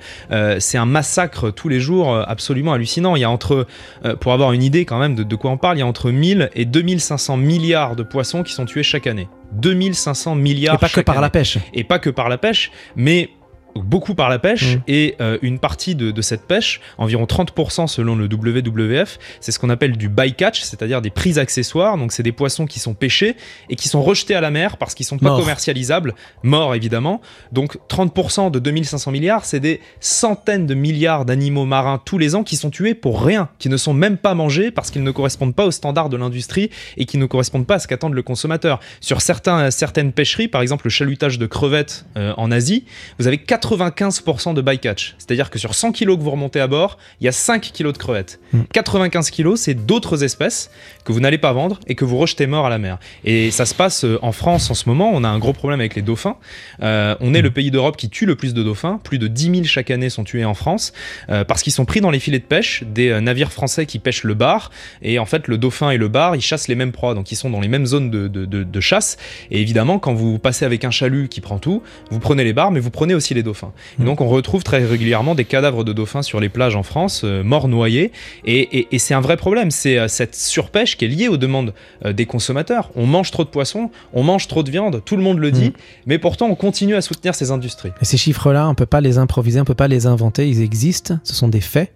c'est 0.59 0.79
un 0.79 0.87
massacre 0.87 1.20
tous 1.29 1.69
les 1.69 1.81
jours 1.81 2.13
euh, 2.13 2.23
absolument 2.27 2.73
hallucinant. 2.73 3.17
Il 3.17 3.21
y 3.21 3.25
a 3.25 3.31
entre, 3.31 3.67
euh, 4.05 4.17
pour 4.17 4.33
avoir 4.33 4.53
une 4.53 4.63
idée 4.63 4.85
quand 4.85 4.99
même 4.99 5.15
de, 5.15 5.23
de 5.23 5.37
quoi 5.37 5.51
on 5.51 5.57
parle, 5.57 5.77
il 5.77 5.81
y 5.81 5.83
a 5.83 5.87
entre 5.87 6.11
1000 6.11 6.51
et 6.55 6.65
2500 6.65 7.37
milliards 7.37 7.97
de 7.97 8.03
poissons 8.03 8.43
qui 8.43 8.53
sont 8.53 8.67
tués 8.67 8.83
chaque 8.83 9.07
année. 9.07 9.29
2500 9.53 10.37
milliards 10.37 10.77
Et 10.77 10.79
pas 10.79 10.89
que 10.89 11.01
par 11.01 11.21
la 11.21 11.31
pêche. 11.31 11.59
et 11.75 11.85
pas 11.85 11.99
que 11.99 12.11
par 12.11 12.29
la 12.29 12.39
pêche, 12.39 12.71
mais 12.97 13.31
beaucoup 13.75 14.15
par 14.15 14.29
la 14.29 14.39
pêche 14.39 14.71
Mm. 14.77 14.83
et 14.89 15.17
euh, 15.21 15.39
une 15.43 15.59
partie 15.59 15.95
de, 15.95 16.11
de 16.11 16.23
cette 16.23 16.47
pêche, 16.47 16.81
environ 16.99 17.25
30% 17.25 17.87
selon 17.87 18.17
le 18.17 18.27
WWF, 18.27 19.19
c'est 19.41 19.53
ce 19.53 19.59
qu'on 19.59 19.71
appelle 19.71 19.97
du 19.97 20.09
bycatch, 20.09 20.63
c'est-à-dire 20.63 21.03
des 21.03 21.11
prises 21.11 21.39
accessoires. 21.39 21.97
Donc 21.97 22.13
c'est 22.13 22.23
des 22.23 22.33
poissons 22.33 22.67
qui 22.67 22.79
sont 22.79 22.95
pêchés 22.95 23.37
et 23.69 23.77
qui 23.77 23.89
sont 23.89 24.03
rejetés 24.03 24.35
à 24.35 24.41
la 24.41 24.51
mer 24.51 24.77
parce 24.77 24.95
qu'ils 24.95 25.07
sont 25.07 25.19
pas 25.19 25.37
commercialisables, 25.37 26.15
morts 26.43 26.75
évidemment. 26.75 27.21
Donc 27.53 27.79
30% 27.89 28.51
de 28.51 28.59
2500 28.59 29.11
milliards, 29.11 29.45
c'est 29.45 29.61
des 29.61 29.81
centaines 30.01 30.67
de 30.67 30.75
milliards 30.75 31.25
d'animaux 31.25 31.65
marins 31.65 32.01
tous 32.05 32.19
les 32.19 32.35
ans 32.35 32.45
qui 32.45 32.57
sont 32.57 32.71
tués 32.71 32.95
pour 32.95 33.25
rien, 33.25 33.49
qui 33.59 33.69
ne 33.69 33.77
sont 33.77 33.95
même 33.95 34.17
pas 34.17 34.35
mangés 34.35 34.71
parce 34.71 34.91
qu'ils 34.91 35.03
ne 35.03 35.11
correspondent 35.11 35.55
pas 35.55 35.67
aux 35.67 35.71
standards 35.71 36.09
de 36.09 36.17
l'industrie 36.17 36.71
et 36.97 37.05
qui 37.05 37.19
ne 37.19 37.27
correspondent 37.27 37.67
pas 37.67 37.77
à 37.77 37.79
ce 37.79 37.89
qu'attend 37.89 38.09
le 38.09 38.23
consommateur. 38.23 38.81
Sur 39.01 39.21
certains, 39.21 39.71
certaines 39.71 40.13
pêcheries, 40.13 40.49
par 40.49 40.63
exemple 40.63 40.87
le 40.87 40.91
chalutage 40.91 41.39
de 41.39 41.47
crevettes 41.47 42.07
euh, 42.17 42.33
en 42.37 42.51
Asie, 42.51 42.85
vous 43.19 43.27
avez 43.27 43.39
95% 43.61 44.55
de 44.55 44.63
bycatch. 44.63 45.15
C'est-à-dire 45.19 45.51
que 45.51 45.59
sur 45.59 45.75
100 45.75 45.93
kilos 45.93 46.17
que 46.19 46.23
vous 46.23 46.31
remontez 46.31 46.61
à 46.61 46.67
bord, 46.67 46.99
il 47.21 47.25
y 47.25 47.29
a 47.29 47.33
5 47.33 47.61
kilos 47.73 47.93
de 47.93 47.99
crevettes. 47.99 48.41
Mm. 48.53 48.63
95 48.73 49.31
kilos, 49.31 49.61
c'est 49.61 49.75
d'autres 49.75 50.25
espèces 50.25 50.71
que 51.05 51.13
vous 51.13 51.21
n'allez 51.21 51.39
pas 51.39 51.53
vendre 51.53 51.79
et 51.87 51.95
que 51.95 52.05
vous 52.05 52.17
rejetez 52.19 52.47
morts 52.47 52.67
à 52.67 52.71
la 52.71 52.79
mer. 52.79 52.99
Et 53.25 53.51
ça 53.51 53.67
se 53.67 53.75
passe 53.75 54.05
euh, 54.05 54.19
en 54.23 54.33
France 54.33 54.71
en 54.71 54.75
ce 54.75 54.89
moment. 54.89 55.11
On 55.13 55.25
a 55.25 55.29
un 55.29 55.39
gros 55.39 55.53
problème 55.53 55.81
avec 55.81 55.95
les 55.95 56.03
dauphins. 56.03 56.37
Euh, 56.83 57.15
on 57.21 57.35
est 57.35 57.43
le 57.43 57.51
pays 57.51 57.71
d'Europe 57.71 57.97
qui 57.97 58.09
tue 58.09 58.27
le 58.27 58.37
plus 58.37 58.55
de 58.55 58.63
dauphins. 58.63 59.01
Plus 59.03 59.19
de 59.19 59.27
10 59.29 59.43
000 59.51 59.65
chaque 59.65 59.91
année 59.91 60.11
sont 60.11 60.25
tués 60.25 60.45
en 60.45 60.55
France 60.55 60.93
euh, 61.29 61.45
parce 61.45 61.63
qu'ils 61.63 61.73
sont 61.73 61.85
pris 61.85 62.01
dans 62.01 62.11
les 62.11 62.21
filets 62.21 62.39
de 62.39 62.45
pêche 62.45 62.85
des 62.87 63.21
navires 63.21 63.53
français 63.53 63.87
qui 63.87 63.99
pêchent 63.99 64.25
le 64.25 64.35
bar. 64.35 64.71
Et 65.03 65.19
en 65.19 65.27
fait, 65.27 65.49
le 65.49 65.59
dauphin 65.59 65.91
et 65.91 65.97
le 65.97 66.09
bar, 66.09 66.37
ils 66.37 66.41
chassent 66.43 66.69
les 66.69 66.75
mêmes 66.75 66.93
proies. 66.93 67.15
Donc, 67.15 67.33
ils 67.33 67.37
sont 67.37 67.51
dans 67.51 67.61
les 67.61 67.69
mêmes 67.69 67.87
zones 67.87 68.11
de, 68.11 68.29
de- 68.29 68.45
de- 68.45 68.65
de 68.65 68.81
chasse. 68.81 69.17
Et 69.51 69.61
évidemment, 69.61 69.99
quand 69.99 70.15
vous 70.15 70.39
passez 70.39 70.65
avec 70.65 70.85
un 70.85 70.91
chalut 70.91 71.29
qui 71.29 71.41
prend 71.41 71.59
tout, 71.59 71.83
vous 72.11 72.19
prenez 72.21 72.45
les 72.45 72.53
bars, 72.53 72.71
mais 72.71 72.81
vous 72.81 72.91
prenez 72.91 73.15
aussi 73.15 73.35
les 73.35 73.43
dauphins. 73.43 73.50
Et 73.53 74.01
Mhm. 74.03 74.07
donc, 74.07 74.21
on 74.21 74.29
retrouve 74.29 74.63
très 74.63 74.85
régulièrement 74.85 75.35
des 75.35 75.45
cadavres 75.45 75.85
de 75.85 75.93
dauphins 75.93 76.23
sur 76.23 76.41
les 76.41 76.49
plages 76.49 76.77
en 76.77 76.83
France, 76.83 77.23
euh, 77.25 77.43
morts 77.43 77.69
noyés. 77.69 78.13
Et, 78.45 78.61
et- 78.79 78.89
et 78.93 78.99
c'est 78.99 79.15
un 79.15 79.21
vrai 79.21 79.37
problème. 79.37 79.71
C'est 79.71 79.99
euh, 79.99 80.09
cette 80.09 80.35
surpêche 80.35 80.97
qui 80.97 81.05
est 81.05 81.09
liée 81.09 81.29
aux 81.29 81.37
demandes 81.37 81.75
euh, 82.05 82.13
des 82.13 82.27
consommateurs. 82.27 82.91
On 82.97 83.07
mange 83.07 83.31
trop 83.31 83.45
de 83.45 83.49
poissons, 83.51 83.91
on 84.13 84.23
mange 84.23 84.49
trop 84.49 84.63
de 84.63 84.71
viande, 84.71 85.03
tout 85.05 85.17
le 85.17 85.23
monde 85.23 85.39
le 85.39 85.51
dit. 85.51 85.67
Mhm. 85.67 85.73
Mais 86.07 86.19
pourtant, 86.19 86.47
on 86.49 86.55
continue 86.55 86.95
à 86.95 87.01
soutenir 87.01 87.35
ces 87.35 87.51
industries. 87.51 87.91
Et 88.01 88.05
ces 88.05 88.17
chiffres-là, 88.17 88.69
on 88.69 88.75
peut 88.75 88.87
pas 88.87 89.01
les 89.01 89.19
improviser, 89.19 89.61
on 89.61 89.65
peut 89.65 89.75
pas 89.75 89.89
les 89.89 90.07
inventer, 90.07 90.49
ils 90.49 90.63
existent, 90.63 91.19
ce 91.25 91.35
sont 91.35 91.49
des 91.49 91.61
faits. 91.61 91.93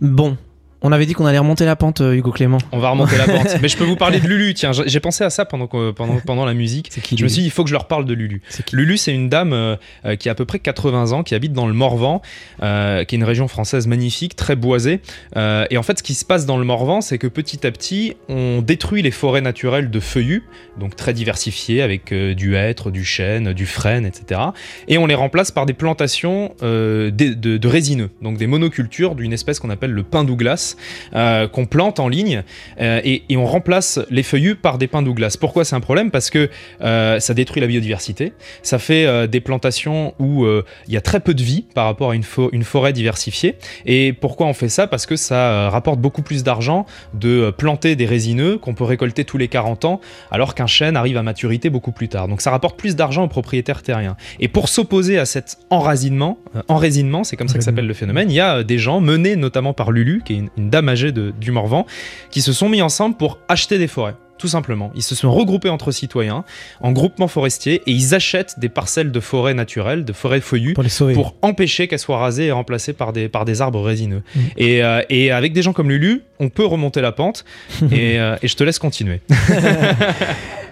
Bon, 0.00 0.36
on 0.82 0.92
avait 0.92 1.06
dit 1.06 1.12
qu'on 1.14 1.26
allait 1.26 1.38
remonter 1.38 1.64
la 1.64 1.76
pente, 1.76 2.00
euh, 2.00 2.14
Hugo 2.14 2.30
Clément. 2.32 2.58
On 2.72 2.78
va 2.78 2.90
remonter 2.90 3.16
la 3.18 3.24
pente. 3.26 3.56
Mais 3.62 3.68
je 3.68 3.76
peux 3.76 3.84
vous 3.84 3.96
parler 3.96 4.18
de 4.20 4.26
Lulu. 4.26 4.54
Tiens, 4.54 4.70
j'ai 4.72 5.00
pensé 5.00 5.24
à 5.24 5.30
ça 5.30 5.44
pendant, 5.44 5.66
que- 5.66 5.90
pendant, 5.90 6.18
pendant 6.20 6.44
la 6.44 6.54
musique. 6.54 6.88
C'est 6.90 7.00
qui 7.02 7.16
Je 7.18 7.22
me 7.24 7.28
suis 7.28 7.42
dit, 7.42 7.46
il 7.48 7.50
faut 7.50 7.62
que 7.64 7.68
je 7.68 7.74
leur 7.74 7.86
parle 7.86 8.04
de 8.06 8.14
Lulu. 8.14 8.40
C'est 8.48 8.64
qui 8.64 8.76
Lulu, 8.76 8.96
c'est 8.96 9.12
une 9.14 9.28
dame 9.28 9.52
euh, 9.52 9.76
euh, 10.06 10.16
qui 10.16 10.28
a 10.28 10.32
à 10.32 10.34
peu 10.34 10.44
près 10.46 10.58
80 10.58 11.12
ans, 11.12 11.22
qui 11.22 11.34
habite 11.34 11.52
dans 11.52 11.66
le 11.66 11.74
Morvan, 11.74 12.22
euh, 12.62 13.04
qui 13.04 13.14
est 13.14 13.18
une 13.18 13.24
région 13.24 13.46
française 13.48 13.86
magnifique, 13.86 14.36
très 14.36 14.56
boisée. 14.56 15.00
Euh, 15.36 15.66
et 15.70 15.76
en 15.76 15.82
fait, 15.82 15.98
ce 15.98 16.02
qui 16.02 16.14
se 16.14 16.24
passe 16.24 16.46
dans 16.46 16.56
le 16.56 16.64
Morvan, 16.64 17.00
c'est 17.00 17.18
que 17.18 17.26
petit 17.26 17.66
à 17.66 17.70
petit, 17.70 18.14
on 18.28 18.62
détruit 18.62 19.02
les 19.02 19.10
forêts 19.10 19.40
naturelles 19.42 19.90
de 19.90 20.00
feuillus, 20.00 20.44
donc 20.78 20.96
très 20.96 21.12
diversifiées, 21.12 21.82
avec 21.82 22.12
euh, 22.12 22.34
du 22.34 22.54
hêtre, 22.54 22.90
du 22.90 23.04
chêne, 23.04 23.52
du 23.52 23.66
frêne, 23.66 24.06
etc. 24.06 24.40
Et 24.88 24.96
on 24.98 25.06
les 25.06 25.14
remplace 25.14 25.50
par 25.50 25.66
des 25.66 25.74
plantations 25.74 26.54
euh, 26.62 27.10
de, 27.10 27.34
de- 27.34 27.56
de 27.58 27.68
résineux, 27.68 28.10
donc 28.22 28.36
des 28.38 28.46
monocultures 28.46 29.14
d'une 29.14 29.32
espèce 29.32 29.58
qu'on 29.58 29.70
appelle 29.70 29.90
le 29.90 30.02
pin 30.02 30.24
Douglas, 30.24 30.69
euh, 31.14 31.48
qu'on 31.48 31.66
plante 31.66 32.00
en 32.00 32.08
ligne, 32.08 32.42
euh, 32.80 33.00
et, 33.04 33.22
et 33.28 33.36
on 33.36 33.46
remplace 33.46 34.00
les 34.10 34.22
feuillus 34.22 34.56
par 34.56 34.78
des 34.78 34.86
pins 34.86 35.02
Douglas. 35.02 35.36
Pourquoi 35.40 35.64
c'est 35.64 35.76
un 35.76 35.80
problème? 35.80 36.10
Parce 36.10 36.30
que 36.30 36.50
euh, 36.82 37.20
ça 37.20 37.34
détruit 37.34 37.60
la 37.60 37.66
biodiversité, 37.66 38.32
ça 38.62 38.78
fait 38.78 39.28
des 39.28 39.40
plantations 39.40 40.14
où 40.18 40.46
il 40.46 40.92
y 40.92 40.96
a 40.96 41.00
très 41.00 41.20
peu 41.20 41.34
de 41.34 41.42
vie 41.42 41.64
par 41.74 41.86
rapport 41.86 42.10
à 42.10 42.14
une, 42.14 42.22
fo- 42.22 42.48
une 42.52 42.64
forêt 42.64 42.92
diversifiée. 42.92 43.56
Et 43.86 44.12
pourquoi 44.12 44.46
on 44.46 44.54
fait 44.54 44.68
ça? 44.68 44.86
Parce 44.86 45.06
que 45.06 45.16
ça 45.16 45.68
rapporte 45.70 46.00
beaucoup 46.00 46.22
plus 46.22 46.42
d'argent 46.42 46.86
de 47.14 47.50
planter 47.56 47.96
des 47.96 48.06
résineux 48.06 48.58
qu'on 48.58 48.74
peut 48.74 48.84
récolter 48.84 49.24
tous 49.24 49.38
les 49.38 49.48
40 49.48 49.84
ans, 49.84 50.00
alors 50.30 50.54
qu'un 50.54 50.66
chêne 50.66 50.96
arrive 50.96 51.16
à 51.16 51.22
maturité 51.22 51.70
beaucoup 51.70 51.92
plus 51.92 52.08
tard. 52.08 52.28
Donc 52.28 52.40
ça 52.40 52.50
rapporte 52.50 52.78
plus 52.78 52.96
d'argent 52.96 53.24
aux 53.24 53.28
propriétaires 53.28 53.82
terriens. 53.82 54.16
Et 54.38 54.48
pour 54.48 54.68
s'opposer 54.68 55.18
à 55.18 55.24
cet 55.26 55.58
euh, 55.72 56.62
enraisinement, 56.68 57.24
c'est 57.24 57.36
comme 57.36 57.48
ça 57.48 57.58
que 57.58 57.64
s'appelle 57.64 57.86
le 57.86 57.94
phénomène, 57.94 58.30
il 58.30 58.34
y 58.34 58.40
a 58.40 58.62
des 58.62 58.78
gens 58.78 59.00
menés 59.00 59.36
notamment 59.36 59.72
par 59.72 59.90
Lulu, 59.90 60.22
qui 60.24 60.34
est 60.34 60.36
une, 60.36 60.50
une 60.60 60.70
dame 60.70 60.88
âgée 60.88 61.12
de- 61.12 61.32
du 61.40 61.50
Morvan, 61.50 61.86
qui 62.30 62.42
se 62.42 62.52
sont 62.52 62.68
mis 62.68 62.82
ensemble 62.82 63.16
pour 63.16 63.38
acheter 63.48 63.78
des 63.78 63.88
forêts. 63.88 64.14
Tout 64.38 64.48
simplement. 64.48 64.90
Ils 64.94 65.02
se 65.02 65.14
sont 65.14 65.30
regroupés 65.30 65.68
entre 65.68 65.92
citoyens 65.92 66.44
en 66.80 66.92
groupement 66.92 67.28
forestier 67.28 67.82
et 67.86 67.90
ils 67.92 68.14
achètent 68.14 68.58
des 68.58 68.70
parcelles 68.70 69.12
de 69.12 69.20
forêts 69.20 69.52
naturelles, 69.52 70.06
de 70.06 70.14
forêts 70.14 70.40
feuillues, 70.40 70.72
Pour 70.72 70.82
les 70.82 70.88
sauver. 70.88 71.12
pour 71.12 71.34
empêcher 71.42 71.88
qu'elles 71.88 71.98
soient 71.98 72.16
rasées 72.16 72.46
et 72.46 72.50
remplacées 72.52 72.94
par 72.94 73.12
des, 73.12 73.28
par 73.28 73.44
des 73.44 73.60
arbres 73.60 73.82
résineux. 73.82 74.22
Mm. 74.34 74.40
Et, 74.56 74.82
euh, 74.82 75.02
et 75.10 75.30
avec 75.30 75.52
des 75.52 75.60
gens 75.60 75.74
comme 75.74 75.90
Lulu, 75.90 76.22
on 76.38 76.48
peut 76.48 76.64
remonter 76.64 77.02
la 77.02 77.12
pente. 77.12 77.44
et, 77.92 78.18
euh, 78.18 78.36
et 78.42 78.48
je 78.48 78.56
te 78.56 78.64
laisse 78.64 78.78
continuer. 78.78 79.20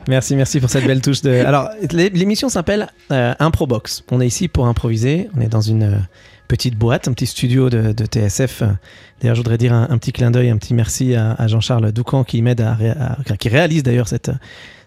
Merci, 0.09 0.37
merci 0.37 0.59
pour 0.59 0.71
cette 0.71 0.87
belle 0.87 1.03
touche 1.03 1.21
de. 1.21 1.31
Alors, 1.31 1.69
l'é- 1.93 2.09
l'émission 2.09 2.49
s'appelle 2.49 2.87
euh, 3.13 3.35
Improbox. 3.41 4.05
On 4.11 4.23
est 4.23 4.27
ici 4.27 4.49
pour 4.49 4.67
improviser. 4.67 5.29
On 5.37 5.43
est 5.43 5.49
dans 5.49 5.61
une 5.61 5.83
euh, 5.83 5.97
petite 6.49 6.77
boîte, 6.77 7.07
un 7.07 7.13
petit 7.13 7.27
studio 7.27 7.71
de, 7.71 7.93
TSF. 7.93 8.63
D'ailleurs, 9.21 9.37
je 9.37 9.41
voudrais 9.41 9.59
dire 9.59 9.75
un, 9.75 9.99
petit 9.99 10.13
clin 10.13 10.31
d'œil, 10.31 10.51
un 10.51 10.57
petit 10.57 10.75
merci 10.75 11.15
à, 11.15 11.47
Jean-Charles 11.47 11.93
Doucan 11.93 12.25
qui 12.25 12.43
m'aide 12.43 12.63
à, 12.63 12.77
qui 13.39 13.49
réalise 13.49 13.83
d'ailleurs 13.83 14.09
cette, 14.09 14.31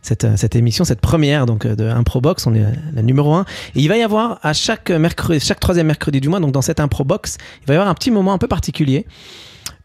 cette, 0.01 0.28
cette 0.38 0.55
émission, 0.55 0.84
cette 0.84 1.01
première 1.01 1.45
donc 1.45 1.68
de 1.68 1.86
Improbox. 1.86 2.47
On 2.47 2.55
est 2.55 2.66
la 2.93 3.01
numéro 3.01 3.34
1. 3.34 3.45
Et 3.76 3.82
il 3.82 3.88
va 3.88 3.97
y 3.97 4.01
avoir 4.01 4.39
à 4.41 4.53
chaque 4.53 4.89
mercredi, 4.89 5.39
chaque 5.39 5.59
troisième 5.59 5.88
mercredi 5.88 6.20
du 6.20 6.28
mois, 6.28 6.39
donc 6.39 6.51
dans 6.51 6.64
cette 6.64 6.80
Improbox, 6.80 7.38
il 7.62 7.68
va 7.68 7.76
y 7.76 7.78
avoir 7.78 7.89
un 7.89 7.95
petit 7.95 8.12
moment 8.12 8.34
un 8.34 8.38
peu 8.38 8.47
particulier 8.47 9.05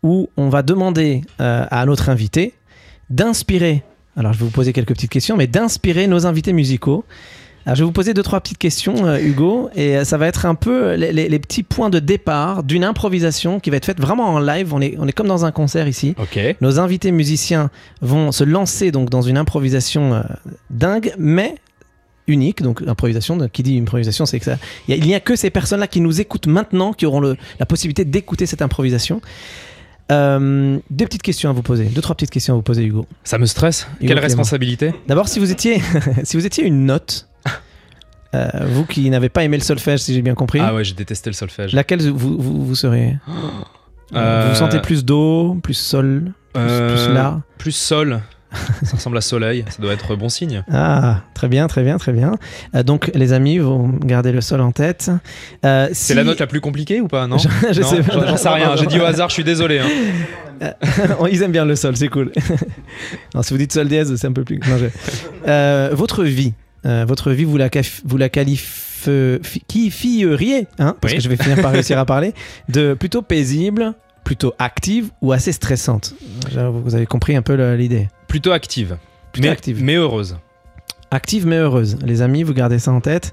où 0.03 0.31
on 0.37 0.49
va 0.49 0.63
demander 0.63 1.23
euh, 1.41 1.67
à 1.71 1.85
notre 1.85 2.09
invité 2.09 2.55
d'inspirer. 3.11 3.83
Alors, 4.17 4.33
je 4.33 4.39
vais 4.39 4.45
vous 4.47 4.51
poser 4.51 4.73
quelques 4.73 4.95
petites 4.95 5.11
questions, 5.11 5.37
mais 5.37 5.47
d'inspirer 5.47 6.07
nos 6.07 6.27
invités 6.27 6.53
musicaux. 6.53 7.05
Alors, 7.67 7.75
je 7.77 7.83
vais 7.83 7.87
vous 7.87 7.93
poser 7.93 8.15
deux, 8.15 8.23
trois 8.23 8.41
petites 8.41 8.59
questions, 8.59 9.07
euh, 9.07 9.19
Hugo, 9.19 9.69
et 9.75 9.97
euh, 9.99 10.05
ça 10.05 10.17
va 10.19 10.29
être 10.29 10.47
un 10.47 10.55
peu 10.55 10.95
les, 10.95 11.13
les- 11.13 11.29
les 11.29 11.39
petits 11.41 11.65
points 11.65 11.91
de 11.91 11.99
départ 11.99 12.63
d'une 12.63 12.85
improvisation 12.85 13.59
qui 13.59 13.71
va 13.71 13.77
être 13.77 13.85
faite 13.87 14.01
vraiment 14.01 14.29
en 14.29 14.39
live. 14.39 14.73
On 14.73 14.81
est, 14.81 14.95
on 15.01 15.09
est 15.09 15.13
comme 15.13 15.27
dans 15.27 15.45
un 15.45 15.51
concert 15.51 15.89
ici. 15.89 16.15
Ok. 16.19 16.39
Nos 16.61 16.79
invités 16.79 17.11
musiciens 17.11 17.71
vont 18.01 18.31
se 18.31 18.45
lancer 18.45 18.93
donc 18.93 19.11
dans 19.11 19.23
une 19.23 19.37
improvisation 19.37 20.15
euh, 20.15 20.23
dingue, 20.71 21.13
mais 21.19 21.57
unique. 22.29 22.63
Donc, 22.63 22.83
improvisation, 22.87 23.37
qui 23.53 23.65
dit 23.65 23.77
improvisation, 23.79 24.27
c'est 24.27 24.39
que 24.39 24.45
ça. 24.45 24.59
Il 24.87 24.95
a- 24.95 25.05
n'y 25.05 25.15
a, 25.17 25.21
que 25.21 25.35
ces 25.35 25.51
personnes-là 25.51 25.89
qui 25.89 26.01
nous 26.01 26.21
écoutent 26.21 26.47
maintenant 26.47 26.93
qui 26.93 27.05
auront 27.05 27.21
le- 27.21 27.37
la 27.59 27.67
possibilité 27.67 28.05
d'écouter 28.05 28.47
cette 28.47 28.63
improvisation. 28.63 29.21
Euh, 30.13 30.79
deux 30.91 31.05
petites 31.05 31.23
questions 31.23 31.51
à 31.51 31.53
vous 31.53 31.63
poser, 31.63 31.87
deux 31.87 32.01
trois 32.01 32.15
petites 32.15 32.31
questions 32.31 32.55
à 32.55 32.57
vous 32.57 32.63
poser, 32.63 32.85
Hugo. 32.85 33.07
Ça 33.25 33.39
me 33.39 33.47
stresse. 33.47 33.89
Hugo 33.89 33.99
Quelle 34.01 34.09
Clément. 34.11 34.23
responsabilité? 34.23 34.95
D'abord, 35.09 35.27
si 35.29 35.41
vous 35.41 35.51
étiez, 35.51 35.83
si 36.23 36.37
vous 36.37 36.47
étiez 36.47 36.63
une 36.65 36.87
note, 36.87 37.27
euh, 38.35 38.49
vous 38.71 38.85
qui 38.85 39.09
n'avez 39.11 39.29
pas 39.29 39.45
aimé 39.45 39.57
le 39.57 39.63
solfège, 39.63 40.01
si 40.01 40.15
j'ai 40.15 40.23
bien 40.23 40.35
compris, 40.35 40.61
Ah 40.63 40.75
ouais, 40.75 40.85
j'ai 40.85 40.95
détesté 40.95 41.31
le 41.31 41.35
solfège. 41.35 41.73
laquelle 41.75 42.03
vous, 42.11 42.37
vous, 42.39 42.65
vous 42.67 42.75
serez 42.75 43.17
Euh, 44.15 44.43
Vous 44.45 44.51
vous 44.51 44.55
sentez 44.55 44.79
plus 44.81 45.05
do, 45.05 45.57
plus 45.65 45.75
sol, 45.75 46.31
plus, 46.53 46.63
Euh, 46.63 46.95
plus 47.07 47.13
la 47.13 47.41
Plus 47.59 47.73
sol. 47.73 48.21
ça 48.85 48.93
ressemble 48.95 49.19
à 49.19 49.21
soleil. 49.21 49.65
Ça 49.69 49.83
doit 49.83 49.93
être 49.93 50.15
bon 50.15 50.29
signe. 50.29 50.63
Ah, 50.71 51.23
très 51.35 51.49
bien, 51.49 51.67
très 51.67 51.83
bien, 51.83 51.99
très 51.99 52.13
bien. 52.13 52.37
Euh, 52.77 52.85
donc, 52.85 53.11
les 53.15 53.33
amis, 53.33 53.59
vous 53.59 53.99
gardez 54.05 54.31
le 54.31 54.41
sol 54.41 54.61
en 54.61 54.71
tête. 54.71 55.11
Euh, 55.65 55.89
C'est 55.89 55.95
si- 55.95 56.15
la 56.15 56.23
note 56.23 56.39
la 56.39 56.47
plus 56.47 56.61
compliquée 56.61 57.01
ou 57.01 57.09
pas 57.09 57.27
Non. 57.27 57.37
Je, 57.39 57.49
je 57.73 57.81
Non, 57.81 57.89
sais 57.89 58.03
pas. 58.05 58.13
j'en- 58.13 58.27
J'en 58.29 58.37
sais 58.37 58.49
rien. 58.49 58.77
J'ai 58.77 58.87
dit 58.87 59.01
au 59.01 59.05
hasard. 59.05 59.29
Je 59.29 59.35
suis 59.35 59.45
désolé. 59.45 59.81
hein. 59.81 59.89
Ils 61.33 61.43
aiment 61.43 61.51
bien 61.53 61.65
le 61.65 61.75
sol, 61.75 61.97
c'est 61.97 62.09
cool. 62.09 62.31
non, 63.35 63.43
si 63.43 63.53
vous 63.53 63.59
dites 63.59 63.73
sol 63.73 63.89
dièse, 63.89 64.15
c'est 64.15 64.27
un 64.29 64.33
peu 64.33 64.45
plus. 64.45 64.61
non, 64.61 64.79
je- 64.79 64.87
Euh, 65.49 65.91
votre 65.93 66.23
vie, 66.23 66.55
euh, 66.85 67.05
votre 67.07 67.31
vie, 67.33 67.45
vous 67.45 67.57
la, 67.57 67.69
vous 68.05 68.17
la 68.17 68.29
qualifieriez, 68.29 70.67
hein, 70.79 70.97
parce 71.01 71.13
Oui. 71.13 71.19
que 71.19 71.23
je 71.25 71.29
vais 71.29 71.37
finir 71.37 71.61
par 71.63 71.73
réussir 71.73 71.99
à 71.99 72.05
parler, 72.05 72.33
de 72.69 72.95
plutôt 72.95 73.23
paisible, 73.23 73.95
plutôt 74.25 74.53
active 74.59 75.11
ou 75.23 75.33
assez 75.33 75.53
stressante. 75.53 76.15
Vous 76.53 76.95
avez 76.95 77.07
compris 77.07 77.35
un 77.37 77.43
peu 77.43 77.55
l'idée. 77.75 78.09
Plutôt 78.29 78.53
active. 78.53 78.97
Plutôt 79.33 79.47
mais, 79.49 79.53
active. 79.53 79.83
mais 79.83 79.95
heureuse. 79.95 80.37
Active 81.11 81.47
mais 81.47 81.57
heureuse. 81.59 81.97
Les 82.05 82.21
amis, 82.23 82.43
vous 82.43 82.55
gardez 82.55 82.79
ça 82.79 82.93
en 82.93 83.01
tête. 83.01 83.33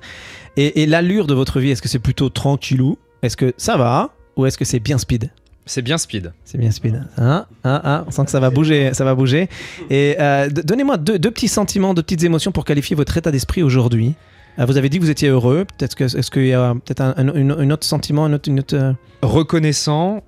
Et, 0.58 0.84
et 0.84 0.86
l'allure 0.86 1.26
de 1.28 1.34
votre 1.34 1.60
vie, 1.60 1.72
est-ce 1.72 1.82
que 1.82 1.90
c'est 1.90 2.00
plutôt 2.00 2.30
tranquillou? 2.30 2.98
Est-ce 3.24 3.36
que 3.38 3.54
ça 3.58 3.78
va? 3.78 4.12
Ou 4.38 4.46
est-ce 4.46 4.58
que 4.58 4.66
c'est 4.66 4.80
bien 4.80 4.98
speed? 5.00 5.32
C'est 5.66 5.82
bien 5.82 5.98
speed. 5.98 6.34
C'est 6.44 6.58
bien 6.58 6.72
speed. 6.72 7.02
Hein 7.18 7.46
hein 7.64 7.82
hein 7.84 8.04
on 8.08 8.12
sent 8.12 8.26
que 8.26 8.32
ça 8.32 8.40
va 8.42 8.50
bouger, 8.50 8.94
ça 8.94 9.06
va 9.06 9.16
bouger. 9.16 9.48
Et 9.90 10.16
euh, 10.20 10.50
donnez-moi 10.50 10.98
deux, 10.98 11.18
deux 11.18 11.32
petits 11.32 11.48
sentiments, 11.48 11.94
deux 11.94 12.04
petites 12.04 12.24
émotions 12.24 12.52
pour 12.52 12.66
qualifier 12.66 12.96
votre 12.96 13.16
état 13.18 13.32
d'esprit 13.32 13.64
aujourd'hui. 13.64 14.14
Euh, 14.60 14.66
vous 14.66 14.78
avez 14.78 14.90
dit 14.90 15.00
que 15.00 15.04
vous 15.04 15.10
étiez 15.10 15.30
heureux. 15.30 15.66
Peut-être 15.78 15.96
que 15.96 16.04
est-ce 16.04 16.30
qu'il 16.30 16.48
y 16.48 16.54
a 16.54 16.74
peut-être 16.74 17.02
un, 17.02 17.14
un- 17.18 17.34
une- 17.34 17.52
un 17.54 17.70
autre 17.72 17.86
sentiment, 17.86 18.28
une 18.28 18.34
autre, 18.36 18.50
une 18.50 18.60
autre, 18.60 18.76
euh, 18.76 18.92
Reconnaissant 19.22 20.22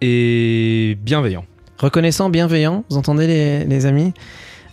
et 0.00 0.98
bienveillant. 1.02 1.44
reconnaissant, 1.78 2.28
bienveillant. 2.30 2.84
Vous 2.90 2.96
entendez 2.96 3.26
les, 3.26 3.64
les 3.64 3.86
amis? 3.86 4.12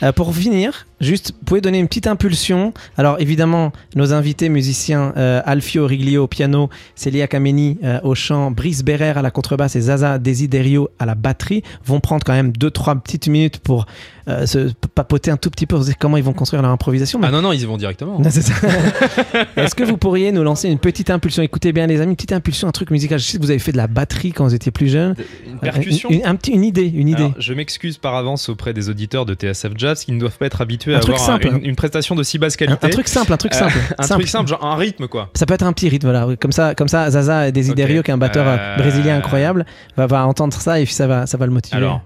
Euh, 0.03 0.12
pour 0.12 0.36
finir, 0.36 0.88
juste, 1.02 1.34
vous 1.38 1.45
pouvez 1.45 1.62
donner 1.62 1.80
une 1.80 1.88
petite 1.88 2.08
impulsion. 2.08 2.74
Alors, 2.97 3.20
évidemment, 3.20 3.72
nos 3.95 4.14
invités 4.14 4.49
musiciens, 4.49 5.14
euh, 5.18 5.41
Alfio 5.45 5.86
Riglio 5.86 6.24
au 6.24 6.28
piano, 6.28 6.70
Celia 6.95 7.28
Kameni 7.28 7.78
euh, 7.84 7.99
au 8.04 8.16
chant, 8.16 8.52
Brice 8.52 8.84
Berrer 8.84 9.10
à 9.18 9.22
la 9.22 9.32
contrebasse 9.32 9.76
et 9.76 9.82
Zaza 9.82 10.20
Desiderio 10.20 10.89
à 10.99 11.06
la 11.06 11.16
batterie, 11.16 11.64
vont 11.86 11.99
prendre 11.99 12.24
quand 12.24 12.34
même 12.34 12.52
2-3 12.52 12.99
petites 13.02 13.28
minutes 13.28 13.60
pour 13.60 13.86
euh, 14.28 14.45
se 14.45 14.72
papoter 14.95 15.32
un 15.32 15.38
tout 15.38 15.49
petit 15.49 15.66
peu, 15.66 15.76
pour 15.78 15.86
comment 15.99 16.16
ils 16.18 16.24
vont 16.24 16.34
construire 16.34 16.62
leur 16.62 16.72
improvisation. 16.72 17.20
Mais- 17.20 17.28
Ah 17.28 17.32
non, 17.32 17.41
non, 17.41 17.52
ils 17.54 17.62
y 17.62 17.66
vont 17.66 17.78
directement. 17.78 18.20
non, 18.20 18.30
c'est 18.30 18.41
ça. 18.43 18.54
Est-ce 19.58 19.76
que 19.76 19.84
vous 19.84 19.97
pourriez 19.97 20.32
nous 20.32 20.43
lancer 20.43 20.70
une 20.70 20.80
petite 20.80 21.10
impulsion? 21.10 21.41
Écoutez 21.43 21.72
bien, 21.74 21.88
les 21.88 21.99
amis, 22.02 22.12
une 22.12 22.16
petite 22.16 22.32
impulsion, 22.34 22.68
un 22.68 22.72
truc 22.72 22.91
musical. 22.91 23.20
Je 23.20 23.26
sais 23.26 23.38
que 23.38 23.43
vous 23.43 23.49
avez 23.49 23.60
fait 23.60 23.72
de 23.72 23.78
la 23.78 23.88
batterie 23.88 24.32
quand 24.32 24.43
vous 24.45 24.54
étiez 24.56 24.72
plus 24.72 24.89
jeune. 24.89 25.16
Une 25.52 25.60
percussion? 25.60 26.10
Une, 26.10 26.20
une- 26.20 26.26
un 26.26 26.36
petit, 26.36 26.52
une 26.52 26.64
idée, 26.64 26.88
une 26.88 27.08
idée. 27.08 27.24
Alors, 27.24 27.34
je 27.39 27.54
m'excuse 27.54 27.97
par 27.97 28.16
avance 28.16 28.47
auprès 28.49 28.74
des 28.74 28.89
auditeurs 28.89 29.26
de 29.26 29.34
TSF 29.34 29.72
Jazz 29.76 30.06
qui 30.06 30.12
ne 30.12 30.20
doivent 30.20 30.38
pas 30.38 30.45
être 30.45 30.62
habitués 30.62 30.91
Un 30.94 30.98
à 30.98 31.02
truc 31.02 31.16
avoir 31.16 31.30
un- 31.30 31.34
simple. 31.34 31.48
une, 31.48 31.66
une 31.66 31.76
prestation 31.76 32.16
de 32.16 32.24
si 32.24 32.38
basse 32.39 32.56
qualité. 32.56 32.86
un 32.86 32.89
truc 32.89 33.08
simple, 33.08 33.34
un 33.34 33.38
truc 33.38 33.54
Euh, 33.54 33.58
simple. 33.58 33.78
un 33.98 34.08
truc 34.08 34.28
simple, 34.28 34.50
genre 34.50 34.66
un 34.66 34.76
rythme 34.76 35.08
quoi. 35.08 35.30
Ça 35.36 35.46
peut 35.46 35.54
être 35.54 35.64
un 35.66 35.74
petit 35.74 35.89
rythme, 35.89 36.08
voilà. 36.12 36.28
Comme 36.39 36.52
ça, 36.52 36.76
comme 36.76 36.88
ça 36.88 37.10
Zaza 37.10 37.52
Desiderio, 37.52 38.04
qui 38.04 38.12
est 38.12 38.14
un 38.14 38.18
batteur 38.18 38.48
euh, 38.48 38.58
Euh, 38.60 38.78
brésilien 38.78 39.18
incroyable, 39.18 39.66
va, 39.98 40.08
va 40.08 40.26
entendre 40.26 40.54
ça 40.60 40.80
et 40.80 40.86
ça 40.86 41.08
va, 41.08 41.26
ça 41.26 41.38
va 41.38 41.46
le 41.46 41.52
motiver. 41.52 41.78
Alors, 41.78 42.02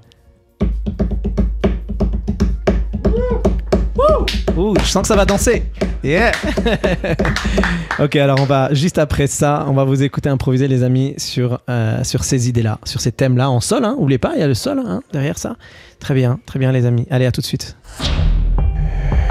Ouh, 4.57 4.73
je 4.79 4.85
sens 4.85 5.01
que 5.01 5.07
ça 5.09 5.15
va 5.17 5.25
danser. 5.25 5.63
Yeah. 6.03 6.31
ok, 7.99 8.15
alors 8.15 8.39
on 8.39 8.45
va 8.45 8.73
juste 8.73 8.97
après 8.99 9.27
ça, 9.27 9.65
on 9.67 9.73
va 9.73 9.83
vous 9.83 10.01
écouter 10.03 10.29
improviser 10.29 10.67
les 10.69 10.83
amis 10.83 11.13
sur 11.17 11.59
euh, 11.69 12.03
sur 12.03 12.23
ces 12.23 12.47
idées-là, 12.47 12.79
sur 12.85 13.01
ces 13.01 13.11
thèmes-là 13.11 13.49
en 13.49 13.59
sol. 13.59 13.83
Hein, 13.83 13.95
oubliez 13.97 14.17
pas, 14.19 14.31
il 14.35 14.39
y 14.39 14.43
a 14.43 14.47
le 14.47 14.53
sol 14.53 14.79
hein, 14.85 15.01
derrière 15.11 15.37
ça. 15.37 15.55
Très 15.99 16.13
bien, 16.13 16.39
très 16.45 16.59
bien 16.59 16.71
les 16.71 16.85
amis. 16.85 17.05
Allez, 17.09 17.25
à 17.25 17.31
tout 17.31 17.41
de 17.41 17.45
suite. 17.45 17.75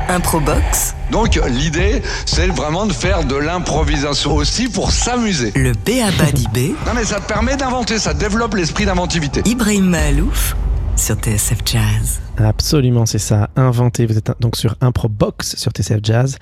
Improbox, 0.08 0.94
Donc 1.10 1.40
l'idée, 1.48 2.02
c'est 2.26 2.46
vraiment 2.48 2.86
de 2.86 2.92
faire 2.92 3.24
de 3.24 3.36
l'improvisation 3.36 4.34
aussi 4.34 4.68
pour 4.68 4.90
s'amuser. 4.90 5.52
le 5.56 5.72
B.A.B.A. 5.72 6.32
d'IB, 6.32 6.74
Non 6.86 6.92
mais 6.94 7.04
ça 7.04 7.20
te 7.20 7.26
permet 7.26 7.56
d'inventer, 7.56 7.98
ça 7.98 8.14
développe 8.14 8.54
l'esprit 8.54 8.84
d'inventivité. 8.86 9.42
Ibrahim 9.46 9.86
Mahalouf 9.86 10.56
sur 10.96 11.16
TSF 11.16 11.58
Jazz. 11.64 12.20
Absolument, 12.36 13.06
c'est 13.06 13.18
ça. 13.18 13.50
Inventé. 13.56 14.06
Vous 14.06 14.16
êtes 14.16 14.30
donc 14.40 14.56
sur 14.56 14.76
Improbox 14.80 15.56
sur 15.56 15.72
TCF 15.72 16.00
Jazz. 16.02 16.38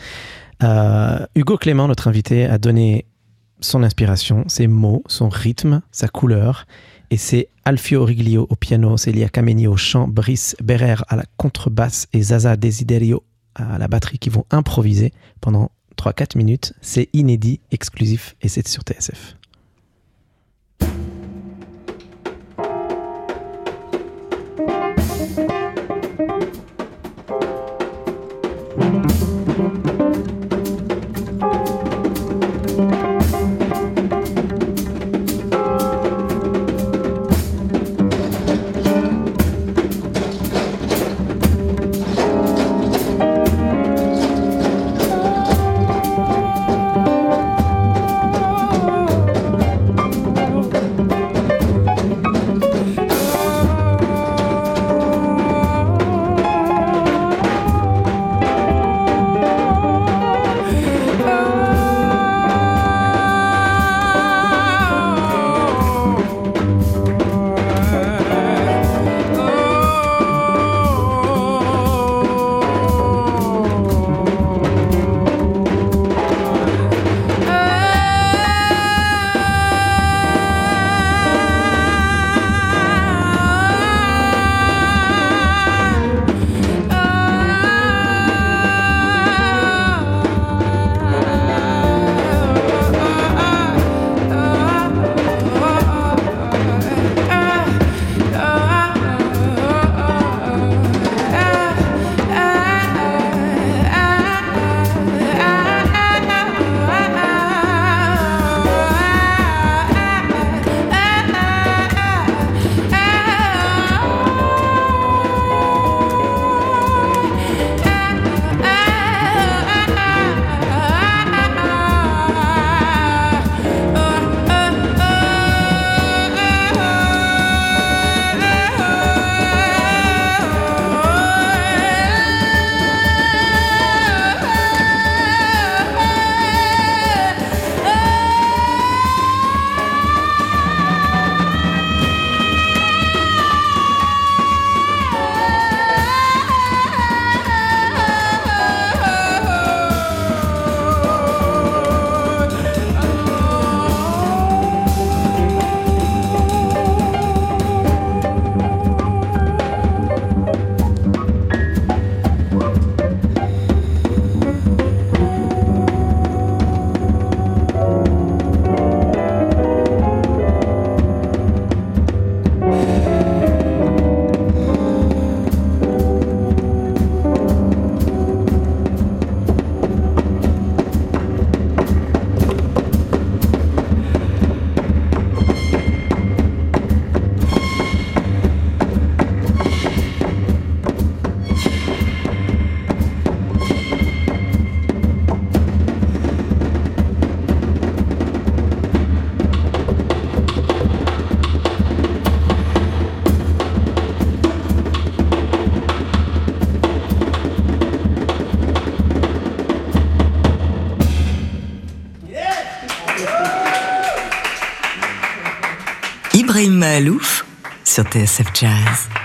Euh, 0.62 1.24
Hugo 1.34 1.56
Clément, 1.56 1.88
notre 1.88 2.08
invité, 2.08 2.46
a 2.46 2.58
donné 2.58 3.06
son 3.60 3.82
inspiration, 3.82 4.44
ses 4.48 4.66
mots, 4.66 5.02
son 5.06 5.28
rythme, 5.28 5.82
sa 5.90 6.08
couleur. 6.08 6.66
Et 7.10 7.16
c'est 7.16 7.48
Alfio 7.64 8.04
Riglio 8.04 8.46
au 8.50 8.56
piano, 8.56 8.96
Celia 8.96 9.28
Kameni 9.28 9.66
au 9.66 9.76
chant, 9.76 10.08
Brice 10.08 10.56
Berrer 10.62 10.96
à 11.08 11.16
la 11.16 11.24
contrebasse 11.36 12.08
et 12.12 12.22
Zaza 12.22 12.56
Desiderio 12.56 13.22
à 13.54 13.78
la 13.78 13.88
batterie 13.88 14.18
qui 14.18 14.30
vont 14.30 14.44
improviser 14.50 15.12
pendant 15.40 15.70
3-4 15.96 16.36
minutes. 16.36 16.72
C'est 16.80 17.08
inédit, 17.12 17.60
exclusif 17.70 18.36
et 18.42 18.48
c'est 18.48 18.66
sur 18.66 18.82
TSF. 18.82 19.36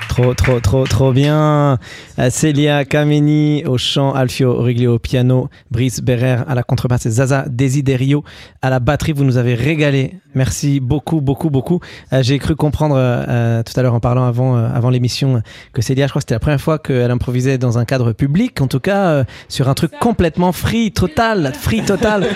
Trop, 0.09 0.34
trop, 0.34 0.59
trop, 0.59 0.84
trop 0.84 1.13
bien. 1.13 1.80
Euh, 2.20 2.30
Célia 2.30 2.84
Kameni 2.84 3.63
au 3.65 3.78
chant, 3.78 4.13
Alfio 4.13 4.49
Origlio 4.49 4.95
au 4.95 4.99
piano, 4.99 5.49
Brice 5.78 6.02
Berrer 6.02 6.38
à 6.48 6.56
la 6.56 6.64
contrebasse 6.64 7.06
et 7.06 7.12
Zaza 7.12 7.46
Desiderio 7.48 8.24
à 8.64 8.72
la 8.72 8.80
batterie. 8.80 9.12
Vous 9.14 9.24
nous 9.24 9.38
avez 9.38 9.54
régalé. 9.54 10.16
Merci 10.34 10.80
beaucoup, 10.80 11.22
beaucoup, 11.22 11.52
beaucoup. 11.52 11.80
Euh, 12.14 12.24
J'ai 12.24 12.40
cru 12.40 12.56
comprendre 12.56 12.96
euh, 12.98 13.62
tout 13.62 13.80
à 13.80 13.84
l'heure 13.84 13.94
en 13.94 14.00
parlant 14.00 14.26
avant, 14.26 14.58
euh, 14.58 14.68
avant 14.74 14.90
l'émission 14.90 15.44
que 15.74 15.84
Célia, 15.84 16.08
je 16.08 16.12
crois 16.14 16.20
que 16.20 16.24
c'était 16.24 16.34
la 16.34 16.40
première 16.40 16.62
fois 16.62 16.80
qu'elle 16.80 17.12
improvisait 17.12 17.60
dans 17.60 17.78
un 17.78 17.86
cadre 17.86 18.12
public, 18.12 18.60
en 18.60 18.68
tout 18.68 18.80
cas 18.80 19.06
euh, 19.10 19.24
sur 19.50 19.70
un 19.70 19.76
truc 19.76 19.92
complètement 20.00 20.52
free, 20.52 20.92
total, 20.92 21.54
free 21.54 21.84
total. 21.84 22.26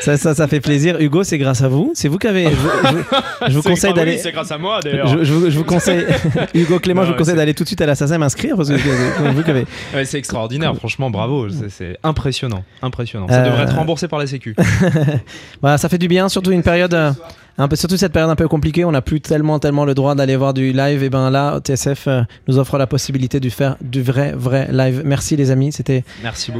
Ça, 0.00 0.16
ça, 0.16 0.34
ça 0.34 0.48
fait 0.48 0.60
plaisir. 0.60 0.98
Hugo, 0.98 1.24
c'est 1.24 1.36
grâce 1.36 1.60
à 1.60 1.68
vous. 1.68 1.90
C'est 1.92 2.08
vous 2.08 2.16
qui 2.16 2.26
avez. 2.26 2.44
Je, 2.44 2.50
vous- 2.56 2.70
je 2.86 2.88
vous- 2.96 3.04
je 3.48 3.52
vous 3.56 3.60
C'est- 3.62 3.68
conseille 3.68 3.90
oui, 3.90 3.96
d'aller. 3.96 4.16
C'est 4.16 4.32
grâce 4.32 4.50
à 4.50 4.56
moi 4.56 4.80
d'ailleurs. 4.82 5.06
Je, 5.08 5.24
je 5.24 5.32
vous- 5.34 5.50
je 5.50 5.58
vous 5.58 5.64
conseille, 5.64 6.06
Hugo 6.54 6.78
Clément, 6.78 7.02
Non, 7.02 7.06
je 7.08 7.12
vous 7.12 7.18
conseille 7.18 7.36
d'aller 7.36 7.52
tout 7.52 7.64
de 7.64 7.68
suite 7.68 7.82
à 7.82 7.86
la 7.86 7.94
SACEM 7.94 8.18
m'inscrire 8.20 8.56
parce 8.56 8.70
que 8.70 8.78
c'est 8.78 9.28
vous 9.34 9.42
qui 9.42 9.50
avez. 9.50 9.66
Ouais, 9.94 10.06
c'est 10.06 10.16
extraordinaire, 10.16 10.74
franchement, 10.74 11.10
bravo. 11.10 11.50
C'est- 11.50 11.68
C'est 11.68 11.98
impressionnant, 12.46 12.64
impressionnant. 12.82 13.28
Ça 13.28 13.42
Euh, 13.42 13.44
devrait 13.46 13.62
être 13.64 13.74
remboursé 13.76 14.08
par 14.08 14.18
la 14.18 14.26
Sécu. 14.26 14.54
Voilà, 15.60 15.78
ça 15.78 15.88
fait 15.88 15.98
du 15.98 16.08
bien, 16.08 16.28
surtout 16.28 16.50
une 16.52 16.62
période, 16.62 16.94
euh, 16.94 17.12
un 17.58 17.68
peu, 17.68 17.76
surtout 17.76 17.96
cette 17.96 18.12
période 18.12 18.30
un 18.30 18.36
peu 18.36 18.48
compliquée. 18.48 18.84
On 18.84 18.92
n'a 18.92 19.02
plus 19.02 19.20
tellement, 19.20 19.58
tellement 19.58 19.84
le 19.84 19.94
droit 19.94 20.14
d'aller 20.14 20.36
voir 20.36 20.54
du 20.54 20.72
live. 20.72 21.02
Et 21.02 21.10
ben 21.10 21.30
là, 21.30 21.60
TSF 21.60 22.06
euh, 22.08 22.22
nous 22.48 22.58
offre 22.58 22.78
la 22.78 22.86
possibilité 22.86 23.40
de 23.40 23.48
faire 23.50 23.76
du 23.80 24.02
vrai, 24.02 24.32
vrai 24.32 24.68
live. 24.72 25.02
Merci 25.04 25.36
les 25.36 25.50
amis, 25.50 25.72
c'était 25.72 26.04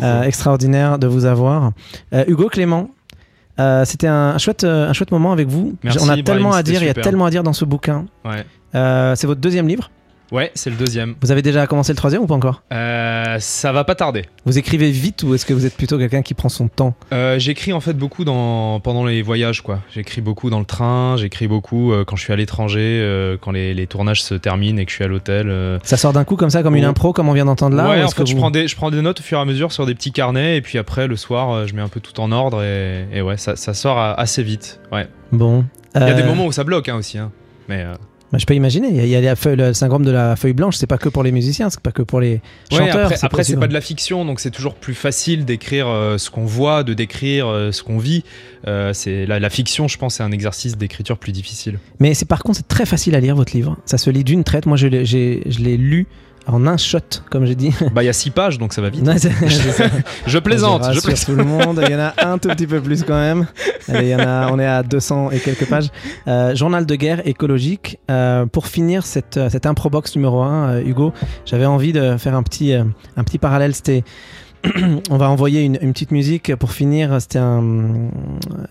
euh, 0.03 0.23
extraordinaire 0.23 0.99
de 0.99 1.07
vous 1.07 1.25
avoir. 1.25 1.73
Euh, 2.13 2.25
Hugo 2.29 2.49
Clément. 2.49 2.91
euh, 3.59 3.85
c'était 3.85 4.07
un, 4.09 4.37
chouette, 4.39 4.65
euh, 4.65 4.89
un 4.89 4.93
chouette 4.93 5.11
moment 5.13 5.33
avec 5.33 5.49
vous. 5.49 5.75
Merci, 5.83 5.99
On 6.03 6.09
a 6.09 6.21
tellement 6.23 6.53
à 6.53 6.63
dire, 6.63 6.83
il 6.83 6.87
y 6.87 6.91
a 6.91 6.95
tellement 6.95 7.27
à 7.27 7.31
dire 7.31 7.43
dans 7.43 7.53
ce 7.55 7.65
bouquin. 7.65 8.07
Ouais. 8.25 8.45
Euh, 8.75 9.15
c'est 9.17 9.27
votre 9.27 9.41
deuxième 9.41 9.67
livre. 9.69 9.91
Ouais, 10.33 10.51
c'est 10.55 10.71
le 10.71 10.77
deuxième. 10.77 11.15
Vous 11.21 11.33
avez 11.33 11.43
déjà 11.43 11.67
commencé 11.67 11.93
le 11.93 11.97
troisième 11.97 12.23
ou 12.23 12.27
pas 12.27 12.35
encore? 12.35 12.63
Euh, 12.73 13.37
ça 13.41 13.73
va 13.73 13.85
pas 13.85 13.95
tarder. 13.95 14.27
Vous 14.45 14.59
écrivez 14.59 14.91
vite 14.91 15.23
ou 15.25 15.35
est-ce 15.35 15.45
que 15.45 15.53
vous 15.53 15.67
êtes 15.67 15.77
plutôt 15.77 15.99
quelqu'un 15.99 16.23
qui 16.23 16.35
prend 16.35 16.49
son 16.49 16.69
temps? 16.69 16.95
Euh, 17.13 17.39
j'écris 17.39 17.73
en 17.73 17.81
fait 17.81 17.95
beaucoup 17.95 18.25
dans, 18.25 18.79
pendant 18.81 19.05
les 19.05 19.23
voyages, 19.23 19.61
quoi. 19.63 19.81
J'écris 19.93 20.21
beaucoup 20.21 20.49
dans 20.51 20.59
le 20.61 20.65
train, 20.65 21.17
j'écris 21.17 21.49
beaucoup 21.49 21.93
euh, 21.93 22.05
quand 22.05 22.17
je 22.17 22.23
suis 22.23 22.33
à 22.33 22.37
l'étranger, 22.37 23.01
euh, 23.03 23.37
quand 23.41 23.51
les, 23.51 23.75
les 23.75 23.87
tournages 23.87 24.23
se 24.23 24.35
terminent 24.35 24.79
et 24.79 24.85
que 24.85 24.91
je 24.91 24.97
suis 24.97 25.05
à 25.05 25.09
l'hôtel. 25.09 25.49
euh. 25.49 25.79
Ça 25.83 25.97
sort 25.97 26.13
d'un 26.13 26.25
coup 26.25 26.37
comme 26.37 26.51
ça, 26.51 26.63
comme 26.63 26.77
une 26.77 26.85
impro, 26.85 27.13
comme 27.13 27.29
on 27.29 27.33
vient 27.33 27.45
d'entendre 27.47 27.77
là 27.77 27.87
ou 27.87 27.91
ouais, 27.91 28.03
en 28.03 28.07
est-ce 28.07 28.15
que 28.15 28.23
fait, 28.23 28.27
je, 28.27 28.35
vous- 28.35 28.41
prends 28.41 28.51
des, 28.51 28.69
je 28.69 28.77
prends 28.77 28.91
des 28.91 29.03
notes 29.03 29.21
au 29.21 29.23
fur 29.23 29.39
et 29.39 29.41
à 29.41 29.45
mesure 29.45 29.73
sur 29.73 29.87
des 29.87 29.95
petits 29.95 30.13
carnets, 30.13 30.57
et 30.57 30.61
puis 30.61 30.79
après, 30.79 31.09
le 31.09 31.17
soir, 31.17 31.67
je 31.67 31.75
mets 31.75 31.83
un 31.83 31.89
peu 31.89 32.01
tout 32.01 32.21
en 32.21 32.31
ordre, 32.33 32.63
et, 32.63 33.07
et 33.13 33.21
ouais, 33.23 33.37
ça, 33.37 33.57
ça 33.57 33.75
sort 33.75 33.99
assez 33.99 34.43
vite. 34.43 34.81
Ouais. 34.93 35.09
Bon. 35.33 35.65
Il 35.97 36.03
y 36.03 36.05
a 36.05 36.15
des 36.15 36.23
moments 36.23 36.47
où 36.47 36.53
ça 36.53 36.63
bloque 36.63 36.89
hein, 36.89 36.95
aussi, 36.97 37.19
hein. 37.19 37.33
mais 37.69 37.83
euh, 37.83 37.95
bah, 38.33 38.39
je 38.39 38.47
peux 38.47 38.55
imaginer. 38.55 38.89
Il 38.89 38.97
y 38.97 39.01
a, 39.01 39.05
il 39.05 39.09
y 39.11 39.17
a 39.17 39.21
la 39.21 39.37
feuille- 39.37 39.57
le 39.57 39.73
syndrome 39.75 40.05
de 40.05 40.11
la 40.11 40.37
feuille 40.37 40.53
blanche. 40.53 40.77
C'est 40.77 40.87
pas 40.87 40.99
que 40.99 41.09
pour 41.09 41.23
les 41.23 41.33
musiciens, 41.33 41.69
c'est 41.71 41.81
pas 41.81 41.93
que 41.93 42.03
pour 42.03 42.21
les 42.21 42.41
Ouais, 42.73 42.79
chanteurs. 42.79 43.01
après, 43.05 43.17
c'est 43.17 43.27
après, 43.27 43.45
c'est 43.45 43.57
pas 43.57 43.67
de 43.69 43.75
la 43.75 43.81
fiction, 43.81 44.25
donc 44.25 44.41
c'est 44.41 44.51
toujours 44.51 44.75
plus 44.75 44.95
facile 44.95 45.45
d'écrire 45.45 45.89
euh, 45.89 46.17
ce 46.19 46.31
qu'on 46.31 46.45
voit, 46.45 46.85
de 46.85 46.95
décrire 46.95 47.49
euh, 47.49 47.73
ce 47.73 47.83
qu'on 47.83 47.99
vit. 47.99 48.25
Euh, 48.69 48.93
c'est 48.93 49.27
la, 49.27 49.41
la 49.41 49.51
fiction, 49.51 49.89
je 49.89 49.99
pense, 49.99 50.17
c'est 50.17 50.23
un 50.23 50.33
exercice 50.33 50.77
d'écriture 50.77 51.19
plus 51.19 51.33
difficile. 51.33 51.79
Mais 51.99 52.15
c'est 52.15 52.27
par 52.27 52.43
contre, 52.43 52.59
c'est 52.59 52.69
très 52.69 52.87
facile 52.87 53.15
à 53.15 53.21
lire 53.21 53.35
votre 53.37 53.55
livre. 53.57 53.77
Ça 53.87 53.99
se 53.99 54.11
lit 54.11 54.25
d'une 54.25 54.45
traite. 54.45 54.67
Moi, 54.67 54.77
je 54.77 54.87
l'ai 54.87 55.77
lu 55.77 56.07
en 56.55 56.67
un 56.67 56.77
shot, 56.77 56.99
comme 57.31 57.45
j'ai 57.47 57.55
dit. 57.55 57.73
Bah, 57.95 58.03
il 58.03 58.07
y 58.07 58.09
a 58.09 58.13
six 58.13 58.31
pages, 58.31 58.59
donc 58.59 58.73
ça 58.73 58.83
va 58.83 58.91
vite. 58.91 59.07
Ouais, 59.07 59.19
c'est- 59.19 59.33
c'est 59.49 59.73
ça. 59.73 59.85
Je 60.27 60.39
plaisante, 60.39 60.85
je 60.93 61.01
plaisante. 61.01 61.27
tout 61.27 61.35
le 61.35 61.45
monde. 61.45 61.83
Il 61.87 61.91
y 61.93 61.95
en 61.95 61.99
a 62.01 62.15
un 62.27 62.39
tout 62.39 62.49
petit 62.49 62.67
peu 62.67 62.81
plus 62.81 63.03
quand 63.03 63.19
même. 63.19 63.47
Allez, 63.89 64.09
il 64.09 64.11
y 64.11 64.15
en 64.15 64.21
a, 64.21 64.51
on 64.53 64.59
est 64.59 64.67
à 64.67 64.83
200 64.83 65.31
et 65.31 65.39
quelques 65.39 65.67
pages. 65.69 65.89
Euh, 66.29 66.55
journal 66.55 66.87
de 66.87 66.95
guerre 66.95 67.27
écologique. 67.27 67.99
Euh, 68.11 68.47
pour 68.47 68.67
finir 68.67 69.05
cette, 69.07 69.37
euh, 69.37 69.49
cette 69.51 69.67
improbox 69.67 70.15
numéro 70.17 70.43
1, 70.43 70.81
Hugo, 70.81 71.13
j'avais 71.47 71.67
envie 71.67 71.93
de 71.93 72.17
faire 72.17 72.35
un 72.35 72.43
petit, 72.43 72.73
un 72.75 73.25
petit 73.25 73.39
parallèle. 73.39 73.75
C'était. 73.75 74.05
On 75.11 75.17
va 75.17 75.31
envoyer 75.31 75.63
une, 75.63 75.79
une 75.81 75.93
petite 75.95 76.11
musique 76.11 76.55
pour 76.57 76.73
finir. 76.73 77.17
C'était 77.21 77.39
un- 77.39 78.11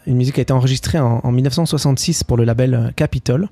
une 0.06 0.16
musique 0.18 0.36
qui 0.36 0.42
a 0.42 0.44
été 0.44 0.54
enregistrée 0.54 1.00
en, 1.00 1.20
en 1.24 1.32
1966 1.32 2.24
pour 2.24 2.38
le 2.38 2.44
label 2.44 2.94
Capitol. 2.96 3.50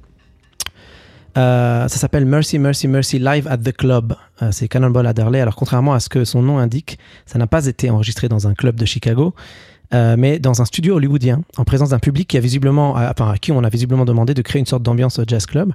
Euh, 1.37 1.87
ça 1.87 1.97
s'appelle 1.97 2.25
Mercy, 2.25 2.57
Mercy, 2.57 2.87
Mercy 2.87 3.19
Live 3.19 3.47
at 3.47 3.57
the 3.57 3.71
Club. 3.71 4.15
Euh, 4.41 4.49
c'est 4.51 4.67
Cannonball 4.67 5.05
Adderley. 5.05 5.39
Alors, 5.39 5.55
contrairement 5.55 5.93
à 5.93 5.99
ce 5.99 6.09
que 6.09 6.25
son 6.25 6.41
nom 6.41 6.57
indique, 6.57 6.97
ça 7.25 7.37
n'a 7.37 7.45
pas 7.45 7.67
été 7.67 7.89
enregistré 7.91 8.27
dans 8.27 8.47
un 8.47 8.55
club 8.55 8.75
de 8.75 8.85
Chicago, 8.85 9.35
euh, 9.93 10.15
mais 10.17 10.39
dans 10.39 10.61
un 10.61 10.65
studio 10.65 10.95
hollywoodien, 10.95 11.43
en 11.57 11.63
présence 11.63 11.89
d'un 11.89 11.99
public 11.99 12.27
qui 12.27 12.37
a 12.37 12.39
visiblement, 12.39 12.93
enfin, 12.93 13.31
à 13.31 13.37
qui 13.37 13.51
on 13.51 13.63
a 13.63 13.69
visiblement 13.69 14.03
demandé 14.03 14.33
de 14.33 14.41
créer 14.41 14.59
une 14.59 14.65
sorte 14.65 14.81
d'ambiance 14.81 15.21
jazz 15.27 15.45
club. 15.45 15.73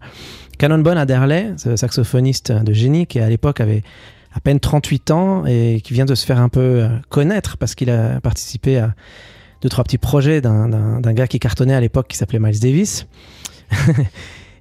Cannonball 0.59 0.99
Adderley, 0.99 1.53
ce 1.57 1.77
saxophoniste 1.77 2.51
de 2.51 2.73
génie 2.73 3.07
qui 3.07 3.21
à 3.21 3.29
l'époque 3.29 3.61
avait 3.61 3.83
à 4.35 4.41
peine 4.41 4.59
38 4.59 5.11
ans 5.13 5.47
et 5.47 5.81
qui 5.83 5.95
vient 5.95 6.07
de 6.07 6.15
se 6.15 6.27
faire 6.27 6.41
un 6.41 6.49
peu 6.49 6.89
connaître 7.09 7.57
parce 7.57 7.75
qu'il 7.75 7.91
a 7.91 8.21
participé 8.21 8.79
à 8.79 8.95
deux, 9.61 9.69
trois 9.69 9.85
petits 9.85 9.99
projets 9.99 10.41
d'un 10.41 11.13
gars 11.13 11.29
qui 11.29 11.39
cartonnait 11.39 11.75
à 11.75 11.81
l'époque 11.81 12.09
qui 12.09 12.17
s'appelait 12.17 12.41
Miles 12.41 12.59
Davis. 12.59 13.07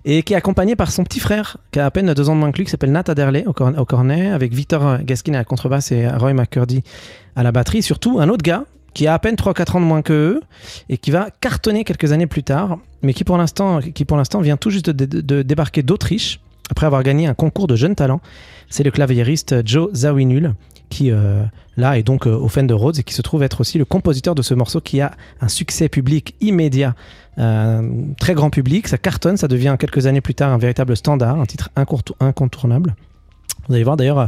et 0.05 0.23
qui 0.23 0.33
est 0.33 0.35
accompagné 0.35 0.75
par 0.75 0.91
son 0.91 1.03
petit 1.03 1.19
frère, 1.19 1.57
qui 1.71 1.79
a 1.79 1.85
à 1.85 1.91
peine 1.91 2.13
deux 2.13 2.29
ans 2.29 2.35
de 2.35 2.39
moins 2.39 2.51
que 2.51 2.57
lui, 2.57 2.65
qui 2.65 2.71
s'appelle 2.71 2.91
Nat 2.91 3.03
Adderley 3.07 3.45
au, 3.45 3.53
corn- 3.53 3.77
au 3.77 3.85
cornet, 3.85 4.29
avec 4.31 4.53
Victor 4.53 4.99
Gaskin 5.03 5.33
à 5.33 5.37
la 5.37 5.43
contrebasse 5.45 5.91
et 5.91 6.07
Roy 6.07 6.33
McCurdy 6.33 6.83
à 7.35 7.43
la 7.43 7.51
batterie. 7.51 7.81
Surtout 7.83 8.19
un 8.19 8.29
autre 8.29 8.43
gars 8.43 8.65
qui 8.93 9.07
a 9.07 9.13
à 9.13 9.19
peine 9.19 9.35
3-4 9.35 9.77
ans 9.77 9.79
de 9.79 9.85
moins 9.85 10.01
que 10.01 10.11
eux 10.13 10.41
et 10.89 10.97
qui 10.97 11.11
va 11.11 11.29
cartonner 11.39 11.83
quelques 11.83 12.11
années 12.11 12.27
plus 12.27 12.43
tard, 12.43 12.77
mais 13.03 13.13
qui 13.13 13.23
pour 13.23 13.37
l'instant, 13.37 13.79
vient 14.41 14.57
tout 14.57 14.69
juste 14.69 14.89
de, 14.89 15.05
de- 15.05 15.21
de 15.21 15.41
débarquer 15.43 15.81
d'Autriche 15.83 16.39
après 16.69 16.85
avoir 16.85 17.03
gagné 17.03 17.27
un 17.27 17.33
concours 17.33 17.67
de 17.67 17.75
jeunes 17.75 17.95
talents. 17.95 18.21
C'est 18.69 18.83
le 18.83 18.91
claviériste 18.91 19.55
Joe 19.67 19.93
Zawinul 19.93 20.53
qui 20.91 21.09
euh, 21.09 21.43
là 21.77 21.97
est 21.97 22.03
donc 22.03 22.27
euh, 22.27 22.35
au 22.35 22.47
Fender 22.47 22.75
Rhodes 22.75 22.99
et 22.99 23.03
qui 23.03 23.13
se 23.15 23.21
trouve 23.23 23.41
être 23.41 23.61
aussi 23.61 23.79
le 23.79 23.85
compositeur 23.85 24.35
de 24.35 24.41
ce 24.43 24.53
morceau 24.53 24.79
qui 24.81 25.01
a 25.01 25.11
un 25.41 25.47
succès 25.47 25.89
public 25.89 26.35
immédiat 26.41 26.93
euh, 27.39 27.81
très 28.19 28.33
grand 28.35 28.49
public, 28.51 28.87
ça 28.87 28.97
cartonne, 28.97 29.37
ça 29.37 29.47
devient 29.47 29.75
quelques 29.79 30.05
années 30.05 30.21
plus 30.21 30.35
tard 30.35 30.51
un 30.51 30.57
véritable 30.57 30.95
standard, 30.95 31.39
un 31.39 31.45
titre 31.45 31.69
incontour- 31.75 32.15
incontournable. 32.19 32.93
Vous 33.67 33.73
allez 33.73 33.83
voir 33.83 33.95
d'ailleurs, 33.97 34.19
euh, 34.19 34.25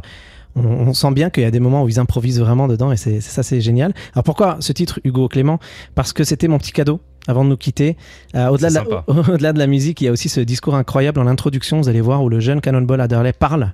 on, 0.55 0.63
on 0.63 0.93
sent 0.93 1.11
bien 1.11 1.29
qu'il 1.29 1.43
y 1.43 1.45
a 1.45 1.51
des 1.51 1.59
moments 1.59 1.83
où 1.83 1.89
ils 1.89 1.99
improvisent 1.99 2.39
vraiment 2.39 2.67
dedans 2.67 2.91
et 2.91 2.97
c'est 2.97 3.19
ça 3.21 3.43
c'est 3.43 3.59
génial. 3.61 3.93
Alors 4.13 4.23
pourquoi 4.23 4.57
ce 4.61 4.71
titre 4.71 4.99
Hugo 5.03 5.27
Clément? 5.27 5.59
Parce 5.95 6.13
que 6.13 6.23
c'était 6.23 6.47
mon 6.47 6.57
petit 6.59 6.71
cadeau 6.71 7.01
avant 7.27 7.43
de 7.43 7.49
nous 7.49 7.57
quitter. 7.57 7.97
Euh, 8.35 8.47
Au-delà 8.49 8.69
de, 8.69 8.73
la- 8.75 8.83
sympa. 8.83 9.03
au-delà 9.31 9.51
de 9.53 9.59
la 9.59 9.67
musique, 9.67 9.99
il 10.01 10.05
y 10.05 10.07
a 10.07 10.11
aussi 10.11 10.29
ce 10.29 10.39
discours 10.39 10.75
incroyable 10.75 11.19
en 11.19 11.27
introduction, 11.27 11.79
vous 11.81 11.89
allez 11.89 12.01
voir, 12.01 12.23
où 12.23 12.29
le 12.29 12.39
jeune 12.39 12.61
Cannonball 12.61 13.01
Adderley 13.01 13.33
parle. 13.33 13.73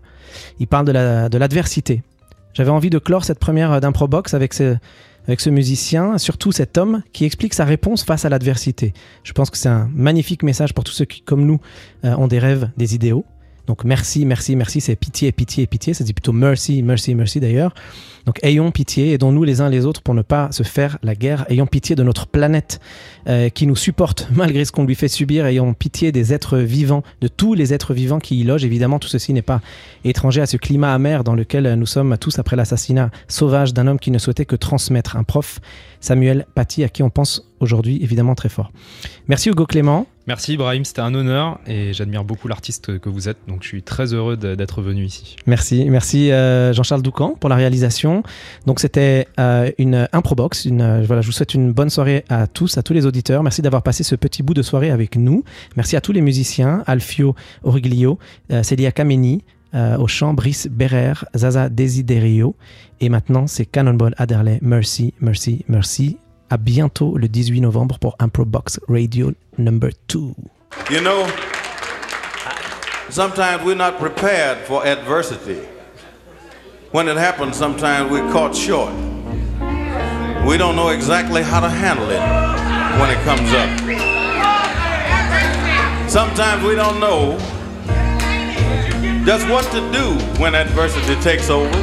Il 0.60 0.68
parle 0.68 0.86
de 0.86 0.92
la- 0.92 1.30
de 1.30 1.38
l'adversité. 1.38 2.02
J'avais 2.54 2.72
envie 2.72 2.89
de 2.89 3.00
clore 3.00 3.26
cette 3.26 3.39
première 3.39 3.72
euh, 3.72 3.80
d'improbox 3.80 4.34
avec 4.34 4.54
ce, 4.54 4.78
avec 5.28 5.39
ce 5.39 5.50
musicien, 5.50 6.18
surtout 6.18 6.52
cet 6.52 6.78
homme 6.78 7.04
qui 7.14 7.26
explique 7.26 7.54
sa 7.54 7.66
réponse 7.66 8.04
face 8.04 8.26
à 8.26 8.30
l'adversité. 8.30 8.93
Je 9.24 9.34
pense 9.34 9.50
que 9.50 9.58
c'est 9.58 9.70
un 9.70 9.89
magnifique 9.93 10.43
message 10.43 10.74
pour 10.74 10.84
tous 10.84 10.93
ceux 10.93 11.06
qui, 11.06 11.22
comme 11.22 11.45
nous, 11.45 11.60
euh, 12.06 12.16
ont 12.16 12.28
des 12.28 12.39
rêves, 12.39 12.70
des 12.78 12.95
idéaux. 12.95 13.26
Donc 13.70 13.84
merci, 13.84 14.26
merci, 14.26 14.55
merci, 14.55 14.82
c'est 14.82 14.95
pitié, 14.95 15.32
pitié, 15.32 15.67
pitié. 15.67 15.93
Ça 15.93 16.03
dit 16.03 16.13
plutôt 16.13 16.34
mercy, 16.34 16.82
mercy, 16.82 17.13
mercy 17.13 17.39
d'ailleurs. 17.39 17.76
Donc 18.26 18.39
ayons 18.41 18.72
pitié, 18.72 19.13
aidons-nous 19.13 19.43
les 19.43 19.61
uns 19.61 19.70
les 19.70 19.86
autres 19.86 20.01
pour 20.01 20.15
ne 20.15 20.24
pas 20.24 20.51
se 20.51 20.63
faire 20.63 20.97
la 21.03 21.13
guerre. 21.13 21.45
Ayons 21.49 21.67
pitié 21.67 21.95
de 21.95 22.01
notre 22.01 22.26
planète 22.26 22.80
euh, 23.28 23.49
qui 23.49 23.67
nous 23.67 23.76
supporte 23.76 24.28
malgré 24.34 24.65
ce 24.65 24.72
qu'on 24.72 24.86
lui 24.86 24.95
fait 24.95 25.07
subir. 25.07 25.45
Ayons 25.45 25.76
pitié 25.76 26.11
des 26.11 26.34
êtres 26.34 26.57
vivants, 26.57 27.03
de 27.22 27.28
tous 27.28 27.53
les 27.53 27.72
êtres 27.72 27.93
vivants 27.93 28.20
qui 28.20 28.39
y 28.39 28.43
logent. 28.43 28.65
Évidemment, 28.65 28.97
tout 28.97 29.07
ceci 29.07 29.34
n'est 29.34 29.43
pas 29.43 29.61
étranger 30.03 30.41
à 30.41 30.47
ce 30.47 30.57
climat 30.57 30.91
amer 30.91 31.24
dans 31.24 31.36
lequel 31.36 31.76
nous 31.76 31.86
sommes 31.86 32.17
tous 32.17 32.39
après 32.39 32.55
l'assassinat 32.55 33.11
sauvage 33.28 33.76
d'un 33.76 33.86
homme 33.86 33.99
qui 33.99 34.09
ne 34.09 34.17
souhaitait 34.17 34.45
que 34.45 34.55
transmettre. 34.55 35.15
Un 35.15 35.24
prof, 35.24 35.59
Samuel 35.99 36.47
Paty, 36.55 36.84
à 36.84 36.89
qui 36.89 37.03
on 37.03 37.11
pense 37.11 37.47
aujourd'hui 37.59 37.99
évidemment 38.01 38.34
très 38.34 38.49
fort. 38.49 38.72
Merci 39.28 39.49
Hugo 39.49 39.67
Clément. 39.67 40.07
Merci 40.30 40.54
Ibrahim, 40.54 40.86
c'était 40.86 41.02
un 41.02 41.16
honneur 41.16 41.60
et 41.66 41.92
j'admire 41.92 42.24
beaucoup 42.24 42.48
l'artiste 42.48 43.00
que 43.00 43.10
vous 43.10 43.30
êtes, 43.30 43.40
donc 43.48 43.64
je 43.64 43.68
suis 43.68 43.82
très 43.82 44.14
heureux 44.14 44.38
d'être 44.38 44.84
venu 44.84 45.04
ici. 45.04 45.36
Merci, 45.48 45.86
merci 45.90 46.32
euh, 46.32 46.72
Jean-Charles 46.72 47.02
Doucan 47.02 47.34
pour 47.40 47.50
la 47.50 47.56
réalisation. 47.56 48.22
Donc 48.68 48.80
c'était 48.80 49.28
euh, 49.40 49.72
une 49.80 50.08
improbox. 50.14 50.66
Une, 50.66 50.82
euh, 50.82 51.02
voilà, 51.04 51.24
je 51.24 51.26
vous 51.26 51.32
souhaite 51.32 51.56
une 51.56 51.72
bonne 51.72 51.90
soirée 51.90 52.26
à 52.30 52.46
tous, 52.46 52.78
à 52.78 52.84
tous 52.84 52.94
les 52.94 53.08
auditeurs. 53.08 53.42
Merci 53.42 53.64
d'avoir 53.64 53.82
passé 53.82 54.04
ce 54.04 54.14
petit 54.14 54.44
bout 54.44 54.54
de 54.54 54.62
soirée 54.62 54.92
avec 54.92 55.16
nous. 55.16 55.44
Merci 55.76 55.96
à 55.96 56.02
tous 56.02 56.12
les 56.12 56.22
musiciens, 56.22 56.84
Alfio 56.86 57.34
Origlio, 57.64 58.20
Célia 58.62 58.92
Kameni, 58.92 59.44
au 59.74 60.08
chant 60.08 60.36
Brice 60.36 60.68
Berrer, 60.68 61.26
Zaza 61.36 61.70
Desiderio. 61.70 62.56
Et 63.02 63.10
maintenant 63.10 63.48
c'est 63.48 63.66
Cannonball 63.66 64.14
Adderley. 64.20 64.60
Merci, 64.62 65.16
merci, 65.22 65.66
merci. 65.68 66.18
À 66.52 66.58
bientôt 66.58 67.16
le 67.16 67.28
18 67.28 67.62
novembre 67.62 68.00
pour 68.00 68.16
Improbox 68.18 68.80
Radio 68.89 69.34
number 69.60 69.91
2. 70.08 70.34
You 70.89 71.00
know, 71.00 71.28
sometimes 73.12 73.64
we're 73.64 73.76
not 73.76 74.00
prepared 74.00 74.58
for 74.66 74.84
adversity. 74.84 75.60
When 76.91 77.08
it 77.08 77.18
happens, 77.18 77.56
sometimes 77.56 78.10
we're 78.10 78.28
caught 78.32 78.56
short. 78.56 78.91
We 80.43 80.58
don't 80.58 80.76
know 80.76 80.89
exactly 80.89 81.43
how 81.43 81.60
to 81.60 81.70
handle 81.70 82.10
it 82.10 82.20
when 83.00 83.12
it 83.12 83.24
comes 83.24 83.54
up. 83.54 83.70
Sometimes 86.10 86.64
we 86.64 86.74
don't 86.74 87.00
know 87.00 87.38
just 89.24 89.47
what 89.50 89.66
to 89.66 89.82
do 89.91 90.16
when 90.41 90.56
adversity 90.56 91.14
takes 91.22 91.52
over. 91.52 91.70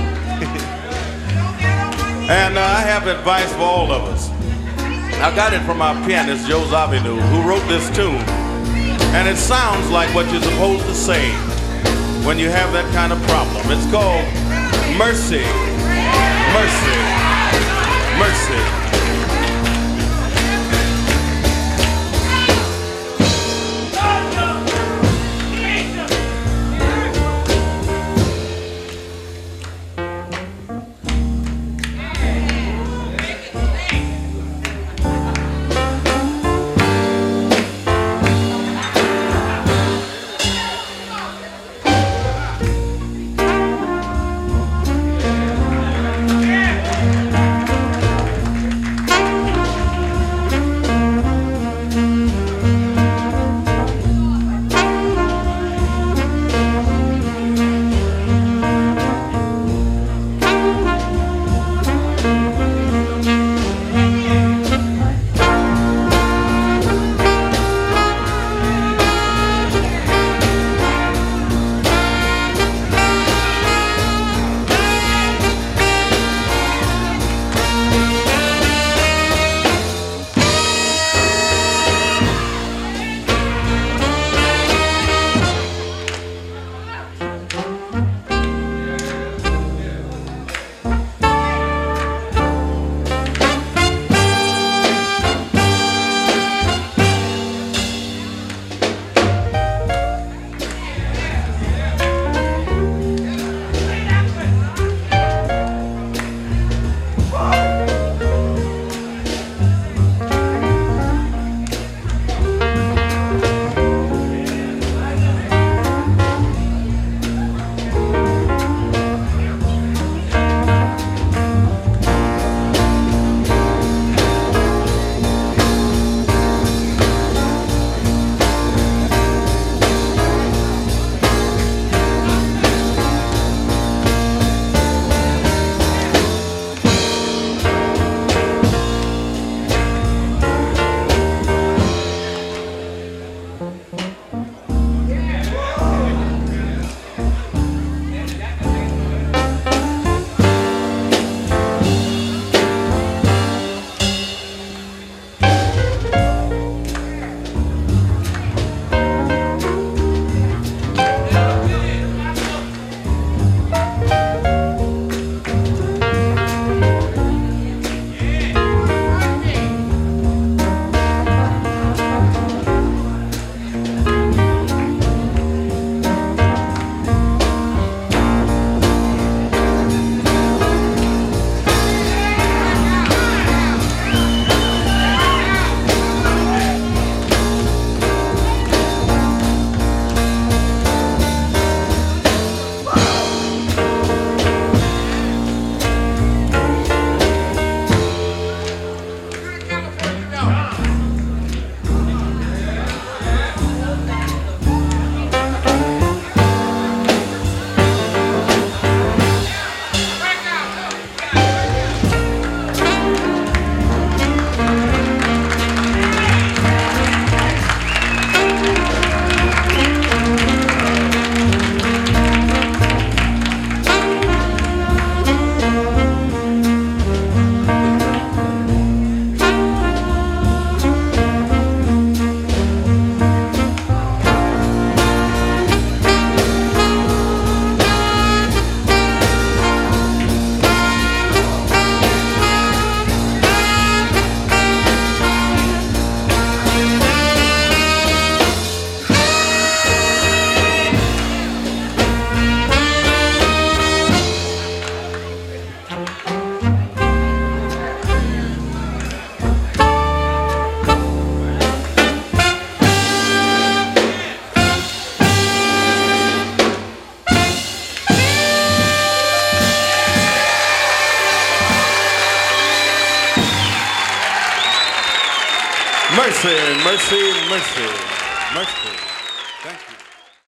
and 2.29 2.59
uh, 2.59 2.61
I 2.61 2.81
have 2.81 3.07
advice 3.07 3.53
for 3.53 3.62
all 3.62 3.93
of 3.93 4.03
us. 4.12 4.36
I 5.23 5.35
got 5.35 5.53
it 5.53 5.62
from 5.62 5.81
our 5.83 5.95
pianist, 6.07 6.47
Joe 6.49 6.62
Zavinu, 6.64 7.19
who 7.31 7.49
wrote 7.49 7.67
this 7.69 7.89
tune. 7.97 8.23
And 9.17 9.27
it 9.29 9.37
sounds 9.37 9.91
like 9.91 10.14
what 10.14 10.31
you're 10.31 10.43
supposed 10.43 10.85
to 10.85 10.95
say 10.95 11.31
when 12.27 12.39
you 12.39 12.51
have 12.51 12.73
that 12.73 12.93
kind 12.93 13.12
of 13.12 13.21
problem. 13.23 13.64
It's 13.71 13.91
called 13.91 14.25
mercy, 14.99 15.45
mercy, 16.53 17.01
mercy. 18.17 18.17
Mercy, 18.17 18.17
mercy, 18.19 18.57
mercy, 18.59 18.61
mercy. 18.61 18.86